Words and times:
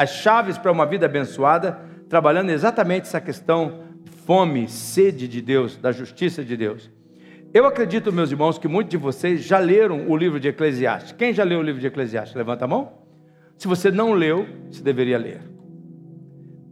as 0.00 0.14
chaves 0.14 0.56
para 0.56 0.72
uma 0.72 0.86
vida 0.86 1.04
abençoada, 1.04 1.78
trabalhando 2.08 2.48
exatamente 2.48 3.02
essa 3.02 3.20
questão 3.20 3.80
fome, 4.24 4.66
sede 4.66 5.28
de 5.28 5.42
Deus, 5.42 5.76
da 5.76 5.92
justiça 5.92 6.42
de 6.42 6.56
Deus. 6.56 6.90
Eu 7.52 7.66
acredito, 7.66 8.10
meus 8.10 8.30
irmãos, 8.30 8.56
que 8.56 8.66
muitos 8.66 8.92
de 8.92 8.96
vocês 8.96 9.42
já 9.42 9.58
leram 9.58 10.08
o 10.08 10.16
livro 10.16 10.40
de 10.40 10.48
Eclesiastes. 10.48 11.12
Quem 11.12 11.34
já 11.34 11.44
leu 11.44 11.58
o 11.58 11.62
livro 11.62 11.78
de 11.78 11.86
Eclesiastes? 11.86 12.34
Levanta 12.34 12.64
a 12.64 12.68
mão. 12.68 12.92
Se 13.58 13.68
você 13.68 13.90
não 13.90 14.14
leu, 14.14 14.46
você 14.70 14.82
deveria 14.82 15.18
ler. 15.18 15.42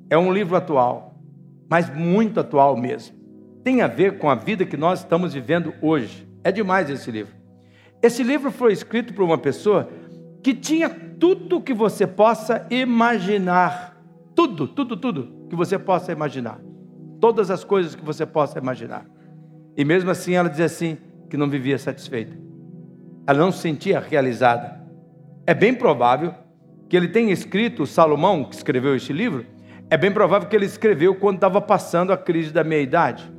É 0.08 0.16
um 0.16 0.32
livro 0.32 0.56
atual, 0.56 1.20
mas 1.68 1.94
muito 1.94 2.40
atual 2.40 2.78
mesmo. 2.78 3.14
Tem 3.62 3.82
a 3.82 3.88
ver 3.88 4.16
com 4.16 4.30
a 4.30 4.34
vida 4.34 4.64
que 4.64 4.78
nós 4.78 5.00
estamos 5.00 5.34
vivendo 5.34 5.74
hoje. 5.82 6.26
É 6.42 6.50
demais 6.50 6.88
esse 6.88 7.10
livro. 7.10 7.34
Esse 8.02 8.22
livro 8.22 8.50
foi 8.50 8.72
escrito 8.72 9.12
por 9.12 9.22
uma 9.22 9.36
pessoa 9.36 9.90
que 10.42 10.54
tinha 10.54 10.88
tudo 10.88 11.60
que 11.60 11.74
você 11.74 12.06
possa 12.06 12.66
imaginar. 12.70 13.96
Tudo, 14.34 14.68
tudo, 14.68 14.96
tudo 14.96 15.46
que 15.48 15.56
você 15.56 15.78
possa 15.78 16.12
imaginar. 16.12 16.60
Todas 17.20 17.50
as 17.50 17.64
coisas 17.64 17.94
que 17.94 18.04
você 18.04 18.24
possa 18.24 18.58
imaginar. 18.58 19.06
E 19.76 19.84
mesmo 19.84 20.10
assim 20.10 20.34
ela 20.34 20.48
dizia 20.48 20.66
assim 20.66 20.98
que 21.28 21.36
não 21.36 21.48
vivia 21.48 21.78
satisfeita. 21.78 22.36
Ela 23.26 23.38
não 23.38 23.52
se 23.52 23.58
sentia 23.58 24.00
realizada. 24.00 24.80
É 25.46 25.54
bem 25.54 25.74
provável 25.74 26.34
que 26.88 26.96
ele 26.96 27.08
tenha 27.08 27.32
escrito, 27.32 27.86
Salomão, 27.86 28.44
que 28.44 28.54
escreveu 28.54 28.96
este 28.96 29.12
livro, 29.12 29.44
é 29.90 29.96
bem 29.96 30.10
provável 30.10 30.48
que 30.48 30.56
ele 30.56 30.66
escreveu 30.66 31.14
quando 31.14 31.36
estava 31.36 31.60
passando 31.60 32.12
a 32.12 32.16
crise 32.16 32.52
da 32.52 32.64
meia-idade. 32.64 33.30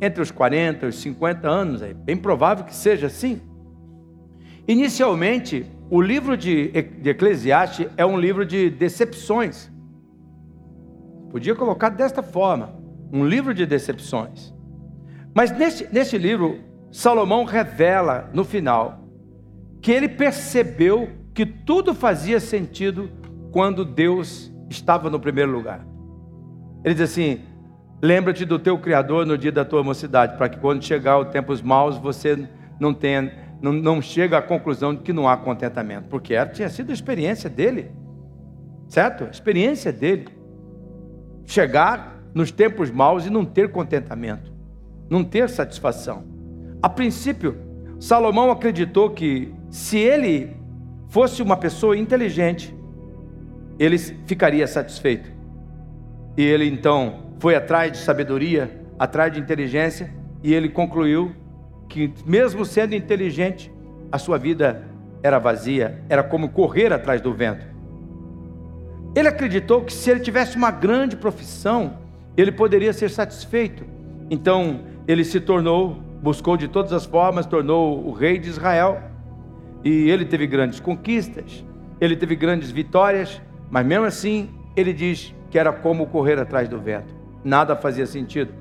Entre 0.00 0.22
os 0.22 0.30
40 0.30 0.86
e 0.86 0.88
os 0.88 0.96
50 0.96 1.48
anos, 1.48 1.82
é 1.82 1.92
bem 1.92 2.16
provável 2.16 2.64
que 2.64 2.74
seja 2.74 3.08
assim. 3.08 3.40
Inicialmente, 4.66 5.66
o 5.90 6.00
livro 6.00 6.36
de, 6.36 6.70
Eclesiastes 7.04 7.88
é 7.96 8.04
um 8.04 8.18
livro 8.18 8.44
de 8.44 8.68
decepções. 8.68 9.70
Podia 11.30 11.54
colocar 11.54 11.88
desta 11.88 12.22
forma: 12.22 12.74
um 13.12 13.24
livro 13.24 13.54
de 13.54 13.64
decepções. 13.64 14.54
Mas 15.34 15.50
neste, 15.50 15.86
neste 15.92 16.18
livro, 16.18 16.58
Salomão 16.90 17.44
revela 17.44 18.30
no 18.32 18.44
final 18.44 19.04
que 19.80 19.92
ele 19.92 20.08
percebeu 20.08 21.08
que 21.34 21.46
tudo 21.46 21.94
fazia 21.94 22.40
sentido 22.40 23.10
quando 23.52 23.84
Deus 23.84 24.52
estava 24.68 25.08
no 25.08 25.20
primeiro 25.20 25.52
lugar. 25.52 25.86
Ele 26.84 26.94
diz 26.94 27.10
assim: 27.10 27.40
lembra-te 28.02 28.44
do 28.44 28.58
teu 28.58 28.78
Criador 28.78 29.24
no 29.24 29.38
dia 29.38 29.52
da 29.52 29.64
tua 29.64 29.82
mocidade, 29.82 30.36
para 30.36 30.48
que 30.48 30.58
quando 30.58 30.84
chegar 30.84 31.18
o 31.18 31.26
tempos 31.26 31.62
maus 31.62 31.96
você 31.96 32.48
não 32.78 32.92
tenha, 32.92 33.32
não, 33.60 33.72
não 33.72 34.00
chega 34.02 34.38
à 34.38 34.42
conclusão 34.42 34.94
de 34.94 35.02
que 35.02 35.12
não 35.12 35.28
há 35.28 35.36
contentamento, 35.36 36.08
porque 36.08 36.34
era, 36.34 36.48
tinha 36.48 36.68
sido 36.68 36.90
a 36.90 36.94
experiência 36.94 37.50
dele, 37.50 37.90
certo? 38.88 39.24
A 39.24 39.30
experiência 39.30 39.92
dele. 39.92 40.28
Chegar 41.44 42.22
nos 42.34 42.50
tempos 42.50 42.90
maus 42.90 43.24
e 43.26 43.30
não 43.30 43.44
ter 43.44 43.70
contentamento 43.70 44.58
não 45.08 45.24
ter 45.24 45.48
satisfação. 45.48 46.24
A 46.82 46.88
princípio, 46.88 47.56
Salomão 47.98 48.50
acreditou 48.50 49.10
que 49.10 49.52
se 49.70 49.98
ele 49.98 50.56
fosse 51.08 51.42
uma 51.42 51.56
pessoa 51.56 51.96
inteligente, 51.96 52.74
ele 53.78 53.98
ficaria 53.98 54.66
satisfeito. 54.66 55.30
E 56.36 56.42
ele 56.42 56.66
então 56.66 57.32
foi 57.40 57.54
atrás 57.54 57.92
de 57.92 57.98
sabedoria, 57.98 58.84
atrás 58.98 59.32
de 59.32 59.40
inteligência, 59.40 60.12
e 60.42 60.52
ele 60.52 60.68
concluiu 60.68 61.34
que, 61.88 62.12
mesmo 62.26 62.64
sendo 62.64 62.94
inteligente, 62.94 63.72
a 64.12 64.18
sua 64.18 64.38
vida 64.38 64.86
era 65.22 65.38
vazia, 65.38 66.02
era 66.08 66.22
como 66.22 66.50
correr 66.50 66.92
atrás 66.92 67.20
do 67.20 67.32
vento. 67.32 67.66
Ele 69.14 69.28
acreditou 69.28 69.82
que 69.82 69.92
se 69.92 70.10
ele 70.10 70.20
tivesse 70.20 70.56
uma 70.56 70.70
grande 70.70 71.16
profissão, 71.16 71.98
ele 72.36 72.52
poderia 72.52 72.92
ser 72.92 73.10
satisfeito. 73.10 73.84
Então, 74.30 74.80
ele 75.08 75.24
se 75.24 75.40
tornou, 75.40 75.96
buscou 76.22 76.56
de 76.56 76.68
todas 76.68 76.92
as 76.92 77.04
formas, 77.04 77.46
tornou 77.46 78.06
o 78.06 78.12
rei 78.12 78.38
de 78.38 78.48
Israel. 78.48 79.02
E 79.82 80.10
ele 80.10 80.24
teve 80.24 80.46
grandes 80.46 80.78
conquistas, 80.78 81.64
ele 82.00 82.16
teve 82.16 82.36
grandes 82.36 82.70
vitórias, 82.70 83.40
mas 83.70 83.86
mesmo 83.86 84.04
assim, 84.04 84.50
ele 84.76 84.92
diz 84.92 85.34
que 85.50 85.58
era 85.58 85.72
como 85.72 86.06
correr 86.06 86.38
atrás 86.38 86.68
do 86.68 86.78
vento. 86.78 87.14
Nada 87.42 87.74
fazia 87.74 88.06
sentido. 88.06 88.52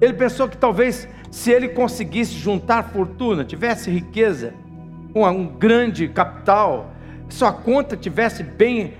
Ele 0.00 0.12
pensou 0.12 0.48
que 0.48 0.58
talvez 0.58 1.08
se 1.30 1.50
ele 1.50 1.68
conseguisse 1.68 2.34
juntar 2.34 2.84
fortuna, 2.84 3.44
tivesse 3.44 3.90
riqueza, 3.90 4.54
um 5.14 5.46
grande 5.46 6.08
capital, 6.08 6.92
sua 7.28 7.52
conta 7.52 7.96
tivesse 7.96 8.42
bem, 8.42 8.94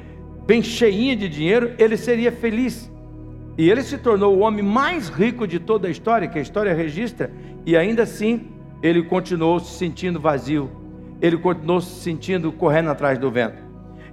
bem 0.46 0.62
cheinha 0.62 1.14
de 1.14 1.28
dinheiro, 1.28 1.74
ele 1.78 1.96
seria 1.96 2.32
feliz. 2.32 2.90
E 3.58 3.70
ele 3.70 3.82
se 3.82 3.96
tornou 3.98 4.36
o 4.36 4.40
homem 4.40 4.62
mais 4.62 5.08
rico 5.08 5.46
de 5.46 5.58
toda 5.58 5.88
a 5.88 5.90
história, 5.90 6.28
que 6.28 6.38
a 6.38 6.42
história 6.42 6.74
registra, 6.74 7.30
e 7.64 7.76
ainda 7.76 8.02
assim 8.02 8.48
ele 8.82 9.02
continuou 9.02 9.58
se 9.60 9.78
sentindo 9.78 10.20
vazio, 10.20 10.70
ele 11.20 11.38
continuou 11.38 11.80
se 11.80 12.00
sentindo 12.00 12.52
correndo 12.52 12.90
atrás 12.90 13.18
do 13.18 13.30
vento. 13.30 13.66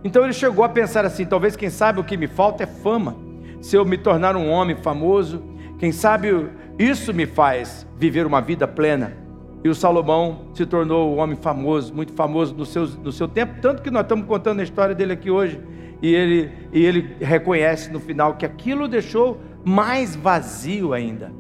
Então 0.03 0.23
ele 0.23 0.34
chegou 0.34 0.63
a 0.63 0.69
pensar 0.69 1.06
assim: 1.06 1.25
talvez 1.25 1.56
quem 1.56 1.69
sabe 1.69 2.00
o 2.00 2.03
que 2.03 2.18
me 2.18 2.28
falta 2.28 2.63
é 2.63 2.68
fama. 2.68 3.16
Se 3.62 3.75
eu 3.75 3.85
me 3.85 3.97
tornar 3.97 4.35
um 4.35 4.50
homem 4.50 4.75
famoso, 4.75 5.41
quem 5.79 5.91
sabe 5.91 6.29
isso 6.78 7.13
me 7.13 7.25
faz 7.25 7.88
viver 7.97 8.25
uma 8.25 8.41
vida 8.41 8.67
plena. 8.67 9.17
E 9.63 9.69
o 9.69 9.75
Salomão 9.75 10.47
se 10.53 10.66
tornou 10.66 11.16
um 11.16 11.19
homem 11.19 11.38
famoso, 11.38 11.94
muito 11.94 12.11
famoso 12.13 12.53
no 12.53 12.66
seu, 12.66 12.85
no 12.85 13.11
seu 13.11 13.28
tempo, 13.28 13.61
tanto 13.61 13.81
que 13.81 13.89
nós 13.89 14.03
estamos 14.03 14.25
contando 14.25 14.59
a 14.59 14.63
história 14.63 14.94
dele 14.94 15.13
aqui 15.13 15.31
hoje 15.31 15.59
e 16.01 16.13
ele, 16.13 16.51
e 16.73 16.85
ele 16.85 17.16
reconhece 17.22 17.89
no 17.89 18.00
final 18.00 18.35
que 18.35 18.45
aquilo 18.45 18.89
deixou 18.89 19.39
mais 19.63 20.16
vazio 20.16 20.91
ainda. 20.91 21.31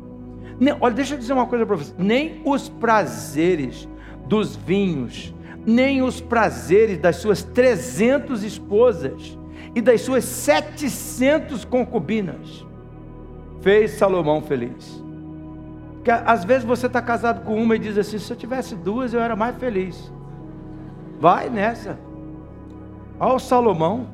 Olha, 0.79 0.93
deixa 0.93 1.15
eu 1.15 1.17
dizer 1.17 1.33
uma 1.33 1.47
coisa 1.47 1.65
para 1.65 1.75
você: 1.75 1.93
nem 1.97 2.41
os 2.45 2.69
prazeres 2.69 3.89
dos 4.25 4.55
vinhos, 4.55 5.35
nem 5.65 6.01
os 6.01 6.21
prazeres 6.21 6.97
das 6.97 7.17
suas 7.17 7.43
300 7.43 8.41
esposas 8.43 9.37
e 9.75 9.81
das 9.81 9.99
suas 9.99 10.23
700 10.23 11.65
concubinas 11.65 12.65
fez 13.61 13.91
Salomão 13.91 14.41
feliz. 14.41 15.02
Porque 16.03 16.11
às 16.11 16.43
vezes 16.43 16.65
você 16.65 16.87
está 16.87 17.01
casado 17.01 17.45
com 17.45 17.55
uma 17.55 17.77
e 17.77 17.79
diz 17.79 17.97
assim: 17.97 18.19
se 18.19 18.29
eu 18.29 18.35
tivesse 18.35 18.75
duas 18.75 19.13
eu 19.13 19.21
era 19.21 19.37
mais 19.37 19.55
feliz. 19.55 20.11
Vai 21.17 21.49
nessa. 21.49 21.97
Olha 23.17 23.35
o 23.35 23.39
Salomão 23.39 24.09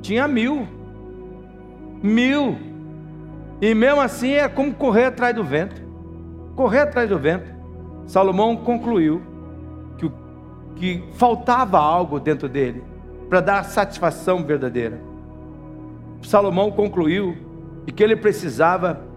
tinha 0.00 0.26
mil. 0.26 0.66
Mil. 2.02 2.58
E 3.60 3.72
mesmo 3.72 4.00
assim 4.00 4.32
é 4.32 4.48
como 4.48 4.74
correr 4.74 5.04
atrás 5.04 5.32
do 5.32 5.44
vento. 5.44 5.80
Correr 6.56 6.80
atrás 6.80 7.08
do 7.08 7.16
vento. 7.16 7.54
Salomão 8.04 8.56
concluiu 8.56 9.22
que, 9.98 10.10
que 10.74 11.04
faltava 11.14 11.78
algo 11.78 12.18
dentro 12.18 12.48
dele 12.48 12.82
para 13.28 13.40
dar 13.40 13.64
satisfação 13.64 14.42
verdadeira. 14.42 15.00
Salomão 16.20 16.72
concluiu 16.72 17.36
que 17.94 18.02
ele 18.02 18.16
precisava 18.16 19.11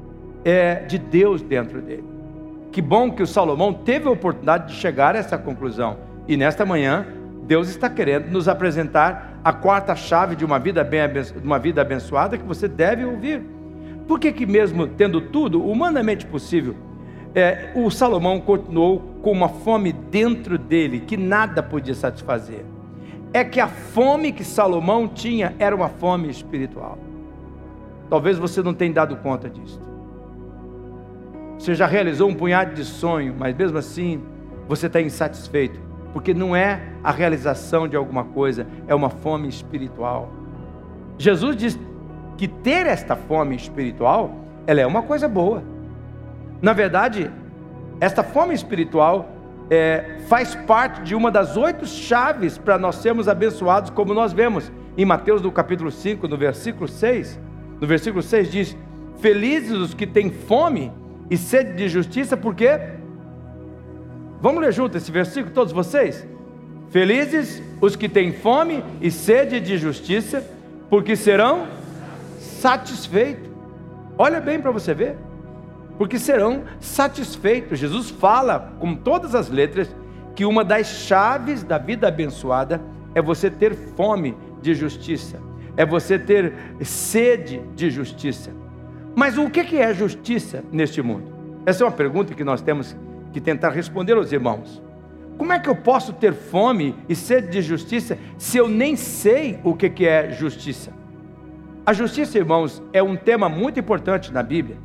é, 0.46 0.76
de 0.86 1.00
Deus 1.00 1.42
dentro 1.42 1.82
dele. 1.82 2.06
Que 2.72 2.82
bom 2.82 3.12
que 3.12 3.24
o 3.24 3.28
Salomão 3.28 3.74
teve 3.74 4.08
a 4.08 4.12
oportunidade 4.12 4.68
de 4.68 4.80
chegar 4.80 5.16
a 5.16 5.18
essa 5.18 5.38
conclusão. 5.38 5.98
E 6.28 6.38
nesta 6.38 6.66
manhã, 6.66 7.08
Deus 7.44 7.70
está 7.70 7.90
querendo 7.90 8.28
nos 8.30 8.48
apresentar 8.48 9.40
a 9.44 9.52
quarta 9.52 9.96
chave 9.96 10.36
de 10.36 10.46
uma 10.46 10.60
vida, 10.60 10.84
bem 10.84 11.02
uma 11.44 11.58
vida 11.58 11.82
abençoada 11.82 12.38
que 12.38 12.44
você 12.44 12.68
deve 12.68 13.04
ouvir. 13.04 13.42
Por 14.08 14.20
que, 14.20 14.32
que 14.32 14.46
mesmo 14.46 14.88
tendo 14.88 15.20
tudo 15.20 15.64
humanamente 15.64 16.26
possível, 16.26 16.76
é, 17.34 17.72
o 17.76 17.90
Salomão 17.90 18.40
continuou 18.40 19.00
com 19.22 19.32
uma 19.32 19.50
fome 19.50 19.92
dentro 19.92 20.58
dele 20.58 21.00
que 21.00 21.18
nada 21.18 21.64
podia 21.64 21.96
satisfazer? 21.96 22.66
É 23.34 23.44
que 23.44 23.59
a 23.59 23.68
fome 23.68 24.32
que 24.32 24.44
Salomão 24.44 25.08
tinha 25.08 25.56
era 25.59 25.76
uma 25.76 25.90
fome 25.90 26.30
espiritual. 26.30 26.98
Talvez 28.09 28.38
você 28.38 28.62
não 28.62 28.74
tenha 28.74 28.94
dado 28.94 29.16
conta 29.18 29.50
disso. 29.50 29.95
Você 31.57 31.73
já 31.73 31.85
realizou 31.85 32.29
um 32.29 32.35
punhado 32.35 32.73
de 32.73 32.84
sonho, 32.84 33.35
mas 33.37 33.55
mesmo 33.55 33.78
assim 33.78 34.22
você 34.67 34.87
está 34.87 35.02
insatisfeito 35.02 35.85
porque 36.16 36.34
não 36.34 36.55
é 36.55 36.79
a 37.03 37.11
realização 37.11 37.90
de 37.90 37.97
alguma 37.97 38.23
coisa, 38.23 38.66
é 38.87 38.96
uma 38.96 39.09
fome 39.09 39.49
espiritual. 39.49 40.31
Jesus 41.17 41.57
diz 41.57 41.78
que 42.37 42.47
ter 42.47 42.87
esta 42.87 43.17
fome 43.17 43.53
espiritual, 43.53 44.34
ela 44.66 44.79
é 44.79 44.87
uma 44.87 45.02
coisa 45.02 45.28
boa. 45.28 45.61
Na 46.61 46.72
verdade, 46.72 47.29
esta 47.99 48.23
fome 48.23 48.53
espiritual 48.53 49.28
é, 49.69 50.19
faz 50.29 50.55
parte 50.55 51.02
de 51.02 51.16
uma 51.16 51.29
das 51.29 51.57
oito 51.57 51.85
chaves 51.85 52.57
para 52.57 52.78
nós 52.78 52.96
sermos 52.96 53.28
abençoados, 53.28 53.90
como 53.90 54.13
nós 54.13 54.31
vemos 54.31 54.72
em 54.97 55.03
Mateus 55.03 55.41
no 55.41 55.52
capítulo 55.52 55.91
5, 55.91 56.29
no 56.29 56.37
versículo 56.37 56.87
6. 56.87 57.37
No 57.81 57.85
versículo 57.85 58.23
6 58.23 58.49
diz: 58.49 58.78
Felizes 59.17 59.78
os 59.78 59.93
que 59.93 60.07
têm 60.07 60.31
fome 60.31 60.93
e 61.30 61.38
sede 61.38 61.74
de 61.74 61.90
justiça, 61.90 62.36
porque 62.38 62.80
Vamos 64.46 64.62
ler 64.62 64.72
junto 64.72 64.96
esse 64.96 65.12
versículo, 65.12 65.54
todos 65.54 65.74
vocês? 65.74 66.24
Felizes 66.90 67.64
os 67.82 67.96
que 67.96 68.08
têm 68.08 68.32
fome 68.32 68.84
e 69.02 69.10
sede 69.10 69.60
de 69.60 69.76
justiça, 69.76 70.46
porque 70.88 71.16
serão 71.16 71.66
satisfeitos. 72.40 73.50
Olha 74.18 74.40
bem 74.40 74.62
para 74.62 74.70
você 74.70 74.94
ver. 74.94 75.18
Porque 75.98 76.20
serão 76.20 76.64
satisfeitos. 76.80 77.80
Jesus 77.80 78.12
fala 78.12 78.76
com 78.80 78.96
todas 78.96 79.34
as 79.34 79.50
letras 79.50 79.90
que 80.36 80.46
uma 80.46 80.64
das 80.64 80.86
chaves 80.86 81.64
da 81.64 81.80
vida 81.80 82.08
abençoada 82.08 82.82
é 83.16 83.22
você 83.24 83.50
ter 83.50 83.74
fome 83.74 84.38
de 84.62 84.76
justiça, 84.76 85.42
é 85.76 85.86
você 85.86 86.20
ter 86.20 86.54
sede 86.82 87.62
de 87.76 87.90
justiça. 87.90 88.52
Mas 89.16 89.38
o 89.38 89.50
que 89.50 89.78
é 89.78 89.94
justiça 89.94 90.64
neste 90.72 91.02
mundo? 91.02 91.34
Essa 91.66 91.84
é 91.84 91.88
uma 91.88 91.94
pergunta 91.94 92.34
que 92.34 92.44
nós 92.44 92.62
temos 92.62 92.96
que 93.32 93.40
tentar 93.40 93.70
responder 93.70 94.14
aos 94.14 94.32
irmãos. 94.32 94.84
Como 95.38 95.53
é 95.53 95.59
que 95.59 95.70
eu 95.70 95.76
posso 95.76 96.14
ter 96.14 96.34
fome 96.34 96.96
e 97.08 97.16
sede 97.16 97.47
de 97.50 97.62
justiça 97.62 98.17
se 98.38 98.58
eu 98.58 98.67
nem 98.67 98.96
sei 98.96 99.59
o 99.64 99.73
que 99.73 100.06
é 100.06 100.32
justiça? 100.32 100.91
A 101.85 101.94
justiça, 101.94 102.38
irmãos, 102.38 102.82
é 102.91 103.02
um 103.02 103.16
tema 103.16 103.47
muito 103.47 103.79
importante 103.79 104.34
na 104.34 104.44
Bíblia. 104.44 104.78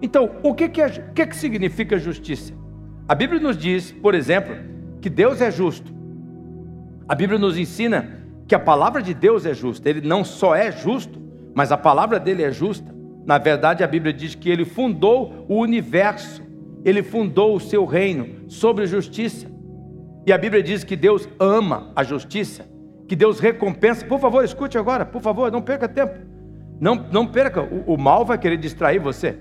Então, 0.00 0.30
o 0.42 0.54
que, 0.54 0.64
é, 0.80 0.86
o 0.86 1.12
que, 1.12 1.26
que 1.26 1.36
significa 1.36 1.98
justiça? 1.98 2.52
A 3.08 3.14
Bíblia 3.14 3.40
nos 3.40 3.56
diz, 3.56 3.90
por 3.90 4.14
exemplo, 4.14 4.54
que 5.00 5.08
Deus 5.08 5.40
é 5.40 5.50
justo. 5.50 5.92
A 7.08 7.14
Bíblia 7.14 7.38
nos 7.38 7.56
ensina 7.56 8.20
que 8.46 8.54
a 8.54 8.58
palavra 8.58 9.00
de 9.02 9.14
Deus 9.14 9.46
é 9.46 9.54
justa. 9.54 9.88
Ele 9.88 10.06
não 10.06 10.22
só 10.22 10.54
é 10.54 10.70
justo, 10.70 11.18
mas 11.54 11.72
a 11.72 11.78
palavra 11.78 12.20
dele 12.20 12.42
é 12.42 12.52
justa. 12.52 12.97
Na 13.28 13.36
verdade, 13.36 13.84
a 13.84 13.86
Bíblia 13.86 14.12
diz 14.12 14.34
que 14.34 14.48
ele 14.48 14.64
fundou 14.64 15.44
o 15.46 15.56
universo, 15.60 16.42
ele 16.82 17.02
fundou 17.02 17.54
o 17.54 17.60
seu 17.60 17.84
reino 17.84 18.50
sobre 18.50 18.86
justiça. 18.86 19.46
E 20.26 20.32
a 20.32 20.38
Bíblia 20.38 20.62
diz 20.62 20.82
que 20.82 20.96
Deus 20.96 21.28
ama 21.38 21.92
a 21.94 22.02
justiça 22.02 22.64
que 23.06 23.14
Deus 23.14 23.38
recompensa. 23.38 24.06
Por 24.06 24.18
favor, 24.18 24.42
escute 24.42 24.78
agora, 24.78 25.04
por 25.04 25.20
favor, 25.20 25.52
não 25.52 25.60
perca 25.60 25.86
tempo. 25.86 26.14
Não, 26.80 26.94
não 26.94 27.26
perca, 27.26 27.62
o, 27.62 27.94
o 27.94 27.98
mal 27.98 28.24
vai 28.24 28.38
querer 28.38 28.56
distrair 28.56 28.98
você. 28.98 29.36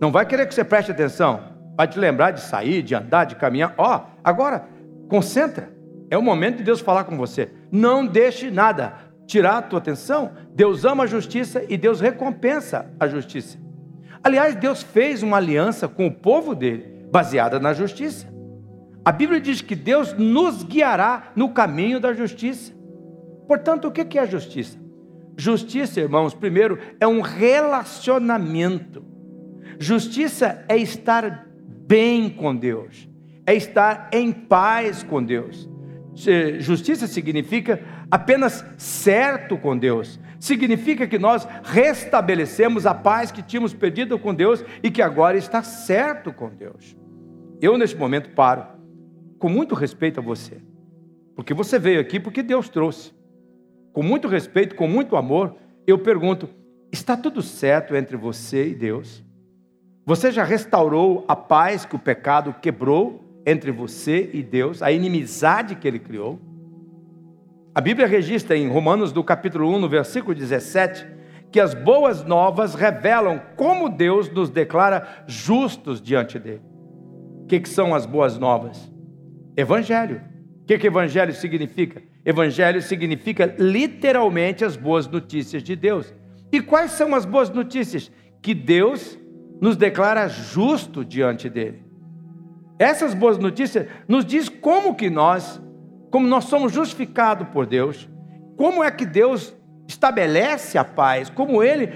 Não 0.00 0.10
vai 0.10 0.24
querer 0.24 0.46
que 0.46 0.54
você 0.54 0.64
preste 0.64 0.92
atenção. 0.92 1.40
Vai 1.76 1.86
te 1.86 1.98
lembrar 1.98 2.30
de 2.30 2.40
sair, 2.40 2.82
de 2.82 2.94
andar, 2.94 3.24
de 3.24 3.36
caminhar. 3.36 3.74
Ó, 3.76 3.96
oh, 3.96 4.00
agora, 4.24 4.66
concentra. 5.06 5.70
É 6.10 6.16
o 6.16 6.22
momento 6.22 6.56
de 6.56 6.64
Deus 6.64 6.80
falar 6.80 7.04
com 7.04 7.16
você. 7.18 7.50
Não 7.70 8.06
deixe 8.06 8.50
nada 8.50 8.94
tirar 9.30 9.58
a 9.58 9.62
tua 9.62 9.78
atenção. 9.78 10.32
Deus 10.54 10.84
ama 10.84 11.04
a 11.04 11.06
justiça 11.06 11.64
e 11.68 11.76
Deus 11.76 12.00
recompensa 12.00 12.92
a 12.98 13.06
justiça. 13.06 13.58
Aliás, 14.22 14.56
Deus 14.56 14.82
fez 14.82 15.22
uma 15.22 15.36
aliança 15.36 15.86
com 15.86 16.06
o 16.06 16.12
povo 16.12 16.54
dele, 16.54 17.06
baseada 17.10 17.60
na 17.60 17.72
justiça. 17.72 18.28
A 19.04 19.12
Bíblia 19.12 19.40
diz 19.40 19.62
que 19.62 19.74
Deus 19.74 20.12
nos 20.12 20.64
guiará 20.64 21.32
no 21.34 21.50
caminho 21.50 22.00
da 22.00 22.12
justiça. 22.12 22.72
Portanto, 23.46 23.88
o 23.88 23.92
que 23.92 24.18
é 24.18 24.26
justiça? 24.26 24.78
Justiça, 25.36 26.00
irmãos, 26.00 26.34
primeiro, 26.34 26.78
é 27.00 27.06
um 27.06 27.20
relacionamento. 27.20 29.02
Justiça 29.78 30.64
é 30.68 30.76
estar 30.76 31.46
bem 31.86 32.28
com 32.28 32.54
Deus, 32.54 33.08
é 33.46 33.54
estar 33.54 34.10
em 34.12 34.30
paz 34.30 35.02
com 35.02 35.22
Deus. 35.22 35.70
Justiça 36.58 37.06
significa 37.06 37.80
apenas 38.10 38.64
certo 38.76 39.56
com 39.56 39.76
Deus. 39.76 40.18
Significa 40.38 41.06
que 41.06 41.18
nós 41.18 41.46
restabelecemos 41.62 42.86
a 42.86 42.94
paz 42.94 43.30
que 43.30 43.42
tínhamos 43.42 43.74
perdido 43.74 44.18
com 44.18 44.34
Deus 44.34 44.64
e 44.82 44.90
que 44.90 45.02
agora 45.02 45.36
está 45.36 45.62
certo 45.62 46.32
com 46.32 46.48
Deus. 46.48 46.96
Eu, 47.60 47.76
neste 47.76 47.96
momento, 47.96 48.30
paro 48.30 48.64
com 49.38 49.48
muito 49.48 49.74
respeito 49.74 50.20
a 50.20 50.22
você, 50.22 50.60
porque 51.34 51.54
você 51.54 51.78
veio 51.78 52.00
aqui 52.00 52.20
porque 52.20 52.42
Deus 52.42 52.68
trouxe. 52.68 53.12
Com 53.92 54.02
muito 54.02 54.28
respeito, 54.28 54.74
com 54.74 54.86
muito 54.86 55.16
amor, 55.16 55.56
eu 55.86 55.98
pergunto: 55.98 56.48
está 56.92 57.16
tudo 57.16 57.42
certo 57.42 57.96
entre 57.96 58.16
você 58.16 58.68
e 58.68 58.74
Deus? 58.74 59.24
Você 60.06 60.30
já 60.30 60.44
restaurou 60.44 61.24
a 61.28 61.36
paz 61.36 61.84
que 61.84 61.96
o 61.96 61.98
pecado 61.98 62.54
quebrou 62.60 63.29
entre 63.46 63.70
você 63.70 64.30
e 64.32 64.42
Deus, 64.42 64.82
a 64.82 64.92
inimizade 64.92 65.74
que 65.74 65.86
ele 65.86 65.98
criou? 65.98 66.40
A 67.74 67.80
Bíblia 67.80 68.06
registra 68.06 68.56
em 68.56 68.68
Romanos 68.68 69.12
do 69.12 69.22
capítulo 69.22 69.68
1, 69.74 69.78
no 69.78 69.88
versículo 69.88 70.34
17, 70.34 71.06
que 71.52 71.60
as 71.60 71.72
boas 71.74 72.24
novas 72.24 72.74
revelam 72.74 73.40
como 73.56 73.88
Deus 73.88 74.30
nos 74.30 74.50
declara 74.50 75.24
justos 75.26 76.00
diante 76.00 76.38
dele. 76.38 76.62
O 77.42 77.46
que, 77.46 77.60
que 77.60 77.68
são 77.68 77.94
as 77.94 78.06
boas 78.06 78.38
novas? 78.38 78.92
Evangelho. 79.56 80.20
O 80.62 80.66
que, 80.66 80.78
que 80.78 80.86
evangelho 80.86 81.32
significa? 81.32 82.02
Evangelho 82.24 82.80
significa 82.80 83.54
literalmente 83.58 84.64
as 84.64 84.76
boas 84.76 85.08
notícias 85.08 85.62
de 85.62 85.74
Deus. 85.74 86.14
E 86.52 86.60
quais 86.60 86.92
são 86.92 87.14
as 87.14 87.24
boas 87.24 87.50
notícias? 87.50 88.10
Que 88.42 88.54
Deus 88.54 89.18
nos 89.60 89.76
declara 89.76 90.28
justo 90.28 91.04
diante 91.04 91.48
dele. 91.48 91.89
Essas 92.80 93.12
boas 93.12 93.36
notícias 93.36 93.86
nos 94.08 94.24
diz 94.24 94.48
como 94.48 94.94
que 94.94 95.10
nós, 95.10 95.60
como 96.10 96.26
nós 96.26 96.44
somos 96.44 96.72
justificados 96.72 97.46
por 97.48 97.66
Deus, 97.66 98.08
como 98.56 98.82
é 98.82 98.90
que 98.90 99.04
Deus 99.04 99.54
estabelece 99.86 100.78
a 100.78 100.84
paz, 100.84 101.28
como 101.28 101.62
ele 101.62 101.90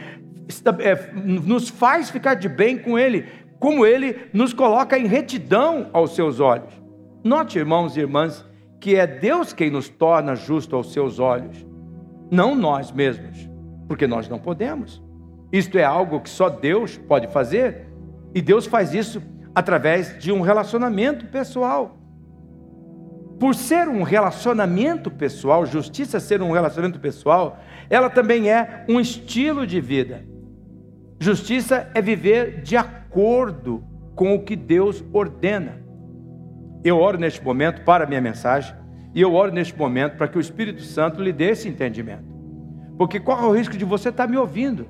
é, 0.79 1.11
nos 1.15 1.71
faz 1.71 2.11
ficar 2.11 2.35
de 2.35 2.51
bem 2.51 2.77
com 2.77 2.99
ele, 2.99 3.25
como 3.59 3.87
ele 3.87 4.29
nos 4.31 4.53
coloca 4.53 4.99
em 4.99 5.07
retidão 5.07 5.89
aos 5.91 6.15
seus 6.15 6.39
olhos. 6.39 6.75
Note, 7.25 7.59
irmãos 7.59 7.97
e 7.97 8.01
irmãs, 8.01 8.45
que 8.79 8.95
é 8.95 9.07
Deus 9.07 9.55
quem 9.55 9.71
nos 9.71 9.89
torna 9.89 10.37
justo 10.37 10.77
aos 10.77 10.93
seus 10.93 11.19
olhos, 11.19 11.67
não 12.31 12.55
nós 12.55 12.93
mesmos, 12.93 13.49
porque 13.89 14.07
nós 14.07 14.29
não 14.29 14.39
podemos. 14.39 15.03
Isto 15.51 15.79
é 15.79 15.85
algo 15.85 16.21
que 16.21 16.29
só 16.29 16.51
Deus 16.51 16.99
pode 16.99 17.29
fazer, 17.29 17.87
e 18.35 18.43
Deus 18.43 18.67
faz 18.67 18.93
isso 18.93 19.23
através 19.55 20.19
de 20.19 20.33
um 20.33 20.41
relacionamento 20.41 21.27
pessoal. 21.27 21.99
Por 23.39 23.55
ser 23.55 23.89
um 23.89 24.03
relacionamento 24.03 25.11
pessoal, 25.11 25.67
justiça 25.67 26.21
ser 26.21 26.41
um 26.41 26.53
relacionamento 26.53 27.01
pessoal, 27.01 27.59
ela 27.91 28.09
também 28.09 28.51
é 28.51 28.85
um 28.89 29.01
estilo 29.01 29.67
de 29.67 29.81
vida. 29.81 30.25
Justiça 31.21 31.91
é 31.95 32.01
viver 32.01 32.63
de 32.63 32.77
acordo 32.77 33.85
com 34.15 34.35
o 34.35 34.43
que 34.43 34.57
Deus 34.57 35.05
ordena. 35.13 35.83
Eu 36.85 36.99
oro 36.99 37.19
neste 37.19 37.43
momento 37.43 37.83
para 37.83 38.05
a 38.05 38.07
minha 38.07 38.21
mensagem 38.21 38.75
e 39.15 39.21
eu 39.21 39.33
oro 39.35 39.53
neste 39.53 39.77
momento 39.77 40.17
para 40.17 40.29
que 40.29 40.37
o 40.37 40.41
Espírito 40.41 40.83
Santo 40.83 41.23
lhe 41.23 41.33
dê 41.33 41.51
esse 41.51 41.69
entendimento. 41.69 42.25
Porque 42.99 43.19
é 43.19 43.31
o 43.31 43.53
risco 43.53 43.77
de 43.77 43.85
você 43.85 44.09
estar 44.11 44.27
me 44.27 44.37
ouvindo, 44.37 44.87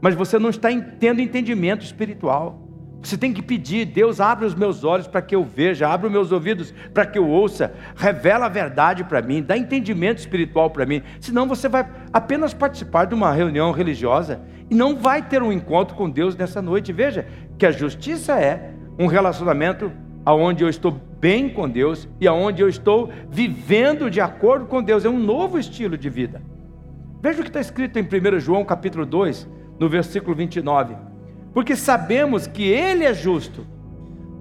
mas 0.00 0.14
você 0.14 0.38
não 0.38 0.50
está 0.50 0.68
tendo 0.98 1.20
entendimento 1.20 1.84
espiritual? 1.84 2.69
Você 3.02 3.16
tem 3.16 3.32
que 3.32 3.40
pedir, 3.40 3.86
Deus 3.86 4.20
abre 4.20 4.44
os 4.44 4.54
meus 4.54 4.84
olhos 4.84 5.06
para 5.06 5.22
que 5.22 5.34
eu 5.34 5.42
veja, 5.42 5.88
abre 5.88 6.06
os 6.06 6.12
meus 6.12 6.32
ouvidos 6.32 6.74
para 6.92 7.06
que 7.06 7.18
eu 7.18 7.26
ouça, 7.26 7.72
revela 7.96 8.46
a 8.46 8.48
verdade 8.48 9.04
para 9.04 9.22
mim, 9.22 9.42
dá 9.42 9.56
entendimento 9.56 10.18
espiritual 10.18 10.68
para 10.68 10.84
mim. 10.84 11.02
Senão 11.18 11.46
você 11.46 11.68
vai 11.68 11.88
apenas 12.12 12.52
participar 12.52 13.06
de 13.06 13.14
uma 13.14 13.32
reunião 13.32 13.72
religiosa 13.72 14.42
e 14.68 14.74
não 14.74 14.96
vai 14.96 15.22
ter 15.22 15.42
um 15.42 15.50
encontro 15.50 15.96
com 15.96 16.10
Deus 16.10 16.36
nessa 16.36 16.60
noite. 16.60 16.92
Veja 16.92 17.26
que 17.58 17.64
a 17.64 17.72
justiça 17.72 18.38
é 18.38 18.74
um 18.98 19.06
relacionamento 19.06 19.90
aonde 20.24 20.62
eu 20.62 20.68
estou 20.68 20.92
bem 20.92 21.48
com 21.48 21.68
Deus 21.68 22.06
e 22.20 22.28
aonde 22.28 22.62
eu 22.62 22.68
estou 22.68 23.10
vivendo 23.30 24.10
de 24.10 24.20
acordo 24.20 24.66
com 24.66 24.82
Deus. 24.82 25.06
É 25.06 25.08
um 25.08 25.18
novo 25.18 25.58
estilo 25.58 25.96
de 25.96 26.10
vida. 26.10 26.42
Veja 27.22 27.40
o 27.40 27.42
que 27.42 27.48
está 27.48 27.60
escrito 27.60 27.98
em 27.98 28.02
1 28.02 28.40
João 28.40 28.64
capítulo 28.64 29.06
2, 29.06 29.48
no 29.78 29.88
versículo 29.88 30.36
29. 30.36 31.09
Porque 31.52 31.74
sabemos 31.76 32.46
que 32.46 32.62
Ele 32.62 33.04
é 33.04 33.12
justo, 33.12 33.66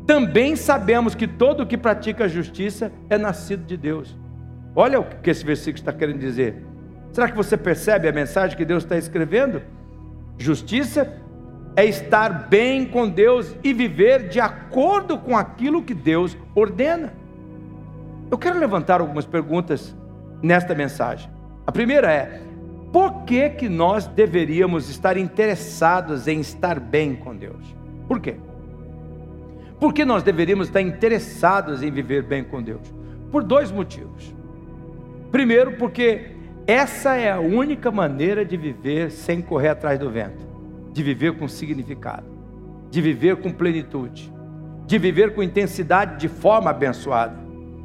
também 0.06 0.56
sabemos 0.56 1.14
que 1.14 1.28
todo 1.28 1.68
que 1.68 1.78
pratica 1.78 2.26
a 2.26 2.28
justiça 2.28 2.92
é 3.10 3.18
nascido 3.18 3.64
de 3.64 3.78
Deus. 3.78 4.18
Olha 4.76 5.00
o 5.00 5.04
que 5.04 5.30
esse 5.30 5.46
versículo 5.46 5.78
está 5.78 5.94
querendo 5.94 6.20
dizer. 6.20 6.66
Será 7.12 7.30
que 7.30 7.38
você 7.38 7.56
percebe 7.56 8.08
a 8.08 8.12
mensagem 8.12 8.58
que 8.58 8.66
Deus 8.66 8.84
está 8.84 8.98
escrevendo? 8.98 9.62
Justiça 10.38 11.14
é 11.76 11.86
estar 11.86 12.50
bem 12.50 12.86
com 12.86 13.08
Deus 13.08 13.56
e 13.64 13.74
viver 13.74 14.30
de 14.30 14.40
acordo 14.40 15.18
com 15.18 15.38
aquilo 15.38 15.84
que 15.84 15.94
Deus 15.94 16.36
ordena. 16.56 17.14
Eu 18.32 18.38
quero 18.38 18.60
levantar 18.60 19.02
algumas 19.02 19.26
perguntas 19.26 19.96
nesta 20.42 20.74
mensagem. 20.74 21.30
A 21.66 21.72
primeira 21.72 22.12
é: 22.12 22.42
por 22.92 23.24
que 23.24 23.50
que 23.50 23.70
nós 23.70 24.08
deveríamos 24.08 24.90
estar 24.90 25.18
interessados 25.18 26.28
em 26.28 26.40
estar 26.40 26.80
bem 26.80 27.16
com 27.16 27.36
Deus? 27.36 27.76
Por 28.08 28.20
quê? 28.20 28.36
Por 29.80 29.94
que 29.94 30.04
nós 30.04 30.24
deveríamos 30.24 30.68
estar 30.68 30.82
interessados 30.82 31.82
em 31.84 31.92
viver 31.92 32.24
bem 32.24 32.44
com 32.44 32.62
Deus? 32.62 32.94
Por 33.32 33.44
dois 33.44 33.72
motivos. 33.72 34.34
Primeiro, 35.32 35.74
porque 35.74 36.32
essa 36.66 37.16
é 37.16 37.32
a 37.32 37.40
única 37.40 37.92
maneira 37.92 38.44
de 38.44 38.58
viver 38.58 39.12
sem 39.12 39.42
correr 39.42 39.70
atrás 39.70 40.00
do 40.00 40.10
vento 40.10 40.50
de 40.92 41.04
viver 41.04 41.38
com 41.38 41.48
significado, 41.48 42.26
de 42.90 43.02
viver 43.02 43.38
com 43.38 43.52
plenitude, 43.52 44.32
de 44.86 44.98
viver 44.98 45.34
com 45.34 45.44
intensidade 45.44 46.20
de 46.20 46.28
forma 46.28 46.72
abençoada. 46.72 47.38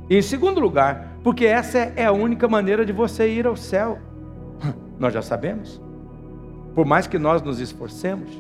E 0.08 0.16
em 0.16 0.23
segundo 0.23 0.61
lugar, 0.61 1.18
porque 1.23 1.46
essa 1.46 1.78
é 1.96 2.06
a 2.06 2.12
única 2.12 2.49
maneira 2.49 2.84
de 2.84 2.92
você 2.92 3.28
ir 3.28 3.46
ao 3.46 3.56
céu. 3.56 3.99
Nós 5.04 5.12
já 5.12 5.20
sabemos. 5.20 5.82
Por 6.75 6.87
mais 6.87 7.06
que 7.06 7.18
nós 7.18 7.42
nos 7.42 7.61
esforcemos, 7.61 8.30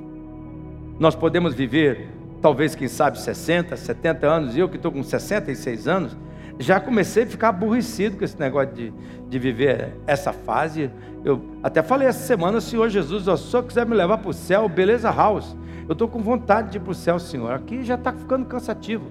nós 0.98 1.14
podemos 1.14 1.52
viver, 1.52 2.08
talvez, 2.40 2.74
quem 2.74 2.88
sabe, 2.88 3.20
60, 3.20 3.76
70 3.76 4.26
anos, 4.26 4.56
eu 4.56 4.66
que 4.66 4.76
estou 4.76 4.90
com 4.90 5.02
66 5.02 5.86
anos, 5.86 6.16
já 6.58 6.80
comecei 6.80 7.24
a 7.24 7.26
ficar 7.26 7.50
aborrecido 7.50 8.16
com 8.16 8.24
esse 8.24 8.40
negócio 8.40 8.72
de, 8.72 8.94
de 9.28 9.38
viver 9.38 9.92
essa 10.06 10.32
fase. 10.32 10.90
Eu 11.22 11.42
até 11.62 11.82
falei 11.82 12.08
essa 12.08 12.26
semana, 12.26 12.62
Senhor 12.62 12.88
Jesus, 12.88 13.24
se 13.24 13.28
o 13.28 13.36
Senhor 13.36 13.62
quiser 13.64 13.84
me 13.84 13.94
levar 13.94 14.16
para 14.16 14.30
o 14.30 14.32
céu, 14.32 14.66
beleza, 14.66 15.10
house. 15.10 15.54
Eu 15.86 15.92
estou 15.92 16.08
com 16.08 16.20
vontade 16.20 16.70
de 16.70 16.78
ir 16.78 16.80
para 16.80 16.92
o 16.92 16.94
céu, 16.94 17.18
Senhor. 17.18 17.52
Aqui 17.52 17.84
já 17.84 17.96
está 17.96 18.10
ficando 18.10 18.46
cansativo. 18.46 19.04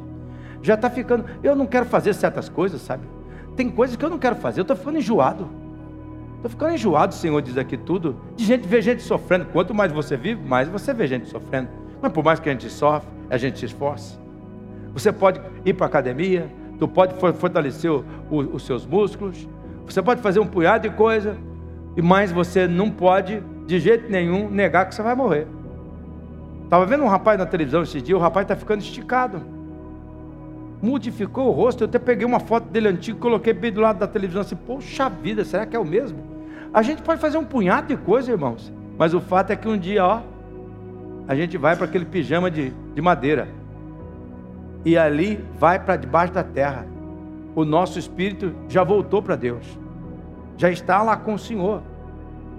Já 0.64 0.74
está 0.74 0.90
ficando. 0.90 1.26
Eu 1.44 1.56
não 1.56 1.68
quero 1.68 1.86
fazer 1.86 2.16
certas 2.16 2.50
coisas, 2.50 2.82
sabe? 2.82 3.04
Tem 3.56 3.70
coisas 3.70 3.96
que 3.96 4.04
eu 4.04 4.10
não 4.10 4.18
quero 4.18 4.38
fazer. 4.38 4.62
Eu 4.62 4.64
estou 4.64 4.76
ficando 4.76 4.98
enjoado. 4.98 5.62
Estou 6.44 6.52
ficando 6.52 6.74
enjoado, 6.74 7.14
Senhor 7.14 7.42
diz 7.42 7.58
aqui 7.58 7.78
tudo. 7.78 8.18
De 8.36 8.44
gente 8.44 8.68
ver 8.68 8.82
gente 8.82 9.02
sofrendo. 9.02 9.46
Quanto 9.46 9.74
mais 9.74 9.94
você 9.94 10.18
vive, 10.18 10.46
mais 10.46 10.68
você 10.68 10.94
vê 10.94 11.08
gente 11.08 11.30
sofrendo. 11.30 11.70
Mas 12.02 12.12
por 12.12 12.22
mais 12.22 12.38
que 12.38 12.50
a 12.50 12.52
gente 12.52 12.70
sofre, 12.70 13.08
a 13.30 13.38
gente 13.38 13.60
se 13.60 13.64
esforce. 13.64 14.20
Você 14.92 15.10
pode 15.14 15.40
ir 15.64 15.74
para 15.74 15.86
a 15.86 15.88
academia, 15.88 16.52
tu 16.78 16.86
pode 16.86 17.14
fortalecer 17.16 17.90
o, 17.90 18.04
o, 18.30 18.40
os 18.56 18.66
seus 18.66 18.86
músculos, 18.86 19.48
você 19.86 20.02
pode 20.02 20.22
fazer 20.22 20.42
um 20.42 20.46
punhado 20.46 20.90
de 20.90 20.94
coisa, 20.94 21.38
mais 22.04 22.30
você 22.30 22.68
não 22.68 22.92
pode, 22.92 23.42
de 23.66 23.80
jeito 23.80 24.12
nenhum, 24.12 24.50
negar 24.50 24.86
que 24.86 24.94
você 24.94 25.02
vai 25.02 25.16
morrer. 25.16 25.48
Estava 26.66 26.86
vendo 26.86 27.06
um 27.06 27.08
rapaz 27.08 27.40
na 27.40 27.46
televisão 27.46 27.84
esse 27.84 28.02
dia, 28.02 28.18
o 28.18 28.20
rapaz 28.20 28.44
está 28.44 28.56
ficando 28.58 28.82
esticado. 28.82 29.42
Modificou 30.82 31.48
o 31.48 31.52
rosto, 31.52 31.86
eu 31.86 31.88
até 31.88 32.00
peguei 32.00 32.28
uma 32.28 32.42
foto 32.42 32.66
dele 32.66 32.90
antigo, 32.90 33.18
coloquei 33.18 33.54
bem 33.54 33.72
do 33.72 33.80
lado 33.80 33.98
da 33.98 34.08
televisão 34.08 34.42
assim, 34.42 34.58
poxa 34.58 35.08
vida, 35.08 35.46
será 35.46 35.66
que 35.66 35.74
é 35.74 35.80
o 35.80 35.86
mesmo? 35.86 36.33
A 36.74 36.82
gente 36.82 37.04
pode 37.04 37.22
fazer 37.22 37.38
um 37.38 37.46
punhado 37.46 37.88
de 37.88 37.98
coisa, 37.98 38.32
irmãos, 38.32 38.74
mas 38.98 39.14
o 39.14 39.22
fato 39.22 39.52
é 39.52 39.56
que 39.56 39.68
um 39.68 39.78
dia, 39.78 40.04
ó, 40.04 40.22
a 41.28 41.36
gente 41.36 41.58
vai 41.58 41.76
para 41.76 41.86
aquele 41.86 42.06
pijama 42.06 42.50
de, 42.50 42.72
de 42.72 43.02
madeira 43.02 43.48
e 44.84 44.98
ali 44.98 45.44
vai 45.60 45.80
para 45.80 45.96
debaixo 45.96 46.34
da 46.34 46.44
terra. 46.44 46.86
O 47.56 47.64
nosso 47.64 48.00
espírito 48.00 48.56
já 48.68 48.84
voltou 48.84 49.22
para 49.22 49.36
Deus, 49.36 49.80
já 50.58 50.72
está 50.72 51.04
lá 51.04 51.16
com 51.16 51.36
o 51.36 51.40
Senhor. 51.40 51.84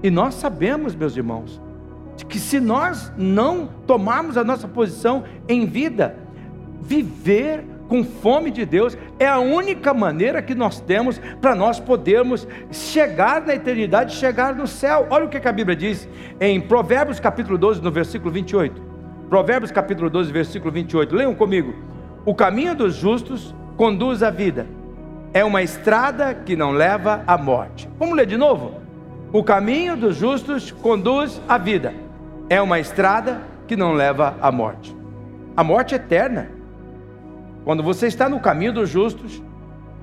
E 0.03 0.11
nós 0.11 0.35
sabemos, 0.35 0.95
meus 0.95 1.17
irmãos, 1.17 1.61
que 2.29 2.39
se 2.39 2.61
nós 2.61 3.13
não 3.17 3.69
tomarmos 3.87 4.37
a 4.37 4.45
nossa 4.45 4.69
posição 4.69 5.25
em 5.49 5.67
vida, 5.67 6.17
viver 6.81 7.65
com 7.89 8.03
fome 8.03 8.51
de 8.51 8.65
Deus 8.65 8.97
é 9.19 9.27
a 9.27 9.39
única 9.39 9.93
maneira 9.93 10.41
que 10.41 10.55
nós 10.55 10.81
temos 10.81 11.21
para 11.41 11.55
nós 11.55 11.79
podermos 11.79 12.47
chegar 12.71 13.43
na 13.43 13.55
eternidade, 13.55 14.15
chegar 14.15 14.55
no 14.55 14.67
céu. 14.67 15.07
Olha 15.11 15.27
o 15.27 15.29
que 15.29 15.37
a 15.47 15.53
Bíblia 15.53 15.77
diz 15.77 16.09
em 16.41 16.61
Provérbios 16.61 17.21
capítulo 17.21 17.59
12, 17.59 17.83
no 17.83 17.91
versículo 17.91 18.31
28. 18.31 18.83
Provérbios 19.29 19.71
capítulo 19.71 20.09
12, 20.09 20.33
versículo 20.33 20.73
28. 20.73 21.15
Leiam 21.15 21.35
comigo. 21.35 21.75
O 22.25 22.35
caminho 22.35 22.75
dos 22.75 22.95
justos 22.95 23.55
conduz 23.77 24.23
à 24.23 24.31
vida. 24.31 24.67
É 25.33 25.45
uma 25.45 25.63
estrada 25.63 26.33
que 26.35 26.55
não 26.55 26.71
leva 26.71 27.23
à 27.27 27.37
morte. 27.37 27.89
Vamos 27.99 28.17
ler 28.17 28.27
de 28.27 28.37
novo? 28.37 28.81
O 29.33 29.43
caminho 29.43 29.97
dos 29.97 30.17
justos 30.17 30.71
conduz 30.71 31.43
à 31.49 31.59
vida. 31.59 31.93
É 32.49 32.63
uma 32.63 32.79
estrada 32.79 33.41
que 33.67 33.77
não 33.77 33.93
leva 33.93 34.37
à 34.41 34.53
morte. 34.53 34.97
A 35.57 35.65
morte 35.65 35.95
eterna. 35.95 36.54
Quando 37.65 37.83
você 37.83 38.07
está 38.07 38.29
no 38.29 38.41
caminho 38.41 38.73
dos 38.73 38.89
justos, 38.89 39.43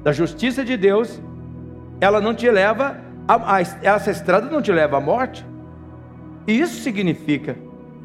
da 0.03 0.11
justiça 0.11 0.65
de 0.65 0.75
Deus, 0.75 1.21
ela 1.99 2.19
não 2.19 2.33
te 2.33 2.49
leva 2.49 2.97
a, 3.27 3.57
a, 3.57 3.61
essa 3.61 4.11
estrada 4.11 4.49
não 4.49 4.61
te 4.61 4.71
leva 4.71 4.97
à 4.97 5.01
morte. 5.01 5.45
E 6.47 6.59
isso 6.59 6.81
significa 6.81 7.55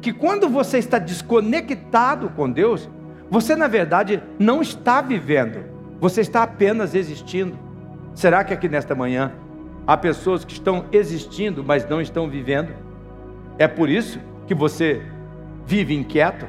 que 0.01 0.13
quando 0.13 0.47
você 0.47 0.77
está 0.77 0.99
desconectado 0.99 2.29
com 2.29 2.49
Deus, 2.49 2.89
você, 3.29 3.55
na 3.55 3.67
verdade, 3.67 4.21
não 4.39 4.61
está 4.61 5.01
vivendo, 5.01 5.65
você 5.99 6.21
está 6.21 6.43
apenas 6.43 6.95
existindo. 6.95 7.57
Será 8.13 8.43
que 8.43 8.53
aqui 8.53 8.69
nesta 8.69 8.95
manhã 8.95 9.33
há 9.85 9.97
pessoas 9.97 10.45
que 10.45 10.53
estão 10.53 10.85
existindo, 10.91 11.63
mas 11.63 11.87
não 11.89 11.99
estão 11.99 12.29
vivendo? 12.29 12.73
É 13.57 13.67
por 13.67 13.89
isso 13.89 14.19
que 14.45 14.53
você 14.53 15.01
vive 15.65 15.93
inquieto? 15.95 16.45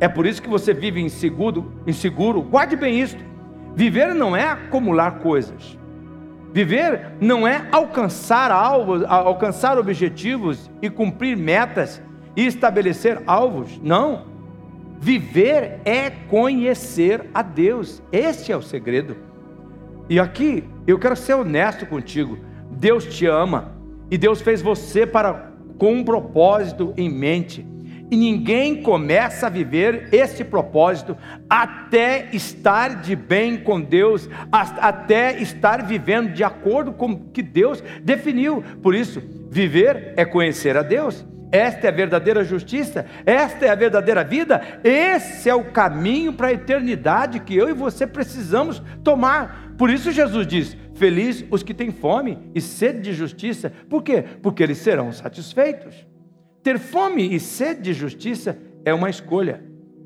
É 0.00 0.08
por 0.08 0.26
isso 0.26 0.40
que 0.40 0.48
você 0.48 0.72
vive 0.72 1.00
inseguro? 1.00 1.72
inseguro? 1.86 2.40
Guarde 2.40 2.74
bem 2.74 2.98
isto. 2.98 3.22
Viver 3.76 4.14
não 4.14 4.34
é 4.34 4.46
acumular 4.46 5.18
coisas. 5.18 5.78
Viver 6.52 7.12
não 7.20 7.46
é 7.46 7.68
alcançar 7.70 8.50
alvos, 8.50 9.04
alcançar 9.04 9.78
objetivos 9.78 10.70
e 10.82 10.90
cumprir 10.90 11.36
metas 11.36 12.02
e 12.34 12.46
estabelecer 12.46 13.22
alvos. 13.26 13.78
Não. 13.82 14.24
Viver 14.98 15.80
é 15.84 16.10
conhecer 16.10 17.26
a 17.32 17.42
Deus. 17.42 18.02
Este 18.10 18.50
é 18.52 18.56
o 18.56 18.62
segredo. 18.62 19.16
E 20.08 20.18
aqui 20.18 20.64
eu 20.86 20.98
quero 20.98 21.14
ser 21.14 21.34
honesto 21.34 21.86
contigo. 21.86 22.38
Deus 22.70 23.04
te 23.04 23.26
ama 23.26 23.72
e 24.10 24.18
Deus 24.18 24.40
fez 24.40 24.60
você 24.60 25.06
para 25.06 25.52
com 25.78 25.94
um 25.94 26.04
propósito 26.04 26.92
em 26.96 27.08
mente. 27.08 27.66
E 28.10 28.16
ninguém 28.16 28.82
começa 28.82 29.46
a 29.46 29.50
viver 29.50 30.08
esse 30.10 30.42
propósito 30.42 31.16
até 31.48 32.28
estar 32.32 33.00
de 33.00 33.14
bem 33.14 33.58
com 33.58 33.80
Deus, 33.80 34.28
até 34.50 35.40
estar 35.40 35.86
vivendo 35.86 36.32
de 36.32 36.42
acordo 36.42 36.92
com 36.92 37.12
o 37.12 37.30
que 37.30 37.42
Deus 37.42 37.82
definiu. 38.02 38.62
Por 38.82 38.94
isso, 38.94 39.22
viver 39.48 40.14
é 40.16 40.24
conhecer 40.24 40.76
a 40.76 40.82
Deus. 40.82 41.24
Esta 41.52 41.86
é 41.86 41.90
a 41.90 41.92
verdadeira 41.92 42.44
justiça, 42.44 43.06
esta 43.26 43.66
é 43.66 43.70
a 43.70 43.74
verdadeira 43.74 44.22
vida, 44.22 44.60
esse 44.84 45.48
é 45.48 45.54
o 45.54 45.64
caminho 45.64 46.32
para 46.32 46.48
a 46.48 46.52
eternidade 46.52 47.40
que 47.40 47.56
eu 47.56 47.68
e 47.68 47.72
você 47.72 48.06
precisamos 48.06 48.80
tomar. 49.02 49.72
Por 49.76 49.90
isso 49.90 50.12
Jesus 50.12 50.46
diz: 50.46 50.76
Feliz 50.94 51.44
os 51.50 51.62
que 51.62 51.74
têm 51.74 51.90
fome 51.90 52.38
e 52.54 52.60
sede 52.60 53.00
de 53.00 53.12
justiça. 53.12 53.72
Por 53.88 54.02
quê? 54.02 54.22
Porque 54.42 54.62
eles 54.62 54.78
serão 54.78 55.12
satisfeitos. 55.12 56.06
Ter 56.62 56.78
fome 56.78 57.34
e 57.34 57.40
sede 57.40 57.82
de 57.82 57.92
justiça 57.92 58.58
é 58.84 58.92
uma 58.92 59.08
escolha. 59.08 59.64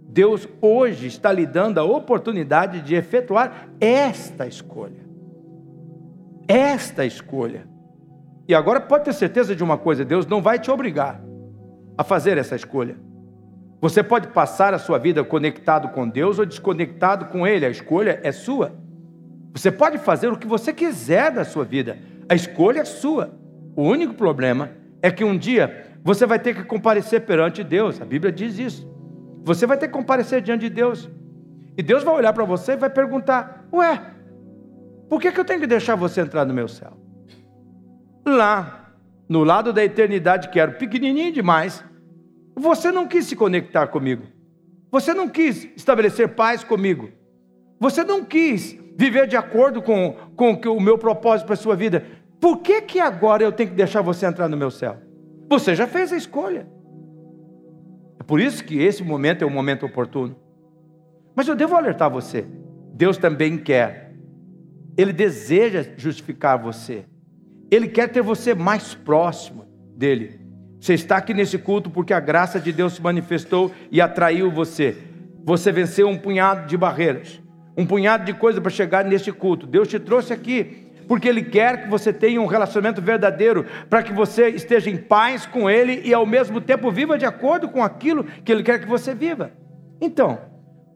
Deus 0.09 0.49
hoje 0.61 1.09
está 1.09 1.33
lhe 1.33 1.45
dando 1.45 1.79
a 1.79 1.85
oportunidade 1.85 2.81
de 2.83 2.95
efetuar 2.95 3.69
esta 3.81 4.47
escolha. 4.47 5.05
Esta 6.47 7.05
escolha. 7.05 7.67
E 8.47 8.55
agora 8.55 8.81
pode 8.81 9.05
ter 9.05 9.13
certeza 9.13 9.57
de 9.57 9.65
uma 9.65 9.77
coisa: 9.77 10.05
Deus 10.05 10.27
não 10.27 10.41
vai 10.41 10.59
te 10.59 10.71
obrigar 10.71 11.21
a 11.99 12.05
fazer 12.05 12.39
essa 12.39 12.55
escolha. 12.55 12.97
Você 13.81 14.03
pode 14.03 14.29
passar 14.29 14.73
a 14.73 14.79
sua 14.79 14.99
vida 14.99 15.25
conectado 15.25 15.89
com 15.89 16.09
Deus 16.09 16.39
ou 16.39 16.47
desconectado 16.47 17.27
com 17.27 17.47
Ele, 17.47 17.67
a 17.67 17.71
escolha 17.71 18.21
é 18.23 18.33
sua. 18.33 18.73
Você 19.53 19.71
pode 19.71 19.99
fazer 19.99 20.29
o 20.29 20.39
que 20.39 20.47
você 20.47 20.73
quiser 20.73 21.31
da 21.31 21.45
sua 21.45 21.65
vida, 21.65 21.99
a 22.29 22.35
escolha 22.35 22.81
é 22.81 22.85
sua. 22.85 23.35
O 23.77 23.83
único 23.83 24.15
problema 24.15 24.71
é 25.03 25.11
que 25.11 25.25
um 25.25 25.37
dia 25.37 25.94
você 26.05 26.27
vai 26.27 26.39
ter 26.39 26.55
que 26.55 26.63
comparecer 26.65 27.23
perante 27.23 27.65
Deus, 27.65 27.99
a 27.99 28.05
Bíblia 28.05 28.31
diz 28.31 28.59
isso. 28.59 28.87
Você 29.43 29.67
vai 29.67 29.79
ter 29.79 29.87
que 29.89 29.95
comparecer 29.95 30.43
diante 30.43 30.69
de 30.69 30.71
Deus, 30.71 31.09
e 31.79 31.83
Deus 31.83 32.05
vai 32.05 32.15
olhar 32.15 32.35
para 32.35 32.45
você 32.45 32.73
e 32.73 32.77
vai 32.77 32.91
perguntar: 32.91 33.67
Ué, 33.73 34.01
por 35.09 35.19
que, 35.19 35.33
que 35.33 35.41
eu 35.41 35.45
tenho 35.47 35.61
que 35.61 35.67
deixar 35.67 35.95
você 35.95 36.21
entrar 36.21 36.45
no 36.45 36.53
meu 36.53 36.69
céu? 36.69 36.93
Lá, 38.27 38.93
no 39.27 39.45
lado 39.45 39.73
da 39.73 39.83
eternidade, 39.83 40.51
que 40.51 40.61
era 40.61 40.73
pequenininho 40.73 41.33
demais, 41.33 41.83
você 42.55 42.93
não 42.93 43.09
quis 43.09 43.25
se 43.25 43.35
conectar 43.35 43.87
comigo. 43.87 44.25
Você 44.91 45.15
não 45.15 45.29
quis 45.29 45.65
estabelecer 45.75 46.29
paz 46.29 46.63
comigo. 46.63 47.09
Você 47.81 48.05
não 48.05 48.25
quis 48.25 48.79
viver 48.97 49.27
de 49.27 49.37
acordo 49.37 49.83
com, 49.83 50.13
com 50.37 50.53
o 50.69 50.81
meu 50.81 50.99
propósito 50.99 51.47
para 51.47 51.55
a 51.55 51.57
sua 51.57 51.75
vida. 51.75 52.05
Por 52.39 52.59
que, 52.59 52.83
que 52.83 53.01
agora 53.01 53.43
eu 53.43 53.51
tenho 53.51 53.71
que 53.71 53.75
deixar 53.75 54.03
você 54.03 54.27
entrar 54.27 54.49
no 54.49 54.57
meu 54.57 54.71
céu? 54.71 54.99
Você 55.55 55.73
já 55.73 55.87
fez 55.87 56.13
a 56.13 56.17
escolha. 56.17 56.67
É 58.19 58.25
por 58.25 58.41
isso 58.41 58.65
que 58.65 58.77
esse 58.83 59.05
momento 59.05 59.43
é 59.43 59.47
o 59.47 59.51
momento 59.51 59.87
oportuno. 59.87 60.35
Mas 61.33 61.47
eu 61.47 61.55
devo 61.55 61.77
alertar 61.77 62.11
você: 62.11 62.45
Deus 62.93 63.17
também 63.17 63.57
quer, 63.57 64.17
Ele 64.99 65.13
deseja 65.13 65.87
justificar 65.97 66.59
você. 66.59 67.05
Ele 67.71 67.87
quer 67.87 68.09
ter 68.09 68.21
você 68.21 68.53
mais 68.53 68.97
próximo 68.97 69.65
dele. 69.97 70.41
Você 70.81 70.95
está 70.95 71.19
aqui 71.19 71.33
nesse 71.33 71.57
culto 71.57 71.89
porque 71.89 72.13
a 72.13 72.19
graça 72.19 72.59
de 72.59 72.73
Deus 72.73 72.95
se 72.95 73.03
manifestou 73.03 73.71
e 73.93 74.01
atraiu 74.01 74.51
você. 74.51 74.97
Você 75.45 75.71
venceu 75.71 76.09
um 76.09 76.19
punhado 76.19 76.67
de 76.67 76.77
barreiras, 76.77 77.41
um 77.79 77.87
punhado 77.87 78.25
de 78.25 78.35
coisas 78.35 78.61
para 78.61 78.73
chegar 78.73 79.05
neste 79.05 79.31
culto. 79.31 79.69
Deus 79.69 79.87
te 79.87 80.01
trouxe 80.01 80.33
aqui 80.33 80.84
porque 81.07 81.29
Ele 81.29 81.43
quer 81.43 81.85
que 81.85 81.89
você 81.89 82.13
tenha 82.13 82.41
um 82.41 82.47
relacionamento 82.47 83.01
verdadeiro, 83.01 83.67
para 83.89 84.03
que 84.03 84.13
você 84.13 84.49
esteja 84.49 84.91
em 84.91 84.97
paz 84.97 85.47
com 85.47 85.69
Ele 85.69 86.03
e 86.05 86.13
ao 86.13 86.27
mesmo 86.27 86.61
tempo 86.61 86.91
viva 86.91 87.19
de 87.19 87.25
acordo 87.25 87.69
com 87.69 87.83
aquilo 87.83 88.25
que 88.25 88.51
Ele 88.51 88.63
quer 88.63 88.81
que 88.81 88.87
você 88.87 89.15
viva. 89.15 89.53
Então, 90.01 90.39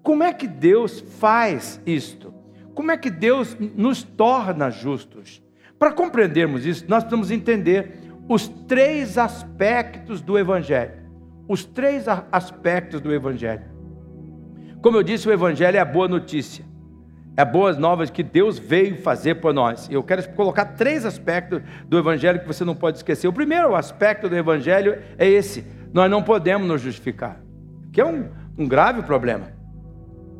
como 0.03 0.23
é 0.23 0.33
que 0.33 0.47
Deus 0.47 1.01
faz 1.19 1.81
isto? 1.85 2.33
Como 2.75 2.91
é 2.91 2.97
que 2.97 3.11
Deus 3.11 3.57
nos 3.77 4.03
torna 4.03 4.71
justos? 4.71 5.43
Para 5.79 5.93
compreendermos 5.93 6.65
isso, 6.65 6.85
nós 6.89 7.03
precisamos 7.03 7.31
entender 7.31 8.01
os 8.29 8.49
três 8.49 9.17
aspectos 9.17 10.21
do 10.21 10.39
Evangelho. 10.39 10.93
Os 11.49 11.65
três 11.65 12.07
aspectos 12.31 13.01
do 13.01 13.13
Evangelho. 13.13 13.65
Como 14.83 14.97
eu 14.97 15.03
disse, 15.03 15.29
o 15.29 15.33
Evangelho 15.33 15.77
é 15.77 15.81
a 15.81 15.85
boa 15.85 16.07
notícia. 16.07 16.65
É 17.39 17.45
boas 17.45 17.79
novas 17.79 18.11
que 18.11 18.25
Deus 18.25 18.59
veio 18.59 18.97
fazer 18.97 19.37
por 19.37 19.55
nós. 19.55 19.89
Eu 19.89 20.03
quero 20.03 20.29
colocar 20.31 20.65
três 20.65 21.07
aspectos 21.07 21.63
do 21.87 21.97
Evangelho 21.97 22.41
que 22.41 22.47
você 22.49 22.65
não 22.65 22.75
pode 22.75 22.97
esquecer. 22.97 23.29
O 23.29 23.33
primeiro 23.33 23.77
aspecto 23.77 24.29
do 24.29 24.35
Evangelho 24.35 25.01
é 25.17 25.25
esse: 25.25 25.65
nós 25.95 26.11
não 26.11 26.21
podemos 26.21 26.67
nos 26.67 26.81
justificar, 26.81 27.41
que 27.93 28.01
é 28.01 28.05
um, 28.05 28.29
um 28.59 28.67
grave 28.67 29.03
problema. 29.03 29.53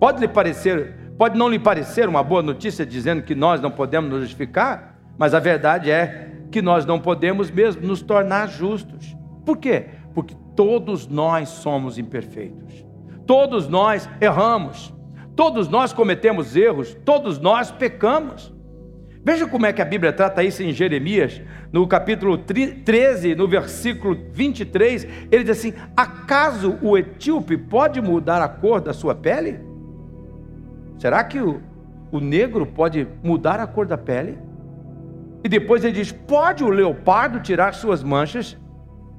Pode 0.01 0.19
lhe 0.19 0.27
parecer, 0.27 1.13
pode 1.17 1.39
não 1.39 1.49
lhe 1.49 1.61
parecer 1.61 2.09
uma 2.09 2.25
boa 2.25 2.43
notícia 2.43 2.85
dizendo 2.85 3.23
que 3.23 3.33
nós 3.37 3.61
não 3.61 3.71
podemos 3.71 4.11
nos 4.11 4.23
justificar, 4.23 4.99
mas 5.17 5.35
a 5.35 5.39
verdade 5.39 5.93
é 5.93 6.33
que 6.51 6.61
nós 6.61 6.85
não 6.85 6.99
podemos 6.99 7.49
mesmo 7.49 7.87
nos 7.87 8.03
tornar 8.03 8.49
justos. 8.49 9.17
Por 9.47 9.59
quê? 9.59 9.87
Porque 10.13 10.35
todos 10.57 11.07
nós 11.07 11.49
somos 11.49 11.97
imperfeitos. 11.97 12.85
Todos 13.25 13.69
nós 13.69 14.11
erramos. 14.21 14.98
Todos 15.39 15.69
nós 15.69 15.93
cometemos 15.93 16.57
erros, 16.57 16.97
todos 17.05 17.39
nós 17.39 17.71
pecamos. 17.71 18.53
Veja 19.25 19.47
como 19.47 19.67
é 19.67 19.73
que 19.73 19.81
a 19.81 19.85
Bíblia 19.85 20.13
trata 20.13 20.43
isso 20.43 20.65
em 20.65 20.73
Jeremias, 20.73 21.41
no 21.73 21.87
capítulo 21.87 22.37
13, 22.37 23.37
no 23.37 23.47
versículo 23.47 24.19
23, 24.33 25.07
ele 25.31 25.45
diz 25.45 25.57
assim: 25.57 25.75
Acaso 25.97 26.77
o 26.83 26.99
etíope 26.99 27.57
pode 27.57 28.01
mudar 28.01 28.43
a 28.43 28.49
cor 28.49 28.81
da 28.81 28.93
sua 28.93 29.15
pele? 29.15 29.61
Será 30.99 31.23
que 31.23 31.39
o, 31.39 31.63
o 32.11 32.19
negro 32.19 32.67
pode 32.67 33.07
mudar 33.23 33.61
a 33.61 33.67
cor 33.69 33.87
da 33.87 33.97
pele? 33.97 34.37
E 35.45 35.49
depois 35.49 35.85
ele 35.85 35.93
diz: 35.93 36.11
Pode 36.11 36.65
o 36.65 36.69
leopardo 36.69 37.39
tirar 37.39 37.75
suas 37.75 38.03
manchas? 38.03 38.59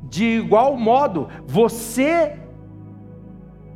De 0.04 0.26
igual 0.26 0.76
modo, 0.76 1.30
você 1.48 2.38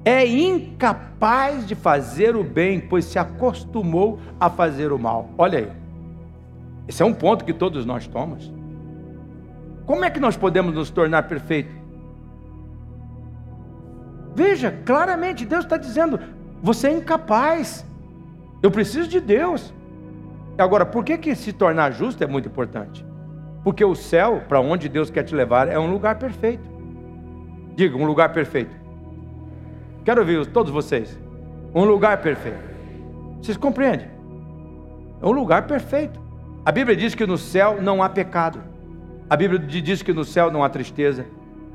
é 0.05 0.25
incapaz 0.25 1.65
de 1.65 1.75
fazer 1.75 2.36
o 2.36 2.43
bem, 2.43 2.79
pois 2.79 3.05
se 3.05 3.17
acostumou 3.17 4.19
a 4.39 4.50
fazer 4.50 4.91
o 4.91 5.00
mal. 5.00 5.29
Olha 5.38 5.60
aí. 5.60 5.72
Esse 6.88 7.01
é 7.01 7.05
um 7.05 7.13
ponto 7.13 7.45
que 7.45 7.53
todos 7.53 7.86
nós 7.86 8.05
tomamos. 8.05 8.51
Como 9.86 10.03
é 10.03 10.10
que 10.10 10.19
nós 10.19 10.36
podemos 10.36 10.74
nos 10.74 10.89
tornar 10.89 11.24
perfeitos? 11.24 11.74
Veja, 14.36 14.72
claramente 14.86 15.45
Deus 15.45 15.63
está 15.63 15.77
dizendo: 15.77 16.19
você 16.62 16.88
é 16.88 16.91
incapaz. 16.91 17.86
Eu 18.62 18.72
preciso 18.72 19.07
de 19.07 19.19
Deus. 19.19 19.74
Agora, 20.57 20.86
por 20.86 21.03
que, 21.03 21.17
que 21.17 21.36
se 21.36 21.51
tornar 21.51 21.91
justo 21.91 22.24
é 22.24 22.27
muito 22.27 22.48
importante? 22.48 23.05
Porque 23.63 23.83
o 23.83 23.95
céu, 23.95 24.43
para 24.48 24.60
onde 24.60 24.89
Deus 24.89 25.10
quer 25.10 25.24
te 25.24 25.33
levar, 25.33 25.67
é 25.67 25.79
um 25.79 25.89
lugar 25.89 26.19
perfeito. 26.19 26.63
Diga, 27.75 27.98
um 27.98 28.05
lugar 28.05 28.31
perfeito. 28.33 28.83
Quero 30.03 30.19
ouvir 30.19 30.45
todos 30.48 30.72
vocês. 30.72 31.17
Um 31.74 31.86
lugar 31.86 32.22
perfeito. 32.22 32.60
Vocês 33.41 33.57
compreendem? 33.57 34.07
É 35.22 35.25
um 35.25 35.31
lugar 35.31 35.65
perfeito. 35.65 36.19
A 36.65 36.72
Bíblia 36.72 36.95
diz 36.95 37.15
que 37.15 37.25
no 37.25 37.38
céu 37.38 37.81
não 37.81 38.03
há 38.03 38.10
pecado. 38.10 38.62
A 39.29 39.38
Bíblia 39.38 39.60
diz 39.60 40.01
que 40.01 40.12
no 40.12 40.25
céu 40.25 40.51
não 40.51 40.63
há 40.63 40.69
tristeza. 40.69 41.25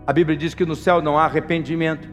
A 0.06 0.12
Bíblia 0.12 0.36
diz 0.36 0.54
que 0.54 0.66
no 0.66 0.76
céu 0.76 1.00
não 1.00 1.18
há 1.18 1.24
arrependimento. 1.24 2.08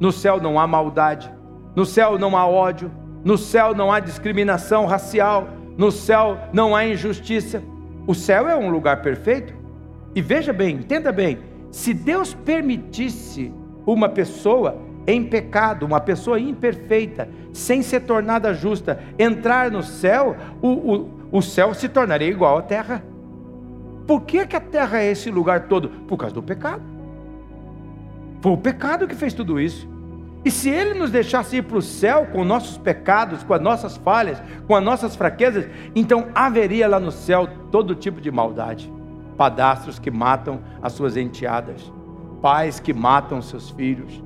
No 0.00 0.10
céu 0.10 0.40
não 0.40 0.58
há 0.58 0.66
maldade. 0.66 1.30
No 1.76 1.84
céu 1.84 2.18
não 2.18 2.36
há 2.36 2.46
ódio. 2.46 2.90
No 3.22 3.36
céu 3.36 3.74
não 3.74 3.92
há 3.92 4.00
discriminação 4.00 4.86
racial. 4.86 5.48
No 5.76 5.92
céu 5.92 6.38
não 6.54 6.74
há 6.74 6.86
injustiça. 6.86 7.62
O 8.06 8.14
céu 8.14 8.48
é 8.48 8.56
um 8.56 8.70
lugar 8.70 9.02
perfeito. 9.02 9.54
E 10.14 10.22
veja 10.22 10.52
bem, 10.52 10.76
entenda 10.76 11.12
bem: 11.12 11.38
se 11.70 11.92
Deus 11.92 12.32
permitisse 12.32 13.52
uma 13.86 14.08
pessoa 14.08 14.89
em 15.06 15.24
pecado, 15.24 15.84
uma 15.84 16.00
pessoa 16.00 16.38
imperfeita, 16.38 17.28
sem 17.52 17.82
ser 17.82 18.00
tornada 18.00 18.54
justa, 18.54 19.02
entrar 19.18 19.70
no 19.70 19.82
céu, 19.82 20.36
o, 20.60 20.68
o, 20.68 21.10
o 21.32 21.42
céu 21.42 21.74
se 21.74 21.88
tornaria 21.88 22.28
igual 22.28 22.58
à 22.58 22.62
terra. 22.62 23.02
Por 24.06 24.22
que, 24.22 24.46
que 24.46 24.56
a 24.56 24.60
terra 24.60 25.00
é 25.00 25.10
esse 25.10 25.30
lugar 25.30 25.68
todo? 25.68 25.88
Por 25.88 26.16
causa 26.16 26.34
do 26.34 26.42
pecado. 26.42 26.82
Foi 28.40 28.52
o 28.52 28.56
pecado 28.56 29.06
que 29.06 29.14
fez 29.14 29.32
tudo 29.32 29.60
isso. 29.60 29.88
E 30.44 30.50
se 30.50 30.70
ele 30.70 30.94
nos 30.94 31.10
deixasse 31.10 31.56
ir 31.56 31.62
para 31.62 31.76
o 31.76 31.82
céu 31.82 32.26
com 32.32 32.44
nossos 32.44 32.78
pecados, 32.78 33.42
com 33.42 33.52
as 33.52 33.60
nossas 33.60 33.96
falhas, 33.98 34.42
com 34.66 34.74
as 34.74 34.82
nossas 34.82 35.14
fraquezas, 35.14 35.68
então 35.94 36.28
haveria 36.34 36.88
lá 36.88 36.98
no 36.98 37.12
céu 37.12 37.46
todo 37.70 37.94
tipo 37.94 38.20
de 38.20 38.30
maldade. 38.30 38.90
Padastros 39.36 39.98
que 39.98 40.10
matam 40.10 40.60
as 40.82 40.92
suas 40.94 41.16
enteadas, 41.16 41.92
pais 42.40 42.80
que 42.80 42.92
matam 42.92 43.42
seus 43.42 43.70
filhos, 43.70 44.22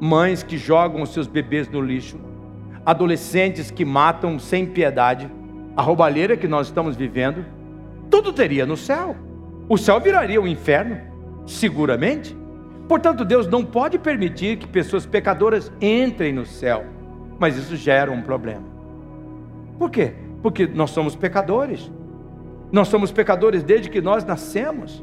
mães 0.00 0.42
que 0.42 0.58
jogam 0.58 1.02
os 1.02 1.12
seus 1.12 1.26
bebês 1.26 1.68
no 1.68 1.80
lixo, 1.80 2.18
adolescentes 2.84 3.70
que 3.70 3.84
matam 3.84 4.38
sem 4.38 4.66
piedade, 4.66 5.30
a 5.76 5.82
roubalheira 5.82 6.36
que 6.36 6.46
nós 6.46 6.66
estamos 6.66 6.96
vivendo, 6.96 7.44
tudo 8.10 8.32
teria 8.32 8.66
no 8.66 8.76
céu. 8.76 9.16
O 9.68 9.76
céu 9.76 9.98
viraria 9.98 10.40
o 10.40 10.44
um 10.44 10.46
inferno, 10.46 11.00
seguramente. 11.46 12.36
Portanto, 12.88 13.24
Deus 13.24 13.46
não 13.46 13.64
pode 13.64 13.98
permitir 13.98 14.58
que 14.58 14.66
pessoas 14.66 15.06
pecadoras 15.06 15.72
entrem 15.80 16.32
no 16.32 16.44
céu, 16.44 16.84
mas 17.38 17.56
isso 17.56 17.74
gera 17.76 18.12
um 18.12 18.22
problema. 18.22 18.62
Por 19.78 19.90
quê? 19.90 20.12
Porque 20.42 20.66
nós 20.66 20.90
somos 20.90 21.16
pecadores. 21.16 21.90
Nós 22.70 22.88
somos 22.88 23.10
pecadores 23.10 23.62
desde 23.62 23.88
que 23.88 24.00
nós 24.00 24.24
nascemos. 24.24 25.02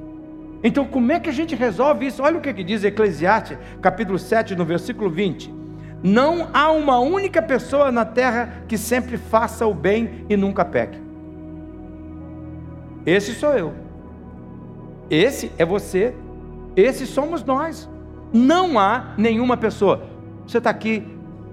Então, 0.64 0.86
como 0.86 1.12
é 1.12 1.20
que 1.20 1.30
a 1.30 1.34
gente 1.34 1.56
resolve 1.56 2.06
isso? 2.06 2.22
Olha 2.22 2.38
o 2.38 2.42
que, 2.42 2.54
que 2.54 2.64
diz 2.64 2.84
Eclesiastes, 2.84 3.58
capítulo 3.82 4.20
7, 4.20 4.56
no 4.56 4.64
versículo 4.64 5.10
20. 5.10 5.52
Não 6.04 6.50
há 6.54 6.72
uma 6.72 7.00
única 7.00 7.42
pessoa 7.42 7.92
na 7.92 8.06
terra 8.06 8.64
que 8.68 8.78
sempre 8.78 9.18
faça 9.18 9.66
o 9.66 9.74
bem 9.74 10.26
e 10.30 10.38
nunca 10.38 10.64
peque. 10.64 11.00
Esse 13.06 13.34
sou 13.34 13.54
eu. 13.54 13.74
Esse 15.10 15.52
é 15.58 15.66
você. 15.66 16.14
Esse 16.76 17.06
somos 17.08 17.44
nós. 17.44 17.90
Não 18.32 18.80
há 18.80 19.14
nenhuma 19.18 19.58
pessoa. 19.58 20.04
Você 20.46 20.60
está 20.60 20.70
aqui, 20.70 21.04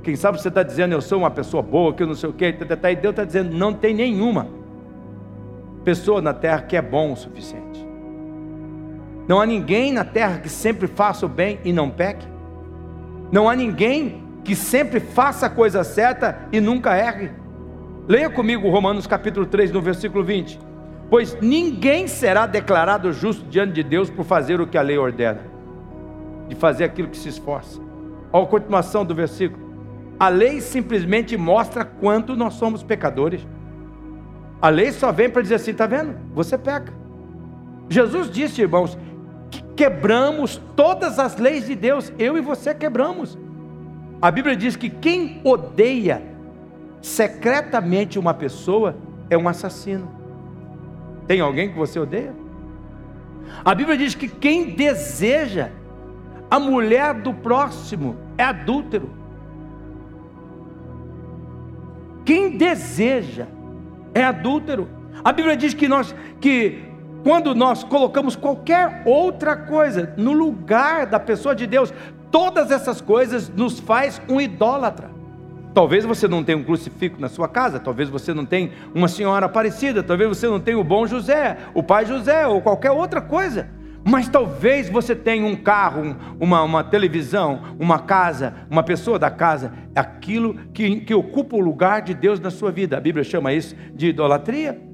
quem 0.03 0.17
sabe 0.17 0.41
você 0.41 0.49
está 0.49 0.63
dizendo 0.63 0.93
eu 0.93 1.01
sou 1.01 1.19
uma 1.19 1.31
pessoa 1.31 1.63
boa, 1.63 1.93
que 1.93 2.03
eu 2.03 2.07
não 2.07 2.15
sei 2.15 2.29
o 2.29 2.33
quê, 2.33 2.53
tá, 2.53 2.65
tá, 2.65 2.77
tá, 2.77 2.91
e 2.91 2.97
Deus 2.97 3.13
está 3.13 3.25
dizendo 3.25 3.57
não 3.57 3.73
tem 3.73 3.95
nenhuma 3.95 4.49
pessoa 5.85 6.21
na 6.21 6.33
terra 6.33 6.63
que 6.63 6.77
é 6.77 6.83
bom 6.83 7.13
o 7.13 7.17
suficiente. 7.17 7.88
Não 9.29 9.39
há 9.39 9.45
ninguém 9.45 9.93
na 9.93 10.05
terra 10.05 10.39
que 10.39 10.49
sempre 10.49 10.89
faça 10.89 11.27
o 11.27 11.29
bem 11.29 11.61
e 11.63 11.71
não 11.71 11.91
peque. 11.91 12.27
Não 13.31 13.47
há 13.47 13.55
ninguém 13.55 14.25
que 14.43 14.57
sempre 14.57 14.99
faça 15.01 15.45
a 15.45 15.51
coisa 15.51 15.85
certa 15.85 16.49
e 16.51 16.59
nunca 16.59 16.97
erre. 16.97 17.31
Leia 18.09 18.31
comigo 18.31 18.71
Romanos 18.71 19.07
capítulo 19.07 19.45
3, 19.45 19.71
no 19.71 19.83
versículo 19.83 20.25
20. 20.25 20.59
Pois 21.11 21.39
ninguém 21.43 22.07
será 22.07 22.47
declarado 22.47 23.13
justo 23.13 23.45
diante 23.51 23.75
de 23.75 23.83
Deus 23.83 24.09
por 24.09 24.25
fazer 24.25 24.63
o 24.63 24.67
que 24.67 24.79
a 24.79 24.83
lei 24.83 24.97
ordena, 24.97 25.43
de 26.49 26.57
fazer 26.57 26.85
aquilo 26.85 27.09
que 27.09 27.19
se 27.19 27.29
esforça. 27.29 27.79
Olha 28.33 28.45
a 28.45 28.49
continuação 28.49 29.05
do 29.05 29.15
versículo. 29.15 29.69
A 30.19 30.31
lei 30.31 30.63
simplesmente 30.63 31.37
mostra 31.37 31.85
quanto 31.85 32.35
nós 32.35 32.55
somos 32.55 32.83
pecadores. 32.83 33.47
A 34.61 34.71
lei 34.71 34.91
só 34.91 35.13
vem 35.13 35.29
para 35.29 35.43
dizer 35.43 35.57
assim: 35.57 35.73
está 35.73 35.87
vendo? 35.87 36.17
Você 36.35 36.57
peca. 36.57 36.93
Jesus 37.91 38.31
disse, 38.31 38.61
irmãos, 38.61 38.99
quebramos 39.77 40.61
todas 40.75 41.19
as 41.19 41.37
leis 41.37 41.67
de 41.67 41.75
Deus, 41.75 42.13
eu 42.19 42.37
e 42.37 42.41
você 42.41 42.75
quebramos. 42.75 43.39
A 44.21 44.31
Bíblia 44.31 44.57
diz 44.57 44.75
que 44.75 44.91
quem 44.91 45.41
odeia 45.45 46.23
secretamente 47.01 48.19
uma 48.19 48.35
pessoa 48.35 48.97
é 49.31 49.39
um 49.39 49.49
assassino. 49.49 50.11
Tem 51.27 51.41
alguém 51.41 51.71
que 51.71 51.79
você 51.79 51.99
odeia? 52.01 52.35
A 53.65 53.75
Bíblia 53.75 53.97
diz 53.97 54.15
que 54.15 54.29
quem 54.29 54.71
deseja 54.71 55.71
a 56.51 56.59
mulher 56.59 57.15
do 57.15 57.33
próximo 57.33 58.17
é 58.37 58.45
adúltero. 58.45 59.11
Quem 62.25 62.57
deseja 62.57 63.47
é 64.15 64.25
adúltero. 64.25 64.89
A 65.23 65.33
Bíblia 65.33 65.57
diz 65.57 65.75
que 65.75 65.89
nós 65.89 66.15
que 66.41 66.88
quando 67.23 67.55
nós 67.55 67.85
colocamos 67.85 68.37
qualquer 68.37 69.03
outra 69.05 69.57
coisa 69.57 70.13
no 70.17 70.33
lugar 70.33 71.07
da 71.07 71.19
pessoa 71.19 71.55
de 71.55 71.67
Deus, 71.67 71.93
todas 72.31 72.71
essas 72.71 73.01
coisas 73.01 73.49
nos 73.49 73.81
faz 73.81 74.21
um 74.29 74.41
idólatra. 74.41 75.11
Talvez 75.75 76.05
você 76.05 76.27
não 76.27 76.43
tenha 76.43 76.59
um 76.59 76.65
crucifixo 76.65 77.21
na 77.21 77.29
sua 77.29 77.47
casa, 77.47 77.79
talvez 77.79 78.09
você 78.09 78.33
não 78.35 78.45
tenha 78.45 78.71
uma 78.95 79.07
senhora 79.07 79.47
aparecida, 79.47 80.03
talvez 80.03 80.29
você 80.29 80.49
não 80.49 80.59
tenha 80.59 80.79
o 80.79 80.85
bom 80.85 81.07
José, 81.07 81.57
o 81.75 81.83
pai 81.83 82.07
José 82.07 82.47
ou 82.47 82.61
qualquer 82.61 82.91
outra 82.91 83.21
coisa. 83.21 83.69
Mas 84.05 84.29
talvez 84.29 84.89
você 84.89 85.15
tenha 85.15 85.45
um 85.45 85.55
carro, 85.55 86.17
uma, 86.41 86.63
uma 86.63 86.83
televisão, 86.83 87.61
uma 87.79 87.99
casa, 87.99 88.55
uma 88.71 88.83
pessoa 88.83 89.19
da 89.19 89.31
casa, 89.31 89.73
aquilo 89.95 90.55
que, 90.73 91.01
que 91.01 91.15
ocupa 91.15 91.57
o 91.57 91.61
lugar 91.61 92.03
de 92.03 92.15
Deus 92.15 92.41
na 92.41 92.51
sua 92.51 92.71
vida. 92.71 92.97
A 92.97 93.01
Bíblia 93.01 93.23
chama 93.23 93.53
isso 93.53 93.77
de 93.95 94.09
idolatria. 94.09 94.88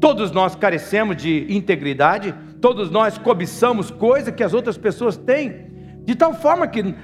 Todos 0.00 0.32
nós 0.32 0.56
carecemos 0.56 1.16
de 1.16 1.46
integridade, 1.54 2.34
todos 2.60 2.90
nós 2.90 3.18
cobiçamos 3.18 3.90
coisa 3.90 4.32
que 4.32 4.42
as 4.42 4.54
outras 4.54 4.78
pessoas 4.78 5.16
têm, 5.16 5.66
de 6.04 6.14
tal 6.14 6.32
forma 6.32 6.66
que 6.66 6.94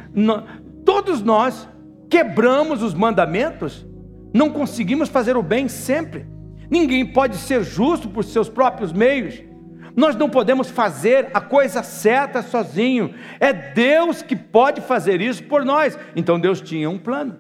todos 0.85 1.23
nós 1.23 1.69
quebramos 2.09 2.83
os 2.83 2.95
mandamentos, 2.95 3.87
não 4.33 4.51
conseguimos 4.51 5.09
fazer 5.09 5.37
o 5.37 5.43
bem 5.43 5.69
sempre. 5.69 6.27
Ninguém 6.71 7.05
pode 7.05 7.37
ser 7.37 7.63
justo 7.63 8.09
por 8.09 8.25
seus 8.25 8.49
próprios 8.49 8.93
meios. 8.93 9.43
Nós 9.95 10.17
não 10.17 10.29
podemos 10.29 10.69
fazer 10.69 11.31
a 11.33 11.41
coisa 11.41 11.83
certa 11.83 12.43
sozinho. 12.43 13.15
É 13.41 13.53
Deus 13.53 14.23
que 14.23 14.37
pode 14.37 14.81
fazer 14.81 15.21
isso 15.21 15.45
por 15.45 15.65
nós. 15.65 15.99
Então 16.15 16.39
Deus 16.39 16.61
tinha 16.61 16.91
um 16.91 16.99
plano. 16.99 17.39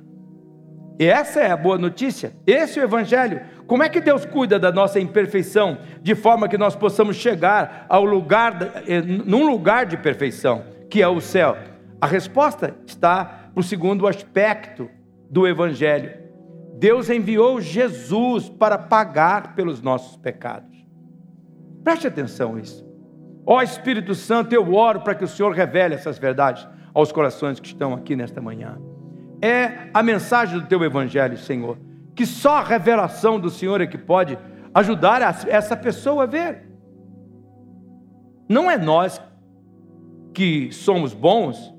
E 0.98 1.04
essa 1.04 1.40
é 1.40 1.50
a 1.50 1.56
boa 1.56 1.76
notícia. 1.76 2.34
Esse 2.46 2.78
é 2.78 2.82
o 2.82 2.86
evangelho. 2.86 3.42
Como 3.66 3.82
é 3.82 3.88
que 3.88 4.00
Deus 4.00 4.24
cuida 4.24 4.58
da 4.58 4.70
nossa 4.70 5.00
imperfeição 5.00 5.78
de 6.00 6.14
forma 6.14 6.48
que 6.48 6.56
nós 6.56 6.76
possamos 6.76 7.16
chegar 7.16 7.86
ao 7.88 8.04
lugar 8.04 8.84
eh, 8.86 9.00
num 9.02 9.46
lugar 9.46 9.86
de 9.86 9.96
perfeição, 9.96 10.64
que 10.88 11.02
é 11.02 11.08
o 11.08 11.20
céu? 11.20 11.56
A 12.00 12.06
resposta 12.06 12.76
está 12.86 13.50
no 13.54 13.62
segundo 13.62 14.06
aspecto 14.06 14.88
do 15.28 15.46
evangelho. 15.46 16.12
Deus 16.78 17.10
enviou 17.10 17.60
Jesus 17.60 18.48
para 18.48 18.78
pagar 18.78 19.54
pelos 19.54 19.80
nossos 19.80 20.16
pecados. 20.16 20.76
Preste 21.82 22.06
atenção 22.06 22.54
nisso. 22.54 22.86
Ó 23.44 23.62
Espírito 23.62 24.14
Santo, 24.14 24.52
eu 24.52 24.74
oro 24.74 25.00
para 25.00 25.14
que 25.14 25.24
o 25.24 25.28
Senhor 25.28 25.52
revele 25.52 25.94
essas 25.94 26.18
verdades 26.18 26.66
aos 26.92 27.10
corações 27.10 27.58
que 27.58 27.66
estão 27.66 27.94
aqui 27.94 28.14
nesta 28.14 28.40
manhã. 28.40 28.78
É 29.40 29.88
a 29.92 30.02
mensagem 30.02 30.58
do 30.58 30.66
teu 30.66 30.82
evangelho, 30.82 31.36
Senhor, 31.36 31.78
que 32.16 32.26
só 32.26 32.56
a 32.56 32.64
revelação 32.64 33.38
do 33.38 33.50
Senhor 33.50 33.80
é 33.80 33.86
que 33.86 33.98
pode 33.98 34.36
ajudar 34.74 35.22
essa 35.46 35.76
pessoa 35.76 36.24
a 36.24 36.26
ver. 36.26 36.66
Não 38.48 38.70
é 38.70 38.76
nós 38.76 39.20
que 40.34 40.72
somos 40.72 41.14
bons 41.14 41.72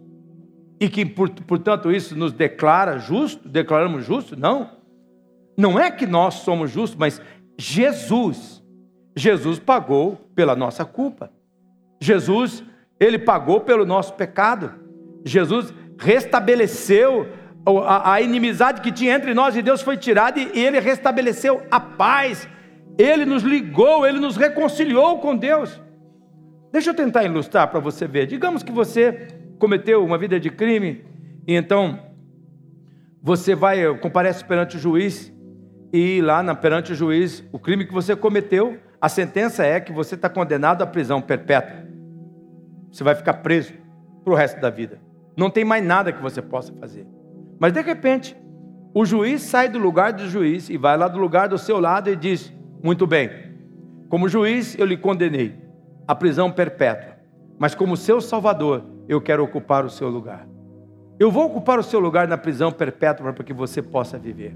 e 0.80 0.88
que, 0.88 1.06
portanto, 1.06 1.92
isso 1.92 2.16
nos 2.16 2.32
declara 2.32 2.98
justo, 3.00 3.50
declaramos 3.50 4.06
justo, 4.06 4.40
não. 4.40 4.78
Não 5.58 5.80
é 5.80 5.90
que 5.92 6.06
nós 6.06 6.36
somos 6.36 6.72
justos, 6.72 6.98
mas 6.98 7.22
Jesus 7.58 8.58
Jesus 9.18 9.58
pagou 9.58 10.16
pela 10.36 10.56
nossa 10.56 10.86
culpa. 10.86 11.32
Jesus, 12.00 12.64
ele 13.00 13.18
pagou 13.18 13.62
pelo 13.62 13.84
nosso 13.84 14.14
pecado. 14.14 14.76
Jesus 15.26 15.74
restabeleceu 15.98 17.28
a, 17.86 18.22
inimizade 18.22 18.82
que 18.82 18.92
tinha 18.92 19.14
entre 19.14 19.34
nós 19.34 19.56
e 19.56 19.62
Deus 19.62 19.82
foi 19.82 19.98
tirada 19.98 20.40
e 20.40 20.50
ele 20.54 20.80
restabeleceu 20.80 21.62
a 21.70 21.80
paz. 21.80 22.48
Ele 22.98 23.26
nos 23.26 23.44
ligou, 23.44 24.08
ele 24.08 24.20
nos 24.20 24.38
reconciliou 24.38 25.20
com 25.20 25.36
Deus. 25.36 25.80
Deixa 26.72 26.92
eu 26.92 26.94
tentar 26.94 27.24
ilustrar 27.24 27.68
para 27.68 27.80
você 27.80 28.08
ver. 28.08 28.26
Digamos 28.26 28.64
que 28.64 28.72
você 28.72 29.28
cometeu 29.60 30.04
uma 30.04 30.18
vida 30.18 30.40
de 30.40 30.50
crime 30.50 31.04
e 31.46 31.56
então 31.56 32.00
você 33.22 33.54
vai 33.54 33.98
comparece 33.98 34.46
perante 34.46 34.78
o 34.78 34.80
juiz 34.80 35.34
e 35.92 36.22
lá 36.22 36.42
na, 36.42 36.56
perante 36.56 36.94
o 36.94 36.96
juiz 36.96 37.44
o 37.52 37.60
crime 37.60 37.86
que 37.86 37.94
você 37.94 38.16
cometeu 38.16 38.80
a 39.00 39.10
sentença 39.10 39.66
é 39.66 39.80
que 39.80 39.92
você 39.92 40.16
está 40.16 40.30
condenado 40.30 40.82
à 40.82 40.88
prisão 40.88 41.22
perpétua. 41.22 41.86
Você 42.92 43.04
vai 43.04 43.14
ficar 43.14 43.36
preso 43.36 43.74
para 44.24 44.34
o 44.34 44.36
resto 44.36 44.60
da 44.60 44.70
vida. 44.70 45.00
Não 45.36 45.50
tem 45.50 45.64
mais 45.64 45.84
nada 45.84 46.12
que 46.12 46.22
você 46.22 46.42
possa 46.42 46.74
fazer. 46.74 47.06
Mas 47.60 47.74
de 47.74 47.82
repente, 47.82 48.36
o 48.94 49.06
juiz 49.06 49.42
sai 49.42 49.70
do 49.70 49.80
lugar 49.80 50.14
do 50.14 50.28
juiz 50.28 50.70
e 50.70 50.78
vai 50.78 50.98
lá 50.98 51.08
do 51.08 51.18
lugar 51.18 51.48
do 51.48 51.58
seu 51.58 51.80
lado 51.80 52.10
e 52.10 52.16
diz: 52.16 52.54
Muito 52.84 53.06
bem, 53.08 53.30
como 54.10 54.30
juiz 54.30 54.78
eu 54.78 54.86
lhe 54.86 54.98
condenei 54.98 55.56
à 56.08 56.16
prisão 56.16 56.52
perpétua, 56.52 57.18
mas 57.58 57.76
como 57.76 57.98
seu 57.98 58.22
salvador 58.22 58.84
eu 59.08 59.22
quero 59.22 59.44
ocupar 59.44 59.86
o 59.86 59.90
seu 59.90 60.10
lugar. 60.10 60.48
Eu 61.20 61.32
vou 61.32 61.46
ocupar 61.46 61.80
o 61.80 61.84
seu 61.84 62.00
lugar 62.00 62.28
na 62.28 62.38
prisão 62.38 62.72
perpétua 62.72 63.34
para 63.34 63.44
que 63.44 63.54
você 63.54 63.82
possa 63.82 64.18
viver. 64.20 64.56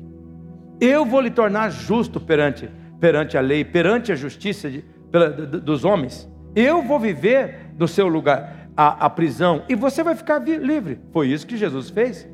Eu 0.80 1.06
vou 1.06 1.22
lhe 1.22 1.32
tornar 1.32 1.70
justo 1.70 2.20
perante 2.20 2.70
perante 3.02 3.36
a 3.36 3.42
lei, 3.42 3.66
perante 3.66 4.12
a 4.12 4.16
justiça 4.16 4.70
de, 4.70 4.86
pela, 5.12 5.30
dos 5.32 5.84
homens. 5.84 6.30
Eu 6.56 6.84
vou 6.84 7.00
viver 7.00 7.72
no 7.78 7.88
seu 7.88 8.08
lugar 8.08 8.70
a, 8.78 9.08
a 9.08 9.10
prisão 9.10 9.64
e 9.68 9.74
você 9.74 10.04
vai 10.04 10.16
ficar 10.16 10.38
livre. 10.38 11.00
Foi 11.12 11.28
isso 11.28 11.48
que 11.48 11.58
Jesus 11.58 11.90
fez. 11.90 12.30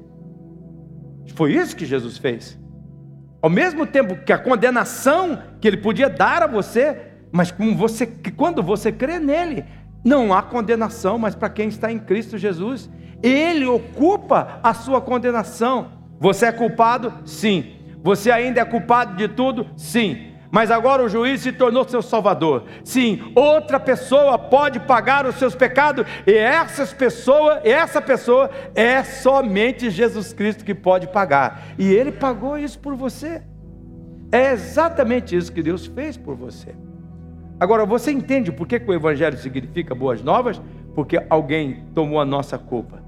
Foi 1.35 1.53
isso 1.53 1.75
que 1.75 1.85
Jesus 1.85 2.17
fez. 2.17 2.59
Ao 3.41 3.49
mesmo 3.49 3.85
tempo 3.85 4.15
que 4.17 4.33
a 4.33 4.37
condenação 4.37 5.41
que 5.61 5.67
ele 5.67 5.77
podia 5.77 6.09
dar 6.09 6.43
a 6.43 6.47
você, 6.47 6.97
mas 7.31 7.53
você, 7.75 8.07
quando 8.35 8.63
você 8.63 8.91
crê 8.91 9.19
nele, 9.19 9.65
não 10.03 10.33
há 10.33 10.41
condenação, 10.41 11.17
mas 11.17 11.35
para 11.35 11.49
quem 11.49 11.67
está 11.67 11.91
em 11.91 11.99
Cristo 11.99 12.37
Jesus, 12.37 12.89
ele 13.21 13.65
ocupa 13.65 14.59
a 14.63 14.73
sua 14.73 15.01
condenação. 15.01 15.91
Você 16.19 16.45
é 16.45 16.51
culpado? 16.51 17.13
Sim. 17.25 17.73
Você 18.03 18.31
ainda 18.31 18.61
é 18.61 18.65
culpado 18.65 19.15
de 19.15 19.27
tudo? 19.27 19.67
Sim 19.75 20.36
mas 20.51 20.71
agora 20.71 21.03
o 21.03 21.09
juiz 21.09 21.41
se 21.41 21.51
tornou 21.51 21.87
seu 21.87 22.01
salvador. 22.01 22.63
Sim, 22.83 23.31
outra 23.35 23.79
pessoa 23.79 24.37
pode 24.37 24.79
pagar 24.79 25.25
os 25.25 25.35
seus 25.35 25.55
pecados, 25.55 26.05
e 26.25 26.33
essas 26.33 26.93
pessoas, 26.93 27.59
essa 27.63 28.01
pessoa 28.01 28.49
é 28.73 29.03
somente 29.03 29.89
Jesus 29.89 30.33
Cristo 30.33 30.63
que 30.63 30.73
pode 30.73 31.07
pagar. 31.07 31.63
E 31.77 31.91
ele 31.91 32.11
pagou 32.11 32.57
isso 32.57 32.79
por 32.79 32.95
você. 32.95 33.41
É 34.31 34.51
exatamente 34.51 35.35
isso 35.35 35.51
que 35.51 35.63
Deus 35.63 35.85
fez 35.85 36.17
por 36.17 36.35
você. 36.35 36.75
Agora, 37.59 37.85
você 37.85 38.11
entende 38.11 38.51
por 38.51 38.67
que, 38.67 38.79
que 38.79 38.89
o 38.89 38.93
Evangelho 38.93 39.37
significa 39.37 39.95
boas 39.95 40.21
novas? 40.21 40.61
Porque 40.93 41.19
alguém 41.29 41.85
tomou 41.93 42.19
a 42.19 42.25
nossa 42.25 42.57
culpa, 42.57 43.01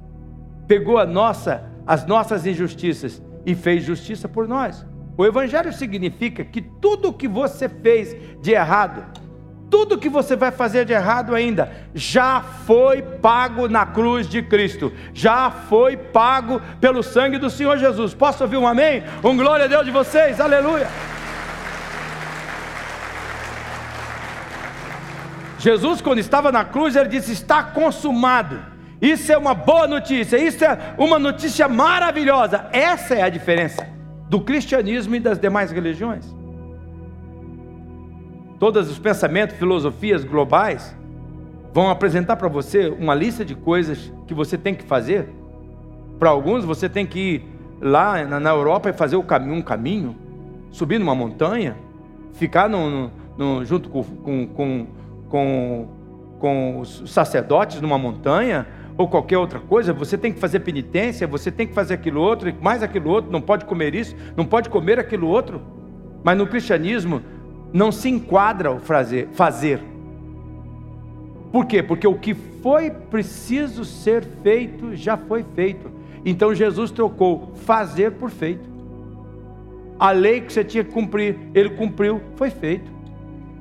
pegou 0.68 0.98
a 0.98 1.06
nossa, 1.06 1.70
as 1.86 2.06
nossas 2.06 2.46
injustiças 2.46 3.22
e 3.46 3.54
fez 3.54 3.84
justiça 3.84 4.28
por 4.28 4.48
nós. 4.48 4.86
O 5.20 5.26
Evangelho 5.26 5.74
significa 5.74 6.46
que 6.46 6.62
tudo 6.62 7.12
que 7.12 7.28
você 7.28 7.68
fez 7.68 8.16
de 8.42 8.52
errado, 8.52 9.04
tudo 9.70 9.98
que 9.98 10.08
você 10.08 10.34
vai 10.34 10.50
fazer 10.50 10.86
de 10.86 10.94
errado 10.94 11.36
ainda, 11.36 11.70
já 11.94 12.42
foi 12.42 13.02
pago 13.02 13.68
na 13.68 13.86
cruz 13.86 14.30
de 14.30 14.42
Cristo, 14.42 14.94
já 15.14 15.52
foi 15.52 15.98
pago 15.98 16.62
pelo 16.80 17.04
sangue 17.04 17.38
do 17.38 17.50
Senhor 17.50 17.78
Jesus. 17.78 18.14
Posso 18.14 18.46
ouvir 18.46 18.56
um 18.56 18.66
amém? 18.66 19.04
Um 19.22 19.36
glória 19.36 19.66
a 19.66 19.68
Deus 19.68 19.84
de 19.84 19.92
vocês, 19.92 20.40
aleluia. 20.40 20.88
Jesus, 25.58 26.00
quando 26.00 26.20
estava 26.20 26.50
na 26.50 26.64
cruz, 26.64 26.96
ele 26.96 27.10
disse: 27.10 27.34
Está 27.34 27.62
consumado. 27.62 28.58
Isso 29.02 29.34
é 29.34 29.38
uma 29.38 29.54
boa 29.54 29.86
notícia, 29.86 30.38
isso 30.38 30.64
é 30.64 30.96
uma 30.98 31.20
notícia 31.20 31.68
maravilhosa. 31.68 32.68
Essa 32.72 33.16
é 33.16 33.22
a 33.22 33.28
diferença 33.28 33.99
do 34.30 34.40
cristianismo 34.40 35.16
e 35.16 35.20
das 35.20 35.40
demais 35.40 35.72
religiões. 35.72 36.34
Todos 38.60 38.90
os 38.90 39.00
pensamentos, 39.00 39.56
filosofias 39.56 40.24
globais 40.24 40.96
vão 41.74 41.90
apresentar 41.90 42.36
para 42.36 42.48
você 42.48 42.88
uma 42.90 43.16
lista 43.16 43.44
de 43.44 43.56
coisas 43.56 44.14
que 44.28 44.34
você 44.34 44.58
tem 44.58 44.76
que 44.76 44.84
fazer. 44.84 45.30
Para 46.20 46.30
alguns, 46.30 46.64
você 46.64 46.88
tem 46.88 47.08
que 47.08 47.20
ir 47.20 47.44
lá 47.82 48.24
na 48.26 48.50
Europa 48.50 48.90
e 48.90 48.94
fazer 48.94 49.16
um 49.16 49.62
caminho, 49.62 50.16
subir 50.72 51.00
numa 51.00 51.16
montanha, 51.16 51.78
ficar 52.34 52.70
no, 52.70 53.10
no, 53.38 53.66
junto 53.66 53.90
com, 53.90 54.04
com, 54.48 54.88
com, 55.30 55.88
com 56.38 56.80
os 56.80 57.10
sacerdotes 57.10 57.82
numa 57.82 57.98
montanha, 57.98 58.68
ou 59.00 59.08
qualquer 59.08 59.38
outra 59.38 59.62
coisa, 59.62 59.94
você 59.94 60.18
tem 60.18 60.34
que 60.34 60.42
fazer 60.42 60.60
penitência, 60.60 61.26
você 61.26 61.50
tem 61.50 61.66
que 61.66 61.74
fazer 61.74 61.94
aquilo 61.94 62.20
outro, 62.20 62.54
mais 62.60 62.84
aquilo 62.84 63.10
outro, 63.10 63.32
não 63.32 63.40
pode 63.40 63.64
comer 63.64 63.96
isso, 63.96 64.14
não 64.36 64.46
pode 64.46 64.68
comer 64.68 65.00
aquilo 65.00 65.26
outro. 65.26 65.62
Mas 66.22 66.38
no 66.38 66.46
cristianismo 66.46 67.22
não 67.72 67.94
se 67.94 68.10
enquadra 68.10 68.70
o 68.70 68.82
fazer. 68.82 69.30
fazer. 69.32 69.82
Por 71.50 71.66
quê? 71.66 71.82
Porque 71.82 72.06
o 72.06 72.16
que 72.16 72.34
foi 72.34 72.90
preciso 72.90 73.86
ser 73.86 74.22
feito 74.44 74.94
já 74.94 75.16
foi 75.16 75.46
feito. 75.56 75.90
Então 76.26 76.54
Jesus 76.54 76.92
trocou 76.92 77.54
fazer 77.56 78.12
por 78.12 78.30
feito. 78.30 78.68
A 79.98 80.12
lei 80.12 80.42
que 80.42 80.52
você 80.52 80.62
tinha 80.62 80.84
que 80.84 80.92
cumprir, 80.92 81.38
ele 81.56 81.70
cumpriu, 81.70 82.20
foi 82.36 82.50
feito. 82.50 82.92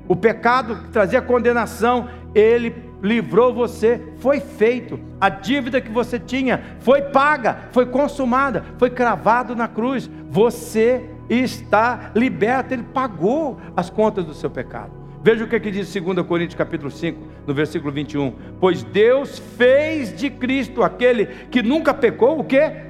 O 0.08 0.16
pecado 0.16 0.82
que 0.82 0.88
trazia 0.88 1.22
condenação, 1.22 2.08
ele 2.34 2.87
livrou 3.02 3.52
você, 3.52 4.00
foi 4.18 4.40
feito. 4.40 4.98
A 5.20 5.28
dívida 5.28 5.80
que 5.80 5.90
você 5.90 6.18
tinha 6.18 6.62
foi 6.80 7.02
paga, 7.02 7.68
foi 7.72 7.86
consumada, 7.86 8.64
foi 8.78 8.90
cravado 8.90 9.54
na 9.54 9.68
cruz. 9.68 10.10
Você 10.30 11.08
está 11.28 12.10
liberto, 12.14 12.74
ele 12.74 12.84
pagou 12.84 13.58
as 13.76 13.90
contas 13.90 14.24
do 14.24 14.34
seu 14.34 14.50
pecado. 14.50 14.92
Veja 15.22 15.44
o 15.44 15.48
que, 15.48 15.56
é 15.56 15.60
que 15.60 15.70
diz 15.70 15.92
2 15.92 16.26
Coríntios 16.26 16.56
capítulo 16.56 16.90
5, 16.90 17.20
no 17.46 17.52
versículo 17.52 17.92
21. 17.92 18.32
Pois 18.60 18.82
Deus 18.82 19.38
fez 19.38 20.16
de 20.16 20.30
Cristo 20.30 20.82
aquele 20.82 21.26
que 21.50 21.62
nunca 21.62 21.92
pecou, 21.92 22.38
o 22.38 22.44
quê? 22.44 22.87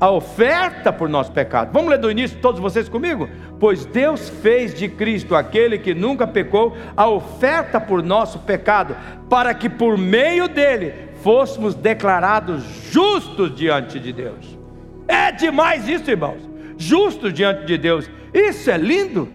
A 0.00 0.10
oferta 0.10 0.92
por 0.92 1.08
nosso 1.08 1.32
pecado. 1.32 1.72
Vamos 1.72 1.90
ler 1.90 1.98
do 1.98 2.10
início, 2.10 2.38
todos 2.40 2.60
vocês 2.60 2.88
comigo? 2.88 3.28
Pois 3.58 3.86
Deus 3.86 4.28
fez 4.28 4.74
de 4.74 4.88
Cristo, 4.88 5.34
aquele 5.34 5.78
que 5.78 5.94
nunca 5.94 6.26
pecou, 6.26 6.76
a 6.96 7.08
oferta 7.08 7.80
por 7.80 8.02
nosso 8.02 8.40
pecado, 8.40 8.96
para 9.30 9.54
que 9.54 9.68
por 9.68 9.96
meio 9.96 10.48
dele 10.48 10.92
fôssemos 11.22 11.74
declarados 11.74 12.64
justos 12.90 13.54
diante 13.54 13.98
de 13.98 14.12
Deus. 14.12 14.58
É 15.06 15.30
demais 15.30 15.88
isso, 15.88 16.10
irmãos. 16.10 16.42
Justos 16.76 17.32
diante 17.32 17.64
de 17.64 17.78
Deus. 17.78 18.10
Isso 18.32 18.70
é 18.70 18.76
lindo. 18.76 19.28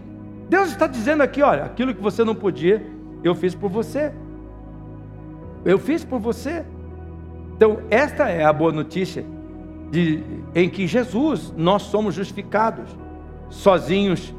Deus 0.48 0.68
está 0.70 0.86
dizendo 0.86 1.22
aqui: 1.22 1.42
olha, 1.42 1.64
aquilo 1.64 1.94
que 1.94 2.02
você 2.02 2.22
não 2.22 2.34
podia, 2.34 2.84
eu 3.24 3.34
fiz 3.34 3.54
por 3.54 3.70
você. 3.70 4.12
Eu 5.64 5.78
fiz 5.78 6.04
por 6.04 6.18
você. 6.18 6.64
Então, 7.56 7.80
esta 7.90 8.28
é 8.28 8.44
a 8.44 8.52
boa 8.52 8.72
notícia 8.72 9.24
de, 9.90 10.22
em 10.54 10.68
que 10.68 10.86
Jesus 10.86 11.52
nós 11.56 11.82
somos 11.82 12.14
justificados. 12.14 12.96
Sozinhos, 13.48 14.34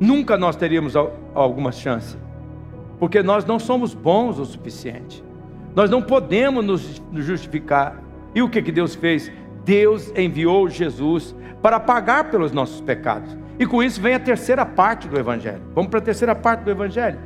nunca 0.00 0.36
nós 0.36 0.56
teríamos 0.56 0.94
alguma 1.34 1.70
chance, 1.70 2.16
porque 2.98 3.22
nós 3.22 3.44
não 3.44 3.58
somos 3.58 3.92
bons 3.92 4.38
o 4.38 4.44
suficiente. 4.44 5.22
Nós 5.74 5.90
não 5.90 6.00
podemos 6.00 6.64
nos 6.64 7.24
justificar. 7.24 8.02
E 8.34 8.40
o 8.40 8.48
que, 8.48 8.62
que 8.62 8.72
Deus 8.72 8.94
fez? 8.94 9.30
Deus 9.64 10.12
enviou 10.16 10.68
Jesus 10.68 11.34
para 11.60 11.80
pagar 11.80 12.30
pelos 12.30 12.52
nossos 12.52 12.80
pecados. 12.80 13.36
E 13.58 13.66
com 13.66 13.82
isso 13.82 14.00
vem 14.00 14.14
a 14.14 14.20
terceira 14.20 14.64
parte 14.64 15.08
do 15.08 15.18
Evangelho. 15.18 15.62
Vamos 15.74 15.90
para 15.90 15.98
a 15.98 16.02
terceira 16.02 16.34
parte 16.34 16.62
do 16.62 16.70
Evangelho. 16.70 17.18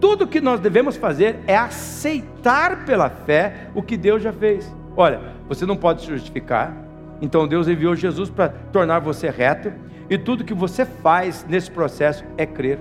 Tudo 0.00 0.26
que 0.26 0.40
nós 0.40 0.58
devemos 0.58 0.96
fazer 0.96 1.38
é 1.46 1.56
aceitar 1.56 2.84
pela 2.84 3.08
fé 3.08 3.68
o 3.74 3.82
que 3.82 3.96
Deus 3.96 4.22
já 4.22 4.32
fez. 4.32 4.74
Olha, 4.96 5.20
você 5.54 5.66
não 5.66 5.76
pode 5.76 6.02
se 6.02 6.08
justificar, 6.08 6.74
então 7.20 7.46
Deus 7.46 7.68
enviou 7.68 7.94
Jesus 7.94 8.30
para 8.30 8.48
tornar 8.48 9.00
você 9.00 9.28
reto, 9.28 9.72
e 10.08 10.16
tudo 10.16 10.44
que 10.44 10.54
você 10.54 10.84
faz 10.84 11.44
nesse 11.48 11.70
processo 11.70 12.24
é 12.36 12.46
crer, 12.46 12.78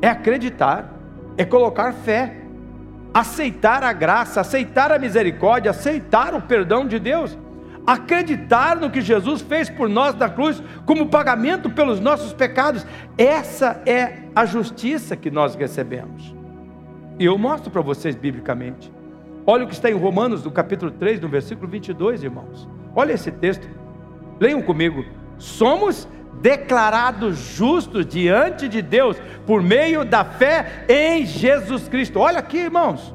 é 0.00 0.08
acreditar, 0.08 0.92
é 1.36 1.44
colocar 1.44 1.92
fé, 1.92 2.36
aceitar 3.12 3.82
a 3.82 3.92
graça, 3.92 4.40
aceitar 4.40 4.90
a 4.90 4.98
misericórdia, 4.98 5.70
aceitar 5.70 6.34
o 6.34 6.40
perdão 6.40 6.86
de 6.86 6.98
Deus, 6.98 7.38
acreditar 7.86 8.76
no 8.76 8.90
que 8.90 9.00
Jesus 9.00 9.42
fez 9.42 9.68
por 9.68 9.88
nós 9.88 10.14
na 10.14 10.28
cruz 10.28 10.62
como 10.86 11.08
pagamento 11.08 11.68
pelos 11.68 12.00
nossos 12.00 12.32
pecados. 12.32 12.86
Essa 13.18 13.82
é 13.84 14.24
a 14.34 14.46
justiça 14.46 15.14
que 15.14 15.30
nós 15.30 15.54
recebemos. 15.54 16.34
E 17.18 17.26
eu 17.26 17.36
mostro 17.36 17.70
para 17.70 17.82
vocês 17.82 18.16
biblicamente. 18.16 18.93
Olha 19.46 19.64
o 19.64 19.68
que 19.68 19.74
está 19.74 19.90
em 19.90 19.94
Romanos, 19.94 20.42
no 20.42 20.50
capítulo 20.50 20.90
3, 20.90 21.20
no 21.20 21.28
versículo 21.28 21.68
22, 21.68 22.22
irmãos. 22.22 22.68
Olha 22.96 23.12
esse 23.12 23.30
texto. 23.30 23.68
Leiam 24.40 24.62
comigo. 24.62 25.04
Somos 25.36 26.08
declarados 26.40 27.36
justos 27.36 28.06
diante 28.06 28.68
de 28.68 28.80
Deus 28.80 29.16
por 29.46 29.62
meio 29.62 30.04
da 30.04 30.24
fé 30.24 30.84
em 30.88 31.26
Jesus 31.26 31.88
Cristo. 31.88 32.20
Olha 32.20 32.38
aqui, 32.38 32.58
irmãos. 32.58 33.14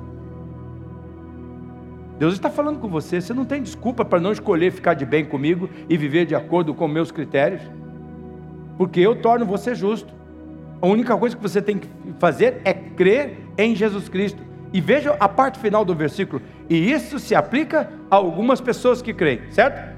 Deus 2.20 2.34
está 2.34 2.50
falando 2.50 2.80
com 2.80 2.88
você. 2.88 3.20
Você 3.20 3.34
não 3.34 3.46
tem 3.46 3.64
desculpa 3.64 4.06
para 4.06 4.20
não 4.20 4.32
escolher 4.32 4.72
ficar 4.72 4.94
de 4.94 5.06
bem 5.06 5.26
comigo 5.26 5.70
e 5.88 5.98
viver 5.98 6.26
de 6.26 6.36
acordo 6.36 6.76
com 6.76 6.88
meus 6.88 7.12
critérios, 7.12 7.62
porque 8.78 9.00
eu 9.00 9.16
torno 9.16 9.46
você 9.46 9.74
justo. 9.74 10.14
A 10.82 10.86
única 10.86 11.18
coisa 11.18 11.36
que 11.36 11.42
você 11.42 11.62
tem 11.62 11.78
que 11.78 11.88
fazer 12.20 12.62
é 12.64 12.74
crer 12.74 13.38
em 13.58 13.76
Jesus 13.76 14.08
Cristo. 14.08 14.49
E 14.72 14.80
veja 14.80 15.16
a 15.20 15.28
parte 15.28 15.60
final 15.60 15.84
do 15.84 15.96
versículo. 15.96 16.42
E 16.70 16.92
isso 16.92 17.18
se 17.20 17.34
aplica 17.34 17.90
a 18.10 18.16
algumas 18.16 18.62
pessoas 18.62 19.02
que 19.02 19.14
creem, 19.14 19.52
certo? 19.52 19.98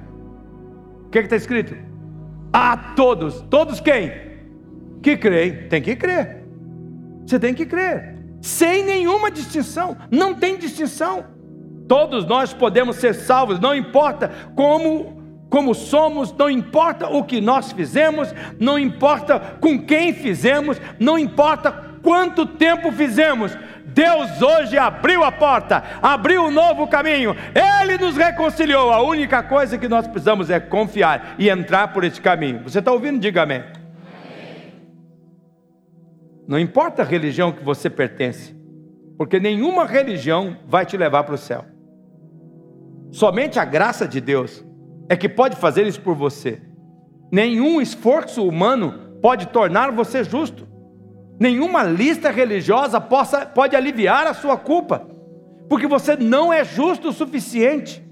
O 1.06 1.10
que 1.10 1.20
é 1.20 1.22
está 1.22 1.36
escrito? 1.36 1.76
A 2.54 2.78
todos. 2.96 3.42
Todos 3.50 3.80
quem? 3.80 4.12
Que 5.02 5.18
creem. 5.18 5.68
Tem 5.68 5.82
que 5.82 5.96
crer. 5.96 6.46
Você 7.26 7.40
tem 7.40 7.54
que 7.54 7.66
crer. 7.66 8.18
Sem 8.42 8.84
nenhuma 8.84 9.30
distinção. 9.30 9.98
Não 10.10 10.34
tem 10.34 10.58
distinção. 10.58 11.26
Todos 11.88 12.26
nós 12.26 12.54
podemos 12.54 12.96
ser 12.96 13.14
salvos, 13.14 13.60
não 13.60 13.76
importa 13.76 14.32
como 14.56 15.20
como 15.50 15.76
somos, 15.76 16.32
não 16.32 16.50
importa 16.50 17.10
o 17.10 17.26
que 17.26 17.42
nós 17.42 17.74
fizemos, 17.74 18.34
não 18.58 18.80
importa 18.80 19.38
com 19.60 19.78
quem 19.78 20.14
fizemos, 20.14 20.80
não 20.98 21.20
importa 21.20 21.74
quanto 22.02 22.46
tempo 22.46 22.90
fizemos, 22.94 23.56
Deus 23.86 24.42
hoje 24.42 24.78
abriu 24.78 25.24
a 25.24 25.32
porta, 25.32 25.84
abriu 26.02 26.44
um 26.44 26.52
novo 26.52 26.88
caminho, 26.88 27.36
Ele 27.54 27.98
nos 27.98 28.16
reconciliou. 28.16 28.92
A 28.92 29.02
única 29.02 29.44
coisa 29.44 29.78
que 29.78 29.88
nós 29.88 30.08
precisamos 30.08 30.50
é 30.50 30.60
confiar 30.60 31.36
e 31.38 31.50
entrar 31.50 31.90
por 31.90 32.04
esse 32.04 32.22
caminho. 32.22 32.64
Você 32.64 32.80
está 32.80 32.92
ouvindo? 32.92 33.20
Diga 33.20 33.44
amém. 33.44 33.64
Não 36.48 36.60
importa 36.60 37.02
a 37.02 37.06
religião 37.06 37.52
que 37.52 37.64
você 37.64 37.90
pertence, 37.90 38.56
porque 39.18 39.40
nenhuma 39.40 39.86
religião 39.86 40.58
vai 40.68 40.86
te 40.86 40.98
levar 40.98 41.24
para 41.24 41.36
o 41.36 41.38
céu. 41.38 41.66
Somente 43.12 43.60
a 43.60 43.66
graça 43.66 44.08
de 44.08 44.22
Deus 44.22 44.64
é 45.10 45.16
que 45.16 45.28
pode 45.28 45.58
fazer 45.58 45.86
isso 45.86 46.02
por 46.02 46.16
você. 46.16 46.62
Nenhum 47.32 47.82
esforço 47.82 48.46
humano 48.48 49.18
pode 49.22 49.48
tornar 49.48 49.92
você 49.92 50.24
justo 50.24 50.71
nenhuma 51.42 51.82
lista 51.82 52.30
religiosa 52.30 53.02
possa, 53.02 53.48
pode 53.48 53.76
aliviar 53.76 54.28
a 54.28 54.34
sua 54.36 54.56
culpa, 54.56 55.08
porque 55.68 55.88
você 55.88 56.16
não 56.16 56.54
é 56.54 56.64
justo 56.64 57.10
o 57.10 57.12
suficiente. 57.12 58.08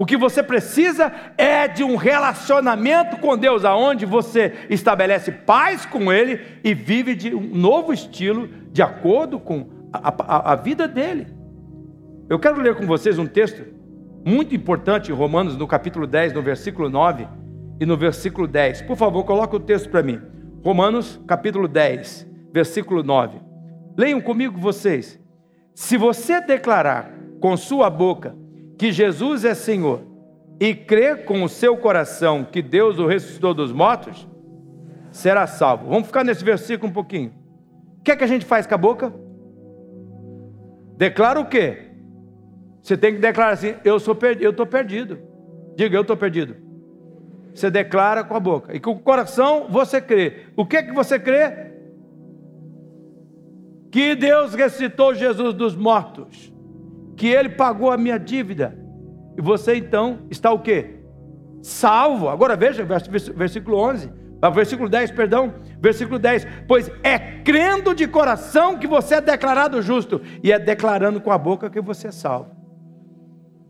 O 0.00 0.04
que 0.04 0.16
você 0.16 0.42
precisa 0.42 1.12
é 1.38 1.68
de 1.68 1.84
um 1.84 1.94
relacionamento 1.94 3.18
com 3.18 3.38
Deus, 3.38 3.64
aonde 3.64 4.04
você 4.04 4.66
estabelece 4.68 5.30
paz 5.30 5.86
com 5.86 6.12
Ele 6.12 6.40
e 6.64 6.74
vive 6.74 7.14
de 7.14 7.32
um 7.32 7.54
novo 7.54 7.92
estilo, 7.92 8.48
de 8.72 8.82
acordo 8.82 9.38
com 9.38 9.68
a, 9.92 10.08
a, 10.08 10.52
a 10.52 10.56
vida 10.56 10.88
dele. 10.88 11.28
Eu 12.28 12.40
quero 12.40 12.60
ler 12.60 12.74
com 12.74 12.84
vocês 12.84 13.16
um 13.16 13.26
texto 13.26 13.62
muito 14.26 14.56
importante 14.56 15.12
em 15.12 15.14
Romanos, 15.14 15.56
no 15.56 15.68
capítulo 15.68 16.04
10, 16.04 16.32
no 16.32 16.42
versículo 16.42 16.90
9 16.90 17.28
e 17.78 17.86
no 17.86 17.96
versículo 17.96 18.48
10. 18.48 18.82
Por 18.82 18.96
favor, 18.96 19.22
coloque 19.22 19.54
o 19.54 19.60
texto 19.60 19.88
para 19.88 20.02
mim. 20.02 20.20
Romanos, 20.64 21.20
capítulo 21.28 21.68
10, 21.68 22.31
versículo 22.52 23.02
9. 23.02 23.40
Leiam 23.96 24.20
comigo 24.20 24.60
vocês. 24.60 25.18
Se 25.74 25.96
você 25.96 26.40
declarar 26.40 27.12
com 27.40 27.56
sua 27.56 27.88
boca 27.88 28.36
que 28.78 28.92
Jesus 28.92 29.44
é 29.44 29.54
Senhor 29.54 30.02
e 30.60 30.74
crer 30.74 31.24
com 31.24 31.42
o 31.42 31.48
seu 31.48 31.76
coração 31.76 32.44
que 32.44 32.62
Deus 32.62 32.98
o 32.98 33.06
ressuscitou 33.06 33.54
dos 33.54 33.72
mortos, 33.72 34.28
será 35.10 35.46
salvo. 35.46 35.88
Vamos 35.88 36.06
ficar 36.06 36.24
nesse 36.24 36.44
versículo 36.44 36.90
um 36.90 36.94
pouquinho. 36.94 37.32
O 37.98 38.02
que 38.02 38.12
é 38.12 38.16
que 38.16 38.24
a 38.24 38.28
gente 38.28 38.44
faz 38.44 38.66
com 38.66 38.74
a 38.74 38.78
boca? 38.78 39.12
Declara 40.96 41.40
o 41.40 41.46
quê? 41.46 41.90
Você 42.82 42.96
tem 42.96 43.14
que 43.14 43.20
declarar 43.20 43.52
assim: 43.52 43.74
eu 43.84 43.98
sou 43.98 44.14
perdido, 44.14 44.44
eu 44.44 44.50
estou 44.50 44.66
perdido. 44.66 45.18
Diga, 45.76 45.96
eu 45.96 46.02
estou 46.02 46.16
perdido. 46.16 46.56
Você 47.54 47.70
declara 47.70 48.24
com 48.24 48.34
a 48.34 48.40
boca. 48.40 48.74
E 48.74 48.80
com 48.80 48.92
o 48.92 48.98
coração 48.98 49.66
você 49.68 50.00
crê. 50.00 50.46
O 50.56 50.66
que 50.66 50.76
é 50.76 50.82
que 50.82 50.92
você 50.92 51.18
crê? 51.18 51.71
Que 53.92 54.16
Deus 54.16 54.54
ressuscitou 54.54 55.14
Jesus 55.14 55.52
dos 55.52 55.76
mortos, 55.76 56.50
que 57.14 57.28
Ele 57.28 57.50
pagou 57.50 57.90
a 57.90 57.98
minha 57.98 58.18
dívida, 58.18 58.74
e 59.36 59.42
você 59.42 59.76
então 59.76 60.20
está 60.30 60.50
o 60.50 60.60
quê? 60.60 60.96
Salvo. 61.60 62.30
Agora 62.30 62.56
veja, 62.56 62.84
versículo 62.84 63.76
11, 63.76 64.10
ah, 64.40 64.48
versículo 64.48 64.88
10, 64.88 65.10
perdão, 65.10 65.54
versículo 65.78 66.18
10, 66.18 66.46
pois 66.66 66.90
é 67.02 67.18
crendo 67.42 67.94
de 67.94 68.08
coração 68.08 68.78
que 68.78 68.86
você 68.86 69.16
é 69.16 69.20
declarado 69.20 69.82
justo, 69.82 70.22
e 70.42 70.50
é 70.50 70.58
declarando 70.58 71.20
com 71.20 71.30
a 71.30 71.36
boca 71.36 71.68
que 71.68 71.80
você 71.80 72.08
é 72.08 72.12
salvo. 72.12 72.50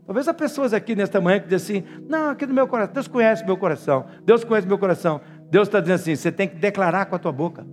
Talvez 0.05 0.25
há 0.29 0.33
pessoas 0.33 0.73
aqui 0.73 0.95
nesta 0.95 1.19
manhã 1.19 1.41
que 1.41 1.49
dizem 1.49 1.79
assim: 1.79 2.01
não, 2.07 2.29
aqui 2.29 2.45
no 2.45 2.53
meu 2.53 2.67
coração, 2.67 2.93
Deus 2.93 3.07
conhece 3.09 3.45
meu 3.45 3.57
coração, 3.57 4.05
Deus 4.23 4.45
conhece 4.45 4.67
meu 4.67 4.77
coração. 4.77 5.19
Deus 5.49 5.67
está 5.67 5.81
dizendo 5.81 5.95
assim: 5.95 6.15
você 6.15 6.31
tem 6.31 6.47
que 6.47 6.55
declarar 6.55 7.07
com 7.07 7.15
a 7.15 7.19
tua 7.19 7.31
boca 7.31 7.65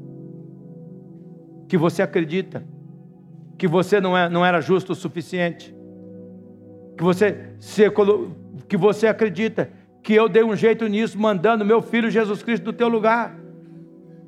que 1.70 1.78
você 1.78 2.02
acredita 2.02 2.64
que 3.56 3.68
você 3.68 4.00
não, 4.00 4.18
é, 4.18 4.28
não 4.28 4.44
era 4.44 4.60
justo 4.60 4.90
o 4.90 4.94
suficiente, 4.94 5.72
que 6.98 7.04
você, 7.04 7.50
se, 7.60 7.84
que 8.68 8.76
você 8.76 9.06
acredita 9.06 9.70
que 10.02 10.12
eu 10.12 10.28
dei 10.28 10.42
um 10.42 10.56
jeito 10.56 10.84
nisso, 10.88 11.16
mandando 11.16 11.64
meu 11.64 11.80
filho 11.80 12.10
Jesus 12.10 12.42
Cristo 12.42 12.64
do 12.64 12.72
teu 12.72 12.88
lugar. 12.88 13.36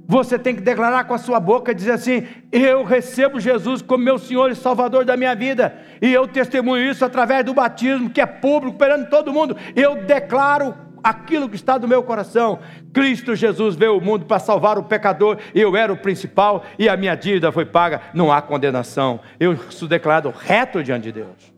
Você 0.07 0.38
tem 0.38 0.55
que 0.55 0.61
declarar 0.61 1.02
com 1.02 1.14
a 1.14 1.18
sua 1.18 1.40
boca, 1.40 1.74
dizer 1.74 1.92
assim: 1.92 2.24
Eu 2.52 2.85
recebo 2.85 3.40
Jesus 3.40 3.83
como 3.83 4.05
meu 4.05 4.18
Senhor 4.18 4.48
e 4.52 4.55
Salvador 4.55 5.05
da 5.05 5.16
minha 5.16 5.35
vida, 5.35 5.76
e 6.00 6.12
eu 6.12 6.28
testemunho 6.28 6.88
isso 6.88 7.05
através 7.05 7.44
do 7.44 7.52
batismo, 7.52 8.09
que 8.09 8.20
é 8.20 8.26
público, 8.26 8.78
perante 8.78 9.11
todo 9.11 9.33
mundo. 9.33 9.57
Eu 9.74 10.05
declaro 10.05 10.74
aquilo 11.03 11.49
que 11.49 11.57
está 11.57 11.79
no 11.79 11.88
meu 11.88 12.03
coração. 12.03 12.61
Cristo 12.93 13.35
Jesus 13.35 13.75
veio 13.75 13.93
ao 13.93 14.01
mundo 14.01 14.25
para 14.25 14.38
salvar 14.38 14.79
o 14.79 14.85
pecador, 14.85 15.38
eu 15.55 15.77
era 15.77 15.93
o 15.93 15.97
principal 15.97 16.65
e 16.79 16.88
a 16.88 16.97
minha 16.97 17.15
dívida 17.15 17.51
foi 17.51 17.65
paga, 17.65 18.03
não 18.15 18.33
há 18.33 18.41
condenação. 18.41 19.21
Eu 19.41 19.57
sou 19.71 19.88
declarado 19.88 20.31
reto 20.31 20.83
diante 20.83 21.05
de 21.05 21.12
Deus. 21.12 21.53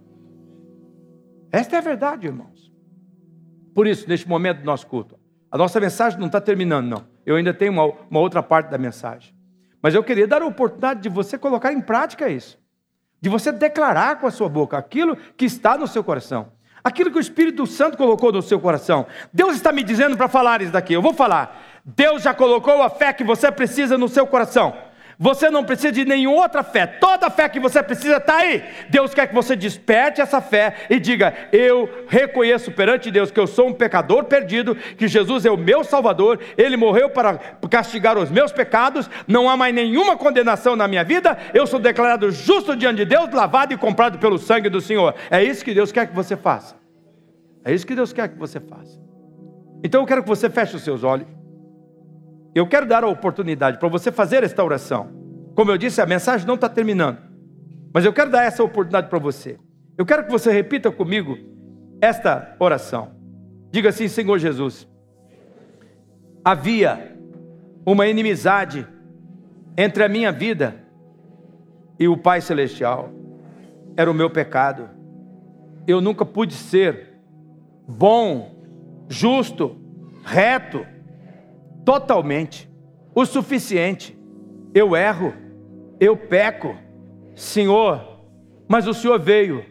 Esta 1.53 1.77
é 1.77 1.79
a 1.79 1.83
verdade, 1.83 2.27
irmãos. 2.27 2.73
Por 3.75 3.87
isso, 3.87 4.09
neste 4.09 4.29
momento 4.29 4.59
do 4.59 4.65
nosso 4.65 4.87
culto, 4.87 5.19
a 5.51 5.59
nossa 5.59 5.79
mensagem 5.79 6.19
não 6.19 6.27
está 6.27 6.41
terminando, 6.41 6.87
não. 6.87 7.05
Eu 7.25 7.37
ainda 7.37 7.55
tenho 7.55 7.73
uma, 7.73 7.85
uma 8.11 8.21
outra 8.21 8.43
parte 8.43 8.71
da 8.71 8.79
mensagem. 8.79 9.35
Mas 9.81 9.95
eu 9.95 10.03
queria 10.03 10.27
dar 10.27 10.43
a 10.43 10.47
oportunidade 10.47 11.01
de 11.01 11.09
você 11.09 11.37
colocar 11.39 11.73
em 11.73 11.81
prática 11.81 12.29
isso. 12.29 12.59
De 13.21 13.29
você 13.29 13.53
declarar 13.53 14.19
com 14.19 14.27
a 14.27 14.31
sua 14.31 14.49
boca 14.49 14.77
aquilo 14.77 15.17
que 15.37 15.45
está 15.45 15.77
no 15.77 15.87
seu 15.87 16.03
coração. 16.03 16.54
Aquilo 16.87 17.11
que 17.11 17.17
o 17.17 17.21
Espírito 17.21 17.67
Santo 17.67 17.97
colocou 17.97 18.31
no 18.31 18.43
seu 18.43 18.61
coração. 18.61 19.07
Deus 19.33 19.57
está 19.57 19.73
me 19.73 19.83
dizendo 19.83 20.19
para 20.19 20.29
falar 20.29 20.61
isso 20.61 20.71
daqui. 20.71 20.93
Eu 20.93 21.01
vou 21.01 21.15
falar. 21.15 21.81
Deus 21.83 22.23
já 22.23 22.35
colocou 22.35 22.83
a 22.83 22.91
fé 22.91 23.11
que 23.11 23.25
você 23.25 23.51
precisa 23.51 23.97
no 23.97 24.07
seu 24.07 24.27
coração. 24.27 24.77
Você 25.19 25.49
não 25.51 25.65
precisa 25.65 25.93
de 25.93 26.05
nenhuma 26.05 26.43
outra 26.43 26.63
fé. 26.63 26.87
Toda 26.87 27.27
a 27.27 27.31
fé 27.31 27.49
que 27.49 27.61
você 27.61 27.83
precisa 27.83 28.17
está 28.17 28.39
aí. 28.39 28.63
Deus 28.89 29.15
quer 29.15 29.29
que 29.29 29.35
você 29.35 29.55
desperte 29.55 30.21
essa 30.21 30.41
fé 30.41 30.75
e 30.91 30.99
diga: 30.99 31.33
Eu 31.53 31.89
reconheço 32.09 32.73
perante 32.73 33.11
Deus 33.11 33.31
que 33.31 33.39
eu 33.39 33.47
sou 33.47 33.69
um 33.69 33.73
pecador 33.73 34.25
perdido, 34.25 34.75
que 34.75 35.07
Jesus 35.07 35.47
é 35.47 35.51
o 35.51 35.57
meu 35.57 35.85
Salvador, 35.85 36.41
Ele 36.57 36.77
morreu 36.77 37.11
para 37.11 37.39
castigar 37.71 38.19
os 38.19 38.31
meus 38.31 38.53
pecados, 38.53 39.09
não 39.27 39.49
há 39.49 39.57
mais 39.57 39.75
nenhuma 39.75 40.17
condenação 40.17 40.77
na 40.77 40.89
minha 40.89 41.05
vida, 41.05 41.39
eu 41.53 41.67
sou 41.67 41.79
declarado 41.79 42.31
justo 42.31 42.77
diante 42.77 42.97
de 42.97 43.05
Deus, 43.05 43.31
lavado 43.31 43.73
e 43.73 43.77
comprado 43.77 44.19
pelo 44.19 44.39
sangue 44.39 44.69
do 44.69 44.81
Senhor. 44.81 45.15
É 45.31 45.43
isso 45.43 45.65
que 45.65 45.75
Deus 45.75 45.93
quer 45.93 46.07
que 46.07 46.15
você 46.15 46.37
faça. 46.37 46.77
É 47.65 47.73
isso 47.73 47.87
que 47.87 47.95
Deus 47.95 48.13
quer 48.13 48.29
que 48.29 48.39
você 48.39 48.61
faça. 48.61 49.01
Então 49.83 50.01
eu 50.01 50.07
quero 50.07 50.23
que 50.23 50.29
você 50.29 50.51
feche 50.51 50.77
os 50.77 50.83
seus 50.83 51.03
olhos. 51.03 51.44
Eu 52.55 52.67
quero 52.69 52.87
dar 52.87 53.03
a 53.03 53.09
oportunidade 53.09 53.79
para 53.79 53.89
você 53.89 54.13
fazer 54.13 54.45
esta 54.45 54.63
oração. 54.63 55.11
Como 55.55 55.71
eu 55.71 55.77
disse, 55.77 56.01
a 56.01 56.07
mensagem 56.07 56.47
não 56.47 56.55
está 56.55 56.69
terminando. 56.69 57.19
Mas 57.93 58.05
eu 58.05 58.13
quero 58.13 58.31
dar 58.31 58.45
essa 58.45 58.63
oportunidade 58.63 59.09
para 59.09 59.19
você. 59.19 59.59
Eu 59.99 60.07
quero 60.07 60.25
que 60.25 60.31
você 60.31 60.53
repita 60.53 60.91
comigo 60.91 61.37
esta 62.01 62.57
oração. 62.61 63.13
Diga 63.71 63.89
assim, 63.89 64.07
Senhor 64.07 64.39
Jesus. 64.39 64.89
Havia 66.45 67.17
uma 67.85 68.07
inimizade 68.07 68.87
entre 69.77 70.05
a 70.05 70.09
minha 70.09 70.31
vida 70.31 70.77
e 71.99 72.07
o 72.07 72.17
Pai 72.17 72.41
Celestial. 72.41 73.11
Era 73.97 74.11
o 74.11 74.15
meu 74.15 74.31
pecado. 74.31 74.91
Eu 75.87 76.01
nunca 76.01 76.25
pude 76.25 76.55
ser 76.55 77.15
bom, 77.87 78.55
justo, 79.09 79.77
reto 80.25 80.94
totalmente, 81.85 82.71
o 83.15 83.25
suficiente. 83.25 84.19
Eu 84.75 84.97
erro, 84.97 85.33
eu 86.01 86.17
peco, 86.17 86.75
Senhor, 87.35 88.23
mas 88.69 88.87
o 88.87 88.95
Senhor 88.95 89.19
veio 89.21 89.65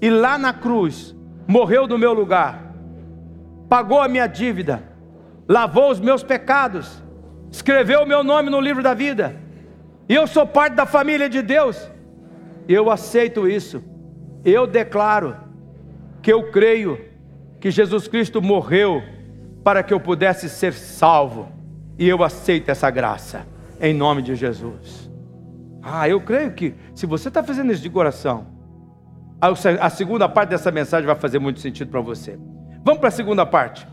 e 0.00 0.08
lá 0.10 0.38
na 0.38 0.52
cruz 0.52 1.14
morreu 1.46 1.86
no 1.86 1.98
meu 1.98 2.12
lugar, 2.12 2.74
pagou 3.68 4.00
a 4.00 4.08
minha 4.08 4.26
dívida, 4.26 4.82
lavou 5.48 5.90
os 5.90 6.00
meus 6.00 6.22
pecados, 6.22 7.02
escreveu 7.50 8.02
o 8.02 8.06
meu 8.06 8.24
nome 8.24 8.50
no 8.50 8.60
livro 8.60 8.82
da 8.82 8.94
vida, 8.94 9.36
e 10.08 10.14
eu 10.14 10.26
sou 10.26 10.46
parte 10.46 10.74
da 10.74 10.86
família 10.86 11.28
de 11.28 11.42
Deus. 11.42 11.90
Eu 12.66 12.90
aceito 12.90 13.48
isso. 13.48 13.82
Eu 14.44 14.66
declaro 14.66 15.36
que 16.22 16.32
eu 16.32 16.50
creio 16.50 16.98
que 17.60 17.70
Jesus 17.70 18.08
Cristo 18.08 18.40
morreu 18.40 19.02
para 19.62 19.82
que 19.82 19.92
eu 19.92 20.00
pudesse 20.00 20.48
ser 20.48 20.72
salvo 20.72 21.57
e 21.98 22.08
eu 22.08 22.22
aceito 22.22 22.68
essa 22.70 22.88
graça, 22.90 23.44
em 23.80 23.92
nome 23.92 24.22
de 24.22 24.36
Jesus. 24.36 25.10
Ah, 25.82 26.08
eu 26.08 26.20
creio 26.20 26.52
que 26.52 26.74
se 26.94 27.06
você 27.06 27.28
está 27.28 27.42
fazendo 27.42 27.72
isso 27.72 27.82
de 27.82 27.90
coração, 27.90 28.46
a 29.40 29.90
segunda 29.90 30.28
parte 30.28 30.50
dessa 30.50 30.70
mensagem 30.70 31.06
vai 31.06 31.16
fazer 31.16 31.38
muito 31.38 31.60
sentido 31.60 31.90
para 31.90 32.00
você. 32.00 32.38
Vamos 32.84 33.00
para 33.00 33.08
a 33.08 33.12
segunda 33.12 33.44
parte. 33.44 33.86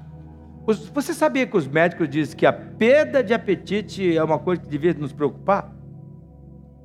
Você 0.66 1.14
sabia 1.14 1.46
que 1.46 1.56
os 1.56 1.68
médicos 1.68 2.10
dizem 2.10 2.36
que 2.36 2.46
a 2.46 2.54
perda 2.54 3.24
de 3.24 3.34
apetite 3.34 4.18
é 4.18 4.24
uma 4.24 4.40
coisa 4.40 4.62
que 4.62 4.68
devia 4.68 4.94
nos 4.94 5.14
preocupar? 5.14 5.72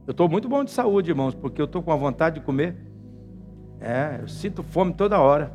Eu 0.06 0.11
estou 0.11 0.28
muito 0.28 0.48
bom 0.48 0.62
de 0.64 0.70
saúde, 0.70 1.11
irmãos, 1.11 1.35
porque 1.35 1.61
eu 1.61 1.64
estou 1.64 1.83
com 1.83 1.92
a 1.92 1.96
vontade 1.96 2.40
de 2.40 2.44
comer. 2.44 2.76
É, 3.80 4.18
eu 4.20 4.28
sinto 4.28 4.62
fome 4.62 4.92
toda 4.92 5.18
hora. 5.18 5.52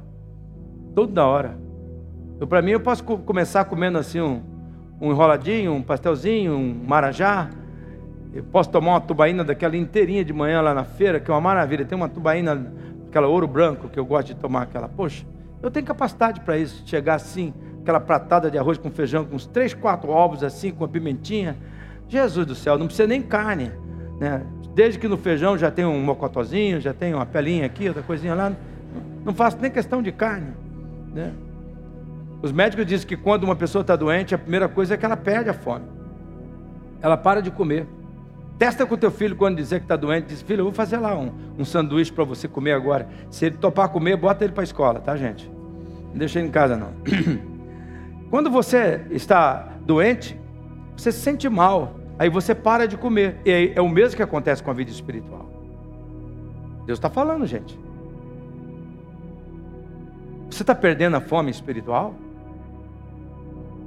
Toda 0.95 1.25
hora. 1.25 1.59
Para 2.49 2.61
mim, 2.61 2.71
eu 2.71 2.79
posso 2.79 3.03
começar 3.03 3.65
comendo 3.65 3.97
assim 3.99 4.19
um, 4.19 4.41
um 4.99 5.11
enroladinho, 5.11 5.73
um 5.73 5.81
pastelzinho, 5.81 6.53
um 6.55 6.83
marajá. 6.87 7.49
Eu 8.33 8.43
posso 8.43 8.69
tomar 8.69 8.91
uma 8.91 9.01
tubaína 9.01 9.43
daquela 9.43 9.75
inteirinha 9.77 10.23
de 10.23 10.33
manhã 10.33 10.61
lá 10.61 10.73
na 10.73 10.83
feira, 10.83 11.19
que 11.19 11.29
é 11.29 11.33
uma 11.33 11.41
maravilha. 11.41 11.85
Tem 11.85 11.95
uma 11.95 12.09
tubaína, 12.09 12.73
aquela 13.07 13.27
ouro 13.27 13.47
branco, 13.47 13.87
que 13.89 13.99
eu 13.99 14.05
gosto 14.05 14.27
de 14.27 14.35
tomar 14.35 14.63
aquela. 14.63 14.89
Poxa, 14.89 15.25
eu 15.61 15.71
tenho 15.71 15.85
capacidade 15.85 16.41
para 16.41 16.57
isso, 16.57 16.83
chegar 16.85 17.15
assim, 17.15 17.53
aquela 17.81 17.99
pratada 17.99 18.51
de 18.51 18.57
arroz 18.57 18.77
com 18.77 18.89
feijão, 18.91 19.25
com 19.25 19.35
uns 19.35 19.45
três, 19.45 19.73
quatro 19.73 20.11
ovos 20.11 20.43
assim, 20.43 20.71
com 20.71 20.83
a 20.83 20.87
pimentinha. 20.87 21.55
Jesus 22.07 22.45
do 22.45 22.55
céu, 22.55 22.77
não 22.77 22.87
precisa 22.87 23.07
nem 23.07 23.21
carne. 23.21 23.71
Né? 24.19 24.43
Desde 24.73 24.99
que 24.99 25.07
no 25.07 25.17
feijão 25.17 25.57
já 25.57 25.71
tem 25.71 25.85
um 25.85 26.03
mocotozinho, 26.03 26.79
já 26.79 26.93
tem 26.93 27.13
uma 27.13 27.25
pelinha 27.25 27.65
aqui, 27.65 27.87
outra 27.87 28.03
coisinha 28.03 28.35
lá. 28.35 28.51
Não 29.23 29.33
faço 29.33 29.57
nem 29.59 29.71
questão 29.71 30.01
de 30.01 30.11
carne. 30.11 30.51
Né? 31.13 31.31
Os 32.45 32.51
médicos 32.51 32.85
dizem 32.85 33.07
que 33.07 33.17
quando 33.17 33.43
uma 33.43 33.55
pessoa 33.55 33.81
está 33.81 33.95
doente, 33.95 34.35
a 34.35 34.37
primeira 34.37 34.69
coisa 34.69 34.93
é 34.93 34.97
que 34.97 35.03
ela 35.03 35.17
perde 35.17 35.49
a 35.49 35.53
fome. 35.53 35.85
Ela 37.01 37.17
para 37.17 37.41
de 37.41 37.49
comer. 37.49 37.87
Testa 38.59 38.85
com 38.85 38.95
teu 38.95 39.09
filho 39.09 39.35
quando 39.35 39.57
dizer 39.57 39.79
que 39.79 39.85
está 39.85 39.95
doente. 39.95 40.27
Diz, 40.27 40.43
filho, 40.43 40.59
eu 40.59 40.65
vou 40.65 40.73
fazer 40.73 40.97
lá 40.97 41.17
um, 41.17 41.31
um 41.57 41.65
sanduíche 41.65 42.11
para 42.13 42.23
você 42.23 42.47
comer 42.47 42.73
agora. 42.73 43.09
Se 43.31 43.47
ele 43.47 43.57
topar 43.57 43.89
comer, 43.89 44.15
bota 44.15 44.43
ele 44.43 44.53
para 44.53 44.61
a 44.61 44.63
escola, 44.63 44.99
tá, 44.99 45.17
gente? 45.17 45.51
Não 46.11 46.19
deixa 46.19 46.37
ele 46.37 46.49
em 46.49 46.51
casa, 46.51 46.77
não. 46.77 46.93
Quando 48.29 48.51
você 48.51 49.03
está 49.09 49.67
doente, 49.81 50.39
você 50.95 51.11
se 51.11 51.21
sente 51.21 51.49
mal. 51.49 51.95
Aí 52.19 52.29
você 52.29 52.53
para 52.53 52.87
de 52.87 52.95
comer. 52.95 53.37
E 53.43 53.73
é 53.75 53.81
o 53.81 53.89
mesmo 53.89 54.17
que 54.17 54.21
acontece 54.21 54.61
com 54.61 54.69
a 54.69 54.73
vida 54.75 54.91
espiritual. 54.91 55.49
Deus 56.85 56.99
está 56.99 57.09
falando, 57.09 57.47
gente. 57.47 57.75
Você 60.51 60.61
está 60.61 60.75
perdendo 60.75 61.17
a 61.17 61.21
fome 61.21 61.49
espiritual? 61.49 62.13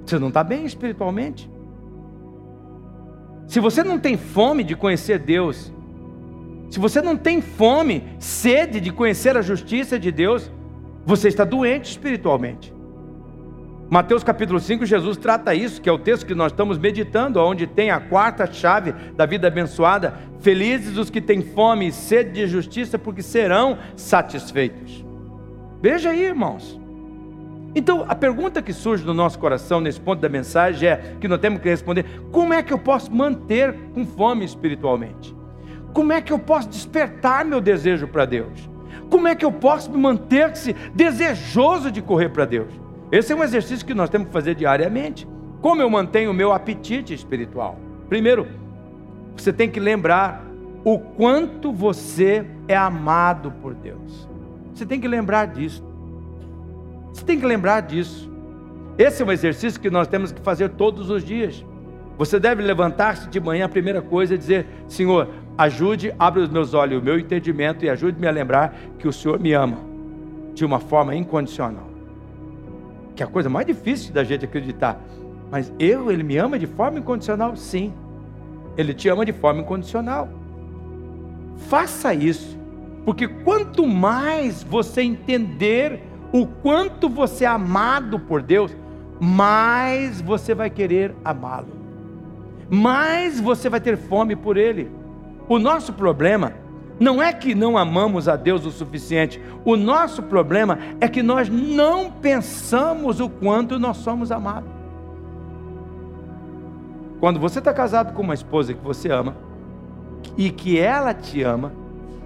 Você 0.09 0.19
não 0.19 0.29
está 0.29 0.43
bem 0.43 0.65
espiritualmente. 0.65 1.51
Se 3.47 3.61
você 3.61 3.85
não 3.85 3.99
tem 3.99 4.17
fome 4.17 4.65
de 4.65 4.75
conhecer 4.75 5.19
Deus, 5.19 5.71
se 6.71 6.79
você 6.79 7.03
não 7.03 7.15
tem 7.15 7.43
fome, 7.43 8.05
sede 8.19 8.81
de 8.81 8.91
conhecer 8.91 9.37
a 9.37 9.43
justiça 9.43 9.99
de 9.99 10.11
Deus, 10.11 10.51
você 11.05 11.29
está 11.29 11.45
doente 11.45 11.91
espiritualmente. 11.91 12.73
Mateus 13.91 14.25
capítulo 14.25 14.59
5, 14.59 14.87
Jesus 14.87 15.19
trata 15.19 15.55
isso, 15.55 15.81
que 15.81 15.91
é 15.91 15.93
o 15.93 15.99
texto 15.99 16.25
que 16.25 16.35
nós 16.35 16.53
estamos 16.53 16.79
meditando, 16.79 17.41
onde 17.41 17.67
tem 17.67 17.91
a 17.91 18.01
quarta 18.01 18.51
chave 18.51 18.93
da 19.15 19.27
vida 19.27 19.49
abençoada. 19.49 20.15
Felizes 20.41 20.97
os 20.97 21.11
que 21.11 21.21
têm 21.21 21.43
fome 21.43 21.89
e 21.89 21.93
sede 21.93 22.33
de 22.33 22.47
justiça, 22.47 22.99
porque 22.99 23.21
serão 23.21 23.79
satisfeitos. 23.95 25.05
Veja 25.83 26.11
aí, 26.11 26.25
irmãos. 26.25 26.79
Então, 27.79 28.05
a 28.09 28.15
pergunta 28.17 28.61
que 28.61 28.73
surge 28.73 29.05
no 29.05 29.15
nosso 29.15 29.39
coração 29.39 29.81
nesse 29.81 30.01
ponto 30.01 30.19
da 30.19 30.29
mensagem 30.29 30.89
é 30.89 31.15
que 31.21 31.29
nós 31.29 31.39
temos 31.39 31.61
que 31.61 31.69
responder: 31.69 32.05
como 32.33 32.53
é 32.53 32.61
que 32.61 32.73
eu 32.73 32.79
posso 32.79 33.15
manter 33.15 33.73
com 33.95 34.05
fome 34.05 34.45
espiritualmente? 34.45 35.33
Como 35.93 36.13
é 36.13 36.21
que 36.21 36.33
eu 36.33 36.41
posso 36.41 36.69
despertar 36.69 37.45
meu 37.45 37.61
desejo 37.61 38.09
para 38.09 38.25
Deus? 38.25 38.69
Como 39.09 39.29
é 39.29 39.37
que 39.37 39.45
eu 39.45 39.53
posso 39.53 39.93
me 39.93 39.97
manter-se 39.97 40.73
desejoso 40.93 41.93
de 41.93 42.03
correr 42.03 42.31
para 42.31 42.45
Deus? 42.45 42.73
Esse 43.13 43.33
é 43.33 43.37
um 43.37 43.45
exercício 43.45 43.87
que 43.87 43.95
nós 43.95 44.11
temos 44.11 44.27
que 44.27 44.33
fazer 44.33 44.57
diariamente. 44.57 45.29
Como 45.63 45.81
eu 45.81 45.89
mantenho 45.89 46.33
o 46.33 46.35
meu 46.35 46.53
apetite 46.53 47.15
espiritual? 47.15 47.79
Primeiro, 48.09 48.49
você 49.37 49.53
tem 49.53 49.71
que 49.71 49.79
lembrar 49.79 50.45
o 50.85 50.99
quanto 50.99 51.73
você 51.73 52.45
é 52.67 52.77
amado 52.77 53.53
por 53.63 53.73
Deus. 53.73 54.29
Você 54.75 54.85
tem 54.85 55.01
que 55.01 55.07
lembrar 55.07 55.47
disso. 55.47 55.88
Você 57.13 57.25
tem 57.25 57.39
que 57.39 57.47
lembrar 57.47 57.81
disso. 57.81 58.31
Esse 58.97 59.23
é 59.23 59.25
um 59.25 59.33
exercício 59.33 59.81
que 59.81 59.91
nós 59.91 60.09
temos 60.09 60.33
que 60.33 60.41
fazer 60.41 60.71
todos 60.71 61.09
os 61.11 61.25
dias. 61.25 61.65
Você 62.19 62.41
deve 62.41 62.63
levantar-se 62.63 63.29
de 63.29 63.39
manhã, 63.39 63.67
a 63.67 63.69
primeira 63.69 64.03
coisa 64.03 64.35
é 64.35 64.37
dizer: 64.37 64.67
Senhor, 64.89 65.29
ajude, 65.57 66.13
abre 66.19 66.43
os 66.43 66.49
meus 66.49 66.75
olhos, 66.75 67.01
o 67.01 67.05
meu 67.05 67.19
entendimento 67.19 67.85
e 67.85 67.89
ajude-me 67.89 68.27
a 68.27 68.31
lembrar 68.31 68.75
que 68.99 69.07
o 69.07 69.13
Senhor 69.13 69.39
me 69.39 69.53
ama 69.53 69.79
de 70.53 70.65
uma 70.65 70.81
forma 70.81 71.15
incondicional. 71.15 71.89
Que 73.15 73.23
é 73.23 73.27
a 73.27 73.29
coisa 73.29 73.49
mais 73.49 73.67
difícil 73.67 74.13
da 74.13 74.25
gente 74.25 74.45
acreditar. 74.45 75.01
Mas 75.49 75.73
eu, 75.79 76.11
Ele 76.11 76.25
me 76.25 76.37
ama 76.37 76.59
de 76.59 76.67
forma 76.67 76.99
incondicional? 76.99 77.55
Sim. 77.57 77.93
Ele 78.77 78.93
te 78.93 79.09
ama 79.09 79.25
de 79.25 79.33
forma 79.33 79.61
incondicional. 79.61 80.29
Faça 81.69 82.13
isso, 82.15 82.59
porque 83.05 83.27
quanto 83.27 83.87
mais 83.87 84.63
você 84.63 85.03
entender 85.03 86.01
o 86.43 86.47
quanto 86.47 87.09
você 87.09 87.45
é 87.45 87.49
amado 87.49 88.19
por 88.19 88.43
Deus, 88.43 88.77
mais 89.21 90.21
você 90.21 90.55
vai 90.55 90.71
querer 90.71 91.15
amá-lo, 91.25 91.69
mais 92.71 93.41
você 93.41 93.69
vai 93.69 93.81
ter 93.81 93.97
fome 93.97 94.37
por 94.37 94.57
Ele. 94.57 94.91
O 95.49 95.59
nosso 95.59 95.93
problema 95.93 96.53
Não 97.01 97.23
é 97.23 97.33
que 97.33 97.55
não 97.55 97.79
amamos 97.79 98.29
a 98.29 98.35
Deus 98.35 98.67
o 98.67 98.71
suficiente. 98.71 99.41
O 99.65 99.77
nosso 99.77 100.23
problema 100.23 100.79
é 101.01 101.09
que 101.09 101.23
nós 101.23 101.49
não 101.49 102.11
pensamos 102.11 103.21
o 103.21 103.29
quanto 103.29 103.79
nós 103.79 103.99
somos 103.99 104.33
amados. 104.33 104.69
Quando 107.21 107.39
você 107.39 107.61
está 107.61 107.73
casado 107.73 108.13
com 108.15 108.23
uma 108.23 108.35
esposa 108.35 108.75
que 108.75 108.83
você 108.83 109.11
ama, 109.11 109.37
e 110.37 110.51
que 110.51 110.79
ela 110.79 111.15
te 111.15 111.43
ama, 111.43 111.73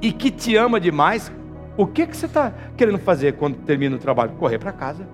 e 0.00 0.12
que 0.12 0.30
te 0.30 0.56
ama 0.56 0.80
demais, 0.80 1.30
o 1.76 1.86
que, 1.86 2.06
que 2.06 2.16
você 2.16 2.26
está 2.26 2.52
querendo 2.76 2.98
fazer 2.98 3.34
quando 3.34 3.56
termina 3.58 3.96
o 3.96 3.98
trabalho? 3.98 4.32
Correr 4.32 4.58
para 4.58 4.72
casa. 4.72 5.06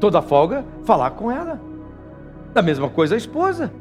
Toda 0.00 0.20
folga, 0.20 0.64
falar 0.84 1.10
com 1.10 1.30
ela. 1.30 1.60
Da 2.52 2.62
mesma 2.62 2.88
coisa 2.88 3.14
a 3.14 3.18
esposa. 3.18 3.72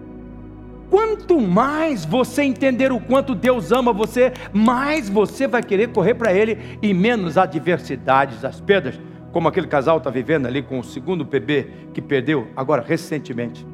Quanto 0.89 1.41
mais 1.41 2.05
você 2.05 2.43
entender 2.43 2.91
o 2.91 2.99
quanto 2.99 3.33
Deus 3.33 3.71
ama 3.71 3.91
você, 3.91 4.31
mais 4.53 5.09
você 5.09 5.47
vai 5.47 5.63
querer 5.63 5.89
correr 5.89 6.13
para 6.13 6.31
Ele 6.31 6.77
e 6.83 6.93
menos 6.93 7.35
adversidades, 7.35 8.45
as 8.45 8.61
perdas, 8.61 8.99
como 9.31 9.47
aquele 9.47 9.65
casal 9.65 9.97
está 9.97 10.11
vivendo 10.11 10.45
ali 10.45 10.61
com 10.61 10.77
o 10.77 10.83
segundo 10.83 11.25
bebê 11.25 11.67
que 11.93 12.01
perdeu 12.01 12.47
agora 12.55 12.83
recentemente. 12.87 13.65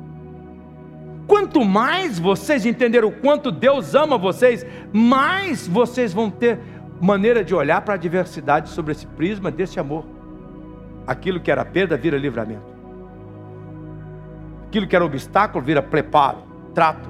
Quanto 1.27 1.63
mais 1.63 2.17
vocês 2.17 2.65
entenderem 2.65 3.07
o 3.07 3.11
quanto 3.11 3.51
Deus 3.51 3.93
ama 3.93 4.17
vocês, 4.17 4.65
mais 4.91 5.67
vocês 5.67 6.13
vão 6.13 6.29
ter 6.31 6.57
maneira 6.99 7.43
de 7.43 7.55
olhar 7.55 7.81
para 7.81 7.93
a 7.93 7.97
adversidade 7.97 8.69
sobre 8.69 8.91
esse 8.91 9.07
prisma 9.07 9.49
desse 9.49 9.79
amor. 9.79 10.05
Aquilo 11.07 11.39
que 11.39 11.51
era 11.51 11.65
perda 11.65 11.97
vira 11.97 12.17
livramento. 12.17 12.77
Aquilo 14.67 14.87
que 14.87 14.95
era 14.95 15.05
obstáculo 15.05 15.63
vira 15.63 15.81
preparo 15.81 16.49
trato. 16.73 17.09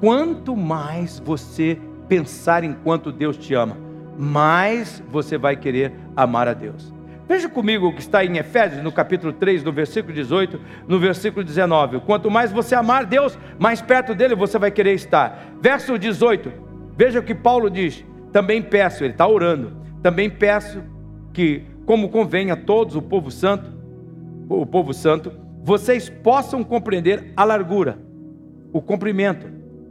Quanto 0.00 0.56
mais 0.56 1.20
você 1.20 1.78
pensar 2.08 2.64
em 2.64 2.72
quanto 2.72 3.12
Deus 3.12 3.36
te 3.36 3.54
ama, 3.54 3.76
mais 4.18 5.02
você 5.08 5.38
vai 5.38 5.56
querer 5.56 5.94
amar 6.16 6.48
a 6.48 6.52
Deus. 6.52 6.92
Veja 7.28 7.48
comigo 7.48 7.86
o 7.86 7.94
que 7.94 8.00
está 8.00 8.24
em 8.24 8.36
Efésios, 8.36 8.82
no 8.82 8.92
capítulo 8.92 9.32
3, 9.32 9.62
no 9.62 9.72
versículo 9.72 10.12
18, 10.12 10.60
no 10.88 10.98
versículo 10.98 11.44
19. 11.44 12.00
Quanto 12.00 12.30
mais 12.30 12.52
você 12.52 12.74
amar 12.74 13.06
Deus, 13.06 13.38
mais 13.58 13.80
perto 13.80 14.14
dele 14.14 14.34
você 14.34 14.58
vai 14.58 14.70
querer 14.70 14.92
estar. 14.92 15.52
Verso 15.60 15.96
18, 15.96 16.52
veja 16.96 17.20
o 17.20 17.22
que 17.22 17.34
Paulo 17.34 17.70
diz. 17.70 18.04
Também 18.32 18.62
peço, 18.62 19.04
ele 19.04 19.12
está 19.12 19.26
orando, 19.26 19.76
também 20.02 20.30
peço 20.30 20.82
que, 21.32 21.64
como 21.84 22.08
convém 22.08 22.50
a 22.50 22.56
todos, 22.56 22.96
o 22.96 23.02
povo 23.02 23.30
santo, 23.30 23.70
o 24.48 24.64
povo 24.64 24.92
santo, 24.94 25.32
vocês 25.62 26.08
possam 26.08 26.64
compreender 26.64 27.32
a 27.36 27.44
largura, 27.44 27.98
o 28.72 28.80
comprimento, 28.80 29.46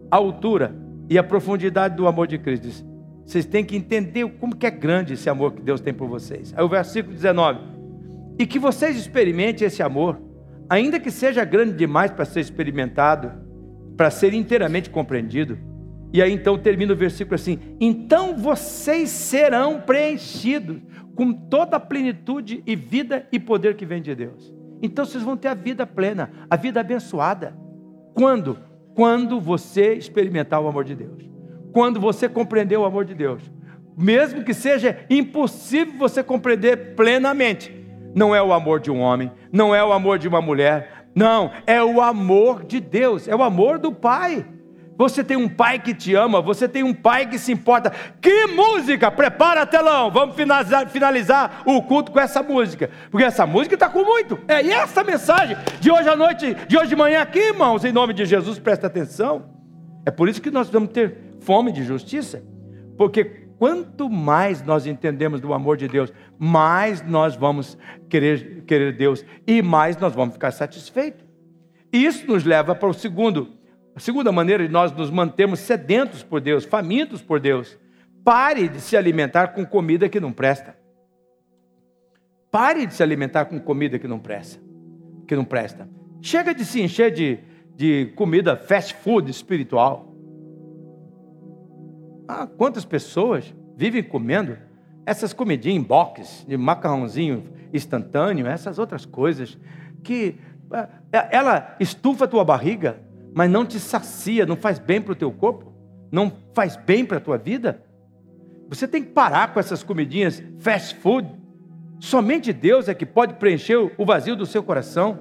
a 0.10 0.18
altura 0.18 0.76
e 1.10 1.18
a 1.18 1.24
profundidade 1.24 1.96
do 1.96 2.08
amor 2.08 2.28
de 2.28 2.38
Cristo. 2.38 2.86
Vocês 3.26 3.46
têm 3.46 3.64
que 3.64 3.76
entender 3.78 4.28
como 4.40 4.56
que 4.56 4.66
é 4.66 4.72
grande 4.72 5.14
esse 5.14 5.30
amor 5.30 5.54
que 5.54 5.62
Deus 5.62 5.80
tem 5.80 5.94
por 5.94 6.08
vocês. 6.08 6.54
Aí 6.56 6.64
o 6.64 6.68
versículo 6.68 7.14
19. 7.14 7.60
E 8.38 8.46
que 8.46 8.60
vocês 8.60 8.98
experimentem 8.98 9.68
esse 9.68 9.82
amor, 9.82 10.20
ainda 10.70 11.00
que 11.00 11.12
seja 11.12 11.46
grande 11.46 11.74
demais 11.74 12.12
para 12.12 12.26
ser 12.26 12.42
experimentado, 12.42 13.32
para 13.96 14.10
ser 14.10 14.34
inteiramente 14.34 14.90
compreendido. 14.90 15.58
E 16.14 16.22
aí 16.22 16.34
então 16.34 16.58
termina 16.58 16.94
o 16.94 16.96
versículo 16.96 17.36
assim: 17.36 17.60
então 17.80 18.36
vocês 18.36 19.10
serão 19.10 19.80
preenchidos 19.82 20.82
com 21.16 21.32
toda 21.34 21.78
a 21.78 21.80
plenitude 21.80 22.64
e 22.66 22.76
vida 22.76 23.28
e 23.32 23.40
poder 23.40 23.76
que 23.76 23.86
vem 23.86 24.02
de 24.02 24.14
Deus. 24.16 24.54
Então 24.82 25.06
vocês 25.06 25.24
vão 25.24 25.38
ter 25.38 25.48
a 25.48 25.54
vida 25.54 25.86
plena, 25.86 26.32
a 26.50 26.56
vida 26.56 26.80
abençoada. 26.80 27.56
Quando? 28.14 28.58
Quando 28.96 29.40
você 29.40 29.94
experimentar 29.94 30.62
o 30.62 30.68
amor 30.68 30.84
de 30.84 30.96
Deus. 30.96 31.30
Quando 31.72 32.00
você 32.00 32.28
compreender 32.28 32.78
o 32.78 32.86
amor 32.86 33.06
de 33.06 33.14
Deus. 33.14 33.42
Mesmo 33.98 34.44
que 34.44 34.54
seja 34.54 35.06
impossível 35.10 35.98
você 35.98 36.24
compreender 36.24 36.96
plenamente. 36.96 37.74
Não 38.14 38.36
é 38.36 38.42
o 38.42 38.52
amor 38.52 38.80
de 38.80 38.92
um 38.92 39.00
homem, 39.00 39.32
não 39.52 39.74
é 39.74 39.84
o 39.84 39.94
amor 39.94 40.18
de 40.18 40.28
uma 40.28 40.42
mulher, 40.42 41.08
não, 41.16 41.52
é 41.66 41.82
o 41.84 42.02
amor 42.02 42.66
de 42.66 42.80
Deus, 42.80 43.28
é 43.28 43.36
o 43.36 43.44
amor 43.44 43.78
do 43.78 43.92
Pai. 43.92 44.46
Você 45.02 45.24
tem 45.24 45.36
um 45.36 45.50
pai 45.50 45.80
que 45.80 45.96
te 45.96 46.14
ama, 46.14 46.40
você 46.44 46.70
tem 46.70 46.84
um 46.84 46.94
pai 46.94 47.28
que 47.28 47.40
se 47.40 47.52
importa. 47.52 47.92
Que 48.22 48.46
música! 48.46 49.10
Prepara 49.10 49.66
telão, 49.66 50.12
vamos 50.12 50.36
finalizar, 50.36 50.88
finalizar 50.90 51.64
o 51.66 51.82
culto 51.82 52.12
com 52.12 52.20
essa 52.20 52.44
música, 52.44 52.88
porque 53.10 53.26
essa 53.26 53.48
música 53.48 53.74
está 53.74 53.90
com 53.90 54.04
muito. 54.04 54.38
É 54.48 54.64
essa 54.68 55.04
mensagem 55.04 55.58
de 55.80 55.90
hoje 55.90 56.08
à 56.08 56.16
noite, 56.16 56.54
de 56.68 56.78
hoje 56.78 56.90
de 56.90 56.96
manhã 56.96 57.24
aqui, 57.24 57.40
irmãos, 57.40 57.84
em 57.84 57.92
nome 57.92 58.14
de 58.14 58.26
Jesus, 58.26 58.60
presta 58.60 58.86
atenção. 58.86 59.50
É 60.06 60.12
por 60.12 60.30
isso 60.30 60.40
que 60.40 60.52
nós 60.52 60.70
vamos 60.70 60.90
ter 60.90 61.18
fome 61.40 61.72
de 61.72 61.84
justiça, 61.84 62.44
porque 62.96 63.26
quanto 63.58 64.08
mais 64.08 64.62
nós 64.62 64.86
entendemos 64.86 65.42
do 65.42 65.52
amor 65.52 65.78
de 65.78 65.88
Deus, 65.88 66.14
mais 66.38 67.02
nós 67.02 67.36
vamos 67.36 67.76
querer, 68.08 68.66
querer 68.68 68.96
Deus 68.96 69.26
e 69.48 69.64
mais 69.64 69.98
nós 69.98 70.14
vamos 70.14 70.36
ficar 70.36 70.52
satisfeitos. 70.52 71.26
Isso 71.92 72.28
nos 72.28 72.44
leva 72.44 72.76
para 72.76 72.88
o 72.88 72.94
segundo 72.94 73.60
a 73.96 74.00
segunda 74.00 74.32
maneira 74.32 74.66
de 74.66 74.72
nós 74.72 74.92
nos 74.92 75.10
mantermos 75.10 75.60
sedentos 75.60 76.24
por 76.24 76.40
Deus, 76.40 76.64
famintos 76.64 77.22
por 77.22 77.40
Deus. 77.40 77.78
Pare 78.24 78.70
de 78.70 78.80
se 78.80 78.96
alimentar 78.96 79.50
com 79.50 79.66
comida 79.66 80.08
que 80.08 80.20
não 80.20 80.32
presta. 80.32 80.78
Pare 82.50 82.86
de 82.86 82.94
se 82.94 83.04
alimentar 83.04 83.46
com 83.46 83.60
comida 83.60 83.98
que 83.98 84.08
não 84.08 84.20
presta. 84.20 84.62
Que 85.28 85.36
não 85.36 85.44
presta. 85.44 85.90
Chega 86.22 86.54
de 86.54 86.64
se 86.64 86.82
encher 86.82 87.12
de, 87.12 87.40
de 87.76 88.14
comida 88.16 88.56
fast 88.56 88.94
food 88.96 89.30
espiritual. 89.30 90.14
Ah, 92.28 92.48
quantas 92.48 92.86
pessoas 92.86 93.54
vivem 93.76 94.04
comendo 94.04 94.58
essas 95.06 95.34
comidinhas 95.34 95.78
em 95.78 95.82
box, 95.82 96.46
de 96.48 96.56
macarrãozinho 96.56 97.44
instantâneo, 97.74 98.48
essas 98.48 98.78
outras 98.78 99.06
coisas 99.06 99.58
que 100.04 100.36
ah, 100.72 100.90
ela 101.12 101.76
estufa 101.80 102.26
a 102.26 102.28
tua 102.28 102.46
barriga, 102.46 103.02
mas 103.34 103.50
não 103.50 103.66
te 103.66 103.80
sacia, 103.80 104.46
não 104.46 104.56
faz 104.56 104.80
bem 104.80 105.02
para 105.02 105.14
o 105.14 105.16
teu 105.16 105.32
corpo, 105.32 105.74
não 106.12 106.32
faz 106.54 106.76
bem 106.76 107.06
para 107.06 107.18
a 107.18 107.22
tua 107.22 107.38
vida, 107.38 107.84
você 108.72 108.88
tem 108.88 109.04
que 109.04 109.10
parar 109.10 109.54
com 109.54 109.60
essas 109.60 109.84
comidinhas 109.84 110.42
fast 110.60 110.96
food. 110.96 111.28
Somente 112.00 112.54
Deus 112.54 112.88
é 112.88 112.94
que 112.94 113.06
pode 113.06 113.34
preencher 113.34 113.76
o 113.76 114.06
vazio 114.06 114.34
do 114.34 114.46
seu 114.46 114.64
coração. 114.64 115.20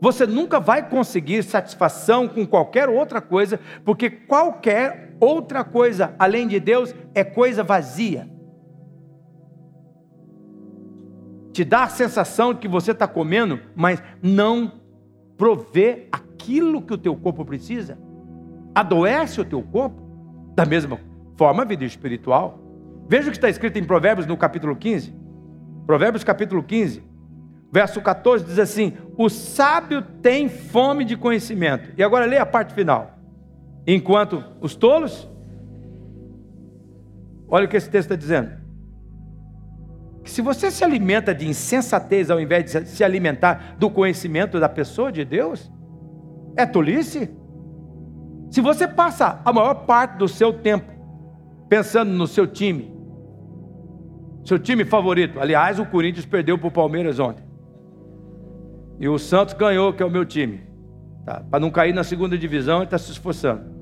Você 0.00 0.24
nunca 0.24 0.60
vai 0.60 0.88
conseguir 0.88 1.42
satisfação 1.42 2.28
com 2.28 2.46
qualquer 2.46 2.88
outra 2.88 3.20
coisa, 3.20 3.58
porque 3.84 4.08
qualquer 4.08 5.16
outra 5.18 5.64
coisa 5.64 6.14
além 6.20 6.46
de 6.46 6.60
Deus 6.60 6.94
é 7.16 7.24
coisa 7.24 7.64
vazia. 7.64 8.30
Te 11.52 11.64
dá 11.64 11.82
a 11.82 11.88
sensação 11.88 12.54
de 12.54 12.60
que 12.60 12.68
você 12.68 12.92
está 12.92 13.08
comendo, 13.08 13.58
mas 13.74 14.00
não 14.22 14.80
provê 15.36 16.06
a 16.12 16.18
aquilo 16.34 16.82
que 16.82 16.92
o 16.92 16.98
teu 16.98 17.16
corpo 17.16 17.44
precisa, 17.44 17.98
adoece 18.74 19.40
o 19.40 19.44
teu 19.44 19.62
corpo, 19.62 20.02
da 20.54 20.66
mesma 20.66 20.98
forma 21.36 21.62
a 21.62 21.66
vida 21.66 21.84
espiritual. 21.84 22.60
Veja 23.08 23.28
o 23.28 23.30
que 23.30 23.36
está 23.36 23.48
escrito 23.48 23.78
em 23.78 23.84
Provérbios 23.84 24.26
no 24.26 24.36
capítulo 24.36 24.76
15. 24.76 25.14
Provérbios 25.86 26.24
capítulo 26.24 26.62
15, 26.62 27.02
verso 27.70 28.00
14 28.00 28.44
diz 28.44 28.58
assim: 28.58 28.94
O 29.16 29.28
sábio 29.28 30.02
tem 30.22 30.48
fome 30.48 31.04
de 31.04 31.16
conhecimento. 31.16 31.90
E 31.96 32.02
agora 32.02 32.24
leia 32.24 32.42
a 32.42 32.46
parte 32.46 32.72
final. 32.74 33.18
Enquanto 33.86 34.42
os 34.60 34.74
tolos, 34.74 35.28
olha 37.46 37.66
o 37.66 37.68
que 37.68 37.76
esse 37.76 37.90
texto 37.90 38.12
está 38.12 38.16
dizendo. 38.16 38.64
Que 40.22 40.30
se 40.30 40.40
você 40.40 40.70
se 40.70 40.82
alimenta 40.82 41.34
de 41.34 41.46
insensatez 41.46 42.30
ao 42.30 42.40
invés 42.40 42.64
de 42.64 42.88
se 42.88 43.04
alimentar 43.04 43.76
do 43.78 43.90
conhecimento 43.90 44.58
da 44.58 44.70
pessoa 44.70 45.12
de 45.12 45.22
Deus, 45.22 45.70
é 46.56 46.66
tolice? 46.66 47.30
Se 48.50 48.60
você 48.60 48.86
passa 48.86 49.40
a 49.44 49.52
maior 49.52 49.74
parte 49.86 50.16
do 50.16 50.28
seu 50.28 50.52
tempo 50.52 50.92
pensando 51.68 52.12
no 52.12 52.26
seu 52.26 52.46
time, 52.46 52.94
seu 54.44 54.58
time 54.58 54.84
favorito, 54.84 55.40
aliás, 55.40 55.78
o 55.78 55.86
Corinthians 55.86 56.26
perdeu 56.26 56.58
para 56.58 56.68
o 56.68 56.70
Palmeiras 56.70 57.18
ontem. 57.18 57.42
E 59.00 59.08
o 59.08 59.18
Santos 59.18 59.54
ganhou, 59.54 59.92
que 59.92 60.02
é 60.02 60.06
o 60.06 60.10
meu 60.10 60.24
time. 60.24 60.60
Tá? 61.24 61.42
Para 61.50 61.58
não 61.58 61.70
cair 61.70 61.94
na 61.94 62.04
segunda 62.04 62.36
divisão, 62.36 62.76
ele 62.76 62.84
está 62.84 62.98
se 62.98 63.10
esforçando. 63.10 63.74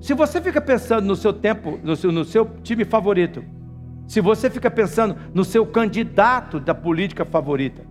Se 0.00 0.14
você 0.14 0.40
fica 0.40 0.60
pensando 0.60 1.06
no 1.06 1.14
seu 1.14 1.32
tempo, 1.32 1.78
no 1.82 1.94
seu, 1.94 2.10
no 2.10 2.24
seu 2.24 2.50
time 2.62 2.84
favorito, 2.84 3.44
se 4.08 4.20
você 4.20 4.48
fica 4.48 4.70
pensando 4.70 5.14
no 5.34 5.44
seu 5.44 5.66
candidato 5.66 6.58
da 6.58 6.74
política 6.74 7.24
favorita, 7.24 7.82